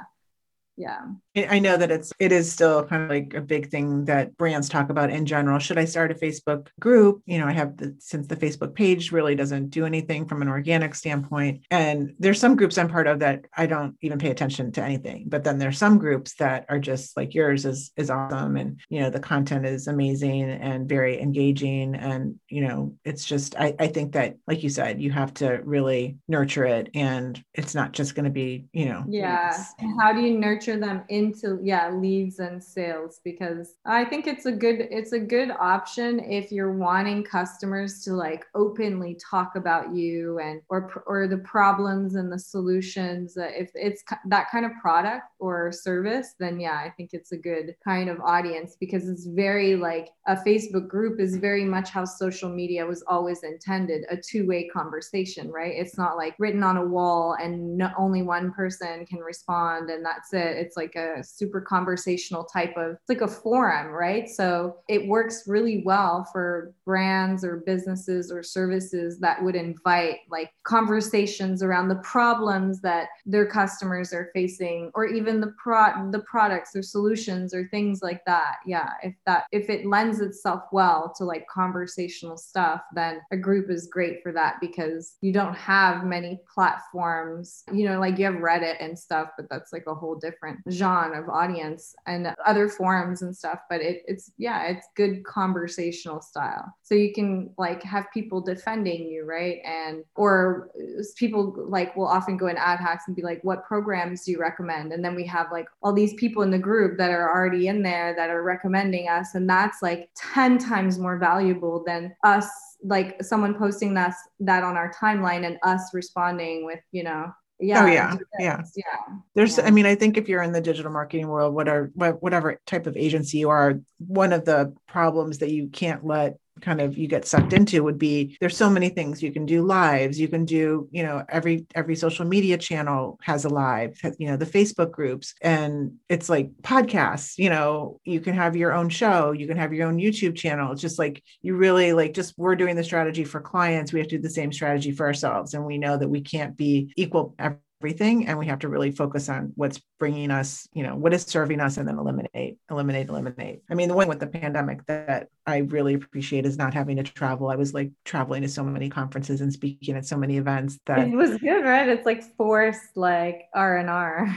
Yeah 0.76 1.06
i 1.46 1.58
know 1.58 1.76
that 1.76 1.90
it's 1.90 2.12
it 2.18 2.32
is 2.32 2.50
still 2.50 2.84
kind 2.84 3.02
of 3.02 3.10
like 3.10 3.34
a 3.34 3.40
big 3.40 3.70
thing 3.70 4.04
that 4.06 4.36
brands 4.36 4.68
talk 4.68 4.90
about 4.90 5.10
in 5.10 5.26
general. 5.26 5.58
Should 5.58 5.78
i 5.78 5.84
start 5.84 6.10
a 6.10 6.14
facebook 6.14 6.68
group? 6.80 7.22
You 7.26 7.38
know 7.38 7.46
i 7.46 7.52
have 7.52 7.76
the 7.76 7.94
since 7.98 8.26
the 8.26 8.36
facebook 8.36 8.74
page 8.74 9.12
really 9.12 9.34
doesn't 9.34 9.70
do 9.70 9.86
anything 9.86 10.26
from 10.26 10.42
an 10.42 10.48
organic 10.48 10.94
standpoint. 10.94 11.64
And 11.70 12.14
there's 12.18 12.40
some 12.40 12.56
groups 12.56 12.78
i'm 12.78 12.88
part 12.88 13.06
of 13.06 13.18
that 13.20 13.44
i 13.56 13.66
don't 13.66 13.96
even 14.00 14.18
pay 14.18 14.30
attention 14.30 14.72
to 14.72 14.82
anything 14.82 15.24
but 15.26 15.44
then 15.44 15.58
there's 15.58 15.78
some 15.78 15.98
groups 15.98 16.34
that 16.34 16.66
are 16.68 16.78
just 16.78 17.16
like 17.16 17.34
yours 17.34 17.64
is 17.64 17.92
is 17.96 18.10
awesome. 18.10 18.56
And 18.56 18.80
you 18.88 19.00
know 19.00 19.10
the 19.10 19.20
content 19.20 19.66
is 19.66 19.86
amazing 19.86 20.50
and 20.50 20.88
very 20.88 21.20
engaging. 21.20 21.94
And 21.94 22.38
you 22.48 22.62
know 22.62 22.94
it's 23.04 23.24
just 23.24 23.56
i, 23.56 23.74
I 23.78 23.88
think 23.88 24.12
that 24.12 24.36
like 24.46 24.62
you 24.62 24.70
said 24.70 25.00
you 25.00 25.10
have 25.12 25.34
to 25.34 25.60
really 25.64 26.18
nurture 26.28 26.64
it. 26.64 26.90
And 26.94 27.42
it's 27.54 27.74
not 27.74 27.92
just 27.92 28.14
going 28.14 28.24
to 28.24 28.30
be 28.30 28.66
you 28.72 28.86
know 28.86 29.04
yeah. 29.08 29.56
how 30.00 30.12
do 30.12 30.20
you 30.20 30.38
nurture 30.38 30.78
them 30.78 31.02
into 31.28 31.58
yeah 31.62 31.90
leads 31.90 32.38
and 32.38 32.62
sales 32.62 33.20
because 33.24 33.76
i 33.84 34.04
think 34.04 34.26
it's 34.26 34.46
a 34.46 34.52
good 34.52 34.88
it's 34.90 35.12
a 35.12 35.18
good 35.18 35.50
option 35.50 36.20
if 36.20 36.50
you're 36.50 36.72
wanting 36.72 37.22
customers 37.22 38.02
to 38.02 38.12
like 38.12 38.46
openly 38.54 39.18
talk 39.30 39.56
about 39.56 39.94
you 39.94 40.38
and 40.38 40.60
or 40.68 41.02
or 41.06 41.28
the 41.28 41.38
problems 41.38 42.14
and 42.14 42.32
the 42.32 42.38
solutions 42.38 43.34
if 43.36 43.70
it's 43.74 44.02
that 44.26 44.50
kind 44.50 44.64
of 44.64 44.72
product 44.80 45.24
or 45.38 45.70
service 45.70 46.34
then 46.38 46.58
yeah 46.58 46.80
i 46.84 46.90
think 46.96 47.10
it's 47.12 47.32
a 47.32 47.36
good 47.36 47.74
kind 47.84 48.08
of 48.08 48.20
audience 48.20 48.76
because 48.80 49.08
it's 49.08 49.26
very 49.26 49.76
like 49.76 50.08
a 50.26 50.36
facebook 50.36 50.88
group 50.88 51.20
is 51.20 51.36
very 51.36 51.64
much 51.64 51.90
how 51.90 52.04
social 52.04 52.48
media 52.48 52.84
was 52.84 53.02
always 53.06 53.42
intended 53.42 54.04
a 54.10 54.16
two-way 54.16 54.68
conversation 54.68 55.50
right? 55.58 55.74
It's 55.74 55.98
not 55.98 56.16
like 56.16 56.34
written 56.38 56.62
on 56.62 56.76
a 56.76 56.84
wall 56.84 57.36
and 57.40 57.76
no, 57.76 57.90
only 57.98 58.22
one 58.22 58.52
person 58.52 59.04
can 59.06 59.18
respond 59.18 59.90
and 59.90 60.04
that's 60.04 60.32
it. 60.32 60.56
It's 60.56 60.76
like 60.76 60.94
a 60.94 61.17
super 61.22 61.60
conversational 61.60 62.44
type 62.44 62.74
of 62.76 62.96
like 63.08 63.20
a 63.20 63.28
forum 63.28 63.88
right? 63.88 64.28
So 64.28 64.76
it 64.88 65.06
works 65.06 65.44
really 65.46 65.82
well 65.84 66.28
for 66.32 66.74
brands 66.84 67.44
or 67.44 67.58
businesses 67.58 68.32
or 68.32 68.42
services 68.42 69.18
that 69.20 69.42
would 69.42 69.54
invite 69.54 70.18
like 70.30 70.50
conversations 70.62 71.62
around 71.62 71.88
the 71.88 71.96
problems 71.96 72.80
that 72.80 73.08
their 73.26 73.46
customers 73.46 74.12
are 74.12 74.30
facing 74.34 74.90
or 74.94 75.06
even 75.06 75.40
the 75.40 75.54
pro 75.62 75.78
the 76.10 76.20
products 76.20 76.74
or 76.74 76.82
solutions 76.82 77.54
or 77.54 77.68
things 77.68 78.02
like 78.02 78.24
that. 78.24 78.56
Yeah 78.66 78.90
if 79.02 79.14
that 79.26 79.44
if 79.52 79.68
it 79.70 79.86
lends 79.86 80.20
itself 80.20 80.62
well 80.72 81.12
to 81.16 81.24
like 81.24 81.46
conversational 81.46 82.36
stuff 82.36 82.82
then 82.94 83.20
a 83.30 83.36
group 83.36 83.70
is 83.70 83.86
great 83.86 84.22
for 84.22 84.32
that 84.32 84.56
because 84.60 85.16
you 85.20 85.32
don't 85.32 85.54
have 85.54 86.04
many 86.04 86.40
platforms. 86.52 87.64
You 87.72 87.88
know 87.88 88.00
like 88.00 88.18
you 88.18 88.24
have 88.24 88.34
reddit 88.34 88.76
and 88.80 88.98
stuff 88.98 89.30
but 89.36 89.48
that's 89.48 89.72
like 89.72 89.84
a 89.86 89.94
whole 89.94 90.14
different 90.14 90.38
different 90.38 90.64
genre 90.98 91.22
of 91.22 91.28
audience 91.28 91.94
and 92.06 92.34
other 92.46 92.68
forums 92.68 93.22
and 93.22 93.36
stuff 93.36 93.60
but 93.70 93.80
it, 93.80 94.02
it's 94.06 94.32
yeah 94.38 94.66
it's 94.68 94.88
good 94.96 95.24
conversational 95.24 96.20
style. 96.20 96.74
So 96.82 96.94
you 96.94 97.12
can 97.12 97.50
like 97.58 97.82
have 97.82 98.06
people 98.12 98.40
defending 98.40 99.08
you 99.08 99.24
right? 99.24 99.58
And 99.64 100.04
or 100.16 100.70
people 101.16 101.54
like 101.68 101.94
will 101.96 102.06
often 102.06 102.36
go 102.36 102.46
in 102.48 102.56
ad 102.56 102.80
hacks 102.80 103.04
and 103.06 103.16
be 103.16 103.22
like 103.22 103.42
what 103.42 103.64
programs 103.64 104.24
do 104.24 104.32
you 104.32 104.40
recommend? 104.40 104.92
And 104.92 105.04
then 105.04 105.14
we 105.14 105.26
have 105.26 105.52
like 105.52 105.66
all 105.82 105.92
these 105.92 106.14
people 106.14 106.42
in 106.42 106.50
the 106.50 106.58
group 106.58 106.98
that 106.98 107.10
are 107.10 107.30
already 107.30 107.68
in 107.68 107.82
there 107.82 108.14
that 108.16 108.30
are 108.30 108.42
recommending 108.42 109.08
us 109.08 109.34
and 109.34 109.48
that's 109.48 109.82
like 109.82 110.10
10 110.16 110.58
times 110.58 110.98
more 110.98 111.18
valuable 111.18 111.82
than 111.86 112.14
us 112.24 112.48
like 112.84 113.22
someone 113.22 113.54
posting 113.54 113.92
that 113.94 114.14
that 114.40 114.62
on 114.62 114.76
our 114.76 114.92
timeline 114.92 115.44
and 115.44 115.58
us 115.62 115.90
responding 115.92 116.64
with 116.64 116.80
you 116.92 117.02
know 117.02 117.32
yeah 117.60 117.84
oh 117.84 117.86
yeah 117.86 118.16
yeah 118.38 118.62
yeah 118.76 119.00
there's 119.34 119.58
yeah. 119.58 119.64
i 119.64 119.70
mean 119.70 119.86
i 119.86 119.94
think 119.94 120.16
if 120.16 120.28
you're 120.28 120.42
in 120.42 120.52
the 120.52 120.60
digital 120.60 120.92
marketing 120.92 121.26
world 121.26 121.54
whatever 121.54 121.90
whatever 122.20 122.60
type 122.66 122.86
of 122.86 122.96
agency 122.96 123.38
you 123.38 123.50
are 123.50 123.80
one 123.98 124.32
of 124.32 124.44
the 124.44 124.74
problems 124.86 125.38
that 125.38 125.50
you 125.50 125.68
can't 125.68 126.04
let 126.04 126.38
kind 126.60 126.80
of 126.80 126.96
you 126.96 127.08
get 127.08 127.26
sucked 127.26 127.52
into 127.52 127.82
would 127.82 127.98
be 127.98 128.36
there's 128.40 128.56
so 128.56 128.70
many 128.70 128.88
things. 128.88 129.22
You 129.22 129.32
can 129.32 129.46
do 129.46 129.62
lives. 129.62 130.18
You 130.20 130.28
can 130.28 130.44
do 130.44 130.88
you 130.90 131.02
know 131.02 131.24
every 131.28 131.66
every 131.74 131.96
social 131.96 132.24
media 132.24 132.58
channel 132.58 133.18
has 133.22 133.44
a 133.44 133.48
live 133.48 133.98
you 134.18 134.28
know 134.28 134.36
the 134.36 134.46
facebook 134.46 134.90
groups. 134.90 135.34
And 135.42 135.94
it's 136.08 136.28
like 136.28 136.50
podcasts 136.62 137.38
you 137.38 137.50
know 137.50 138.00
you 138.04 138.20
can 138.20 138.34
have 138.34 138.56
your 138.56 138.72
own 138.72 138.88
show. 138.88 139.32
You 139.32 139.46
can 139.46 139.56
have 139.56 139.72
your 139.72 139.88
own 139.88 139.98
youtube 139.98 140.36
channel. 140.36 140.72
It's 140.72 140.82
just 140.82 140.98
like 140.98 141.22
you 141.42 141.56
really 141.56 141.92
like 141.92 142.14
just 142.14 142.34
we're 142.36 142.56
doing 142.56 142.76
the 142.76 142.84
strategy 142.84 143.24
for 143.24 143.40
clients. 143.40 143.92
We 143.92 144.00
have 144.00 144.08
to 144.08 144.16
do 144.16 144.22
the 144.22 144.30
same 144.30 144.52
strategy 144.52 144.92
for 144.92 145.06
ourselves. 145.06 145.54
And 145.54 145.64
we 145.64 145.78
know 145.78 145.96
that 145.96 146.08
we 146.08 146.20
can't 146.20 146.56
be 146.56 146.92
equal 146.96 147.34
everything. 147.38 148.26
And 148.26 148.38
we 148.38 148.46
have 148.46 148.60
to 148.60 148.68
really 148.68 148.90
focus 148.90 149.28
on 149.28 149.52
what's 149.54 149.80
bringing 149.98 150.30
us 150.30 150.68
you 150.72 150.82
know 150.82 150.96
what 150.96 151.12
is 151.12 151.22
serving 151.22 151.60
us 151.60 151.76
and 151.76 151.88
then 151.88 151.98
eliminate 151.98 152.58
eliminate 152.70 153.08
eliminate. 153.08 153.62
I 153.70 153.74
mean 153.74 153.88
the 153.88 153.94
one 153.94 154.08
with 154.08 154.20
the 154.20 154.26
pandemic 154.26 154.84
that 154.86 155.28
i 155.48 155.58
really 155.58 155.94
appreciate 155.94 156.44
is 156.46 156.58
not 156.58 156.74
having 156.74 156.96
to 156.96 157.02
travel. 157.02 157.48
I 157.48 157.56
was 157.56 157.74
like 157.74 157.90
traveling 158.04 158.42
to 158.42 158.48
so 158.48 158.62
many 158.62 158.88
conferences 158.88 159.40
and 159.40 159.52
speaking 159.52 159.96
at 159.96 160.06
so 160.06 160.16
many 160.16 160.36
events 160.36 160.78
that 160.86 161.08
it 161.08 161.14
was 161.14 161.38
good 161.38 161.64
right? 161.64 161.88
It's 161.88 162.06
like 162.06 162.22
forced 162.36 162.96
like 162.96 163.48
r&r 163.54 164.28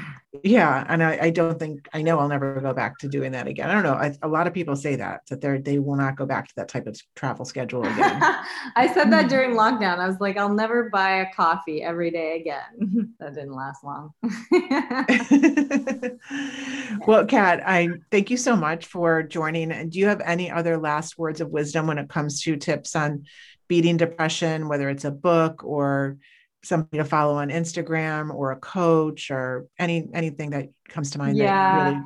yeah 0.43 0.85
and 0.87 1.03
I, 1.03 1.19
I, 1.23 1.29
don't 1.29 1.59
think 1.59 1.89
i 1.93 2.01
know 2.01 2.17
i'll 2.17 2.29
never 2.29 2.61
go 2.61 2.73
back 2.73 2.97
to 2.99 3.09
doing 3.09 3.33
that 3.33 3.47
again. 3.47 3.69
I 3.69 3.73
don't 3.73 3.83
know 3.83 3.93
I, 3.93 4.15
a 4.21 4.27
lot 4.27 4.47
of 4.47 4.53
people 4.53 4.75
say 4.75 4.95
that 4.95 5.21
that 5.27 5.41
they 5.41 5.57
they 5.57 5.79
will 5.79 5.97
not 5.97 6.15
go 6.15 6.25
back 6.25 6.47
to 6.47 6.55
that 6.55 6.69
type 6.69 6.87
of 6.87 6.97
travel 7.15 7.43
schedule 7.43 7.83
again. 7.83 8.21
I 8.75 8.89
said 8.93 9.11
that 9.11 9.29
during 9.29 9.51
lockdown. 9.51 9.97
I 9.99 10.07
was 10.07 10.19
like 10.21 10.37
i'll 10.37 10.53
never 10.53 10.89
buy 10.89 11.21
a 11.21 11.33
coffee 11.33 11.83
every 11.83 12.11
day 12.11 12.39
again. 12.39 13.15
That 13.19 13.35
didn't 13.35 13.53
last 13.53 13.83
long. 13.83 14.13
Well 17.07 17.25
kat 17.25 17.61
i 17.65 17.89
thank 18.09 18.29
you 18.29 18.37
so 18.37 18.55
much 18.55 18.85
for 18.85 19.23
joining 19.23 19.71
and 19.71 19.91
do 19.91 19.99
you 19.99 20.07
have 20.07 20.21
any 20.21 20.49
other 20.49 20.77
last 20.77 21.00
words 21.17 21.41
of 21.41 21.49
wisdom 21.49 21.87
when 21.87 21.97
it 21.97 22.09
comes 22.09 22.41
to 22.41 22.55
tips 22.55 22.95
on 22.95 23.25
beating 23.67 23.97
depression 23.97 24.67
whether 24.67 24.89
it's 24.89 25.05
a 25.05 25.11
book 25.11 25.63
or 25.63 26.17
somebody 26.63 26.97
to 26.97 27.05
follow 27.05 27.35
on 27.35 27.49
Instagram 27.49 28.33
or 28.33 28.51
a 28.51 28.57
coach 28.57 29.31
or 29.31 29.67
any 29.79 30.07
anything 30.13 30.51
that 30.51 30.69
comes 30.87 31.11
to 31.11 31.17
mind? 31.17 31.37
Yeah. 31.37 31.89
Really... 31.89 32.03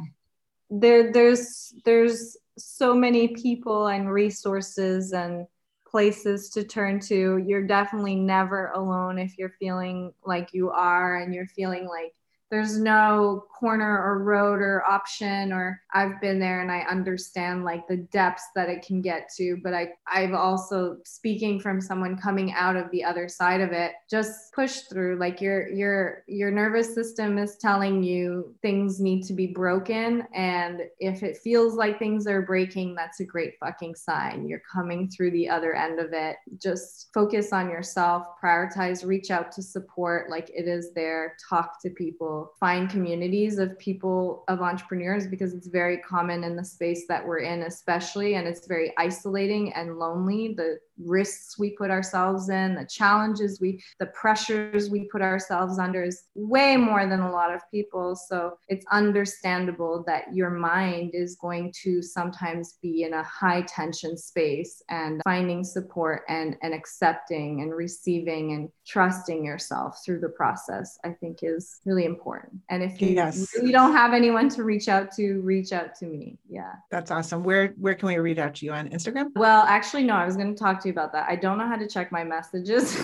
There 0.70 1.12
there's 1.12 1.74
there's 1.84 2.38
so 2.58 2.94
many 2.94 3.30
people 3.30 3.88
and 3.88 4.12
resources 4.12 5.12
and 5.12 5.46
places 5.88 6.50
to 6.52 6.64
turn 6.64 7.00
to. 7.00 7.38
You're 7.38 7.68
definitely 7.68 8.16
never 8.16 8.68
alone 8.70 9.20
if 9.20 9.38
you're 9.38 9.54
feeling 9.60 10.14
like 10.26 10.50
you 10.54 10.72
are 10.72 11.18
and 11.18 11.34
you're 11.34 11.48
feeling 11.48 11.88
like 11.88 12.14
there's 12.56 12.78
no 12.78 13.44
corner 13.54 14.02
or 14.02 14.24
road 14.24 14.62
or 14.62 14.82
option 14.86 15.52
or 15.52 15.82
I've 15.94 16.22
been 16.22 16.40
there 16.40 16.62
and 16.62 16.72
I 16.72 16.82
understand 16.82 17.66
like 17.66 17.86
the 17.88 17.98
depths 17.98 18.46
that 18.56 18.70
it 18.70 18.86
can 18.86 19.02
get 19.02 19.30
to 19.38 19.58
but 19.62 19.74
I 19.74 19.90
I've 20.08 20.34
also 20.34 20.98
speaking 21.04 21.60
from 21.60 21.82
someone 21.82 22.18
coming 22.18 22.54
out 22.54 22.78
of 22.78 22.90
the 22.92 23.04
other 23.04 23.28
side 23.28 23.60
of 23.60 23.72
it 23.72 23.92
just 24.10 24.54
push 24.54 24.82
through 24.90 25.18
like 25.18 25.42
your 25.42 25.68
your 25.70 26.24
your 26.28 26.52
nervous 26.52 26.94
system 26.94 27.38
is 27.38 27.58
telling 27.58 28.04
you 28.04 28.56
things 28.62 29.02
need 29.02 29.24
to 29.24 29.34
be 29.34 29.48
broken 29.48 30.24
and 30.34 30.82
if 31.00 31.24
it 31.24 31.38
feels 31.38 31.76
like 31.76 32.00
things 32.00 32.28
are 32.28 32.42
breaking 32.42 32.96
that's 32.96 33.20
a 33.20 33.26
great 33.26 33.54
fucking 33.60 33.96
sign. 33.96 34.48
You're 34.48 34.62
coming 34.72 35.10
through 35.10 35.32
the 35.32 35.50
other 35.50 35.74
end 35.74 36.00
of 36.00 36.14
it. 36.14 36.38
Just 36.62 37.10
focus 37.14 37.52
on 37.52 37.70
yourself 37.70 38.28
prioritize 38.42 39.06
reach 39.06 39.32
out 39.32 39.52
to 39.54 39.62
support 39.62 40.30
like 40.30 40.50
it 40.54 40.68
is 40.68 40.94
there. 40.94 41.36
Talk 41.50 41.82
to 41.82 41.90
people 41.90 42.45
find 42.60 42.90
communities 42.90 43.58
of 43.58 43.78
people 43.80 44.44
of 44.48 44.62
entrepreneurs 44.62 45.28
because 45.28 45.54
it's 45.54 45.68
very 45.68 45.98
common 45.98 46.44
in 46.44 46.56
the 46.56 46.64
space 46.64 47.06
that 47.08 47.26
we're 47.26 47.40
in 47.40 47.64
especially 47.64 48.36
and 48.36 48.48
it's 48.48 48.68
very 48.68 48.94
isolating 48.98 49.74
and 49.74 49.98
lonely. 49.98 50.54
The 50.56 50.80
risks 50.98 51.58
we 51.58 51.72
put 51.72 51.92
ourselves 51.92 52.50
in, 52.50 52.76
the 52.76 52.86
challenges 52.86 53.60
we, 53.60 53.82
the 54.00 54.08
pressures 54.08 54.90
we 54.90 55.08
put 55.12 55.22
ourselves 55.22 55.80
under 55.80 56.04
is 56.04 56.24
way 56.36 56.78
more 56.78 57.08
than 57.08 57.22
a 57.22 57.32
lot 57.32 57.54
of 57.54 57.62
people. 57.72 58.16
So 58.16 58.58
it's 58.68 58.86
understandable 58.92 60.04
that 60.08 60.34
your 60.34 60.50
mind 60.50 61.12
is 61.14 61.36
going 61.36 61.74
to 61.84 62.02
sometimes 62.02 62.78
be 62.82 63.04
in 63.04 63.14
a 63.14 63.24
high 63.24 63.62
tension 63.64 64.18
space 64.18 64.82
and 64.90 65.22
finding 65.24 65.64
support 65.64 66.24
and, 66.28 66.56
and 66.62 66.74
accepting 66.74 67.62
and 67.62 67.74
receiving 67.74 68.54
and 68.54 68.70
trusting 68.86 69.44
yourself 69.44 70.00
through 70.06 70.20
the 70.20 70.30
process, 70.30 70.98
I 71.04 71.10
think 71.10 71.40
is 71.42 71.82
really 71.86 72.06
important. 72.06 72.62
And 72.70 72.84
if 72.84 73.02
you 73.02 73.10
yes. 73.10 73.54
really 73.56 73.72
don't 73.72 73.94
have 73.94 74.14
anyone 74.14 74.50
to 74.50 74.64
reach 74.64 74.88
out 74.88 75.12
to, 75.14 75.42
reach 75.42 75.72
out 75.72 75.96
to 75.96 76.06
me. 76.06 76.38
Yeah. 76.50 76.74
That's 76.92 77.12
awesome. 77.12 77.44
Where 77.44 77.74
where 77.78 77.96
can 77.96 78.08
we 78.08 78.18
reach 78.18 78.38
out 78.38 78.56
to 78.56 78.66
you 78.66 78.72
on 78.72 78.90
Instagram? 78.90 79.32
Well, 79.36 79.64
actually, 79.64 80.04
no, 80.04 80.16
I 80.16 80.26
was 80.26 80.36
going 80.36 80.54
to 80.54 80.60
talk 80.60 80.82
to 80.82 80.85
you 80.86 80.92
about 80.92 81.12
that. 81.14 81.28
I 81.30 81.36
don't 81.36 81.58
know 81.58 81.68
how 81.68 81.76
to 81.76 81.88
check 81.88 82.12
my 82.12 82.24
messages. 82.24 82.98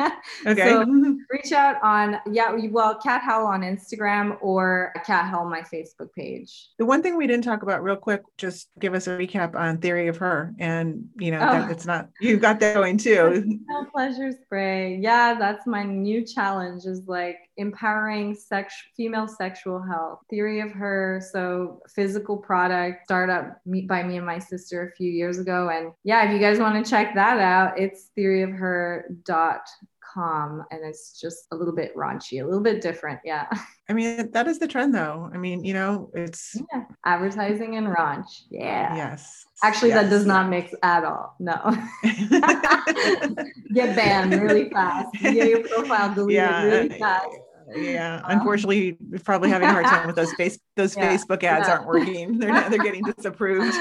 okay. 0.46 0.68
so 0.70 0.84
reach 1.30 1.52
out 1.52 1.76
on, 1.82 2.18
yeah, 2.30 2.56
well, 2.70 2.96
Kat 2.96 3.22
Howell 3.22 3.46
on 3.46 3.62
Instagram 3.62 4.36
or 4.40 4.92
Kat 5.04 5.26
Howell 5.26 5.48
my 5.48 5.62
Facebook 5.62 6.12
page. 6.14 6.68
The 6.78 6.86
one 6.86 7.02
thing 7.02 7.16
we 7.16 7.26
didn't 7.26 7.44
talk 7.44 7.62
about 7.62 7.82
real 7.82 7.96
quick, 7.96 8.22
just 8.36 8.68
give 8.78 8.94
us 8.94 9.06
a 9.06 9.10
recap 9.10 9.54
on 9.54 9.78
Theory 9.78 10.08
of 10.08 10.16
Her. 10.16 10.54
And, 10.58 11.08
you 11.18 11.30
know, 11.30 11.40
oh. 11.40 11.70
it's 11.70 11.86
not, 11.86 12.08
you've 12.20 12.40
got 12.40 12.60
that 12.60 12.74
going 12.74 12.98
too. 12.98 13.60
No 13.68 13.84
pleasure 13.84 14.32
spray. 14.32 14.96
Yeah, 14.96 15.34
that's 15.34 15.66
my 15.66 15.82
new 15.82 16.24
challenge 16.24 16.84
is 16.84 17.06
like 17.06 17.38
empowering 17.56 18.34
sex, 18.34 18.74
female 18.96 19.28
sexual 19.28 19.82
health. 19.82 20.20
Theory 20.30 20.60
of 20.60 20.70
Her. 20.72 21.22
So 21.32 21.80
physical 21.88 22.36
product 22.36 23.04
startup 23.04 23.60
by 23.86 24.02
me 24.02 24.16
and 24.16 24.26
my 24.26 24.38
sister 24.38 24.88
a 24.88 24.96
few 24.96 25.10
years 25.10 25.38
ago. 25.38 25.70
And 25.70 25.92
yeah, 26.04 26.26
if 26.26 26.32
you 26.32 26.38
guys 26.38 26.58
want 26.58 26.84
to 26.84 26.90
check 26.90 27.14
that 27.14 27.38
out. 27.38 27.78
It's 27.78 28.10
theoryofher.com 28.16 30.64
and 30.70 30.82
it's 30.82 31.20
just 31.20 31.46
a 31.52 31.56
little 31.56 31.74
bit 31.74 31.94
raunchy, 31.94 32.42
a 32.42 32.44
little 32.44 32.62
bit 32.62 32.80
different. 32.80 33.20
Yeah. 33.24 33.46
I 33.88 33.92
mean, 33.92 34.30
that 34.32 34.48
is 34.48 34.58
the 34.58 34.66
trend 34.66 34.94
though. 34.94 35.30
I 35.32 35.36
mean, 35.36 35.64
you 35.64 35.74
know, 35.74 36.10
it's 36.14 36.60
yeah. 36.72 36.84
advertising 37.04 37.76
and 37.76 37.86
raunch. 37.86 38.42
Yeah. 38.50 38.96
Yes. 38.96 39.44
Actually, 39.62 39.90
yes. 39.90 40.04
that 40.04 40.10
does 40.10 40.26
not 40.26 40.48
mix 40.48 40.74
at 40.82 41.04
all. 41.04 41.36
No. 41.38 41.54
Get 43.74 43.94
banned 43.94 44.40
really 44.40 44.70
fast. 44.70 45.14
Get 45.20 45.48
your 45.48 45.68
profile 45.68 46.14
deleted 46.14 46.34
yeah. 46.34 46.64
really 46.64 46.98
fast 46.98 47.28
yeah 47.74 48.16
um, 48.24 48.38
unfortunately 48.38 48.96
probably 49.24 49.48
having 49.48 49.68
a 49.68 49.72
hard 49.72 49.86
time 49.86 50.06
with 50.06 50.16
those 50.16 50.32
face 50.38 50.58
those 50.76 50.96
yeah, 50.96 51.12
facebook 51.12 51.42
ads 51.42 51.66
yeah. 51.66 51.74
aren't 51.74 51.86
working. 51.86 52.38
They're 52.38 52.50
not 52.50 52.70
they're 52.70 52.82
getting 52.82 53.02
disapproved. 53.16 53.74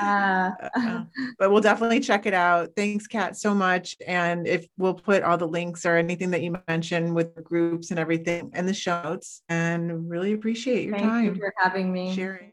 Uh, 0.00 0.50
uh, 0.74 1.04
but 1.38 1.50
we'll 1.50 1.60
definitely 1.60 2.00
check 2.00 2.24
it 2.24 2.34
out. 2.34 2.70
Thanks 2.74 3.06
kat 3.06 3.36
so 3.36 3.54
much. 3.54 3.96
And 4.06 4.46
if 4.46 4.66
we'll 4.78 4.94
put 4.94 5.22
all 5.22 5.36
the 5.36 5.46
links 5.46 5.84
or 5.84 5.96
anything 5.96 6.30
that 6.30 6.42
you 6.42 6.56
mentioned 6.68 7.14
with 7.14 7.34
the 7.34 7.42
groups 7.42 7.90
and 7.90 8.00
everything 8.00 8.50
in 8.54 8.66
the 8.66 8.74
show 8.74 9.02
notes. 9.02 9.42
And 9.48 10.08
really 10.08 10.32
appreciate 10.32 10.84
your 10.84 10.96
Thank 10.96 11.08
time 11.08 11.24
you 11.24 11.34
for 11.34 11.52
having 11.58 11.92
me. 11.92 12.14
sharing 12.14 12.52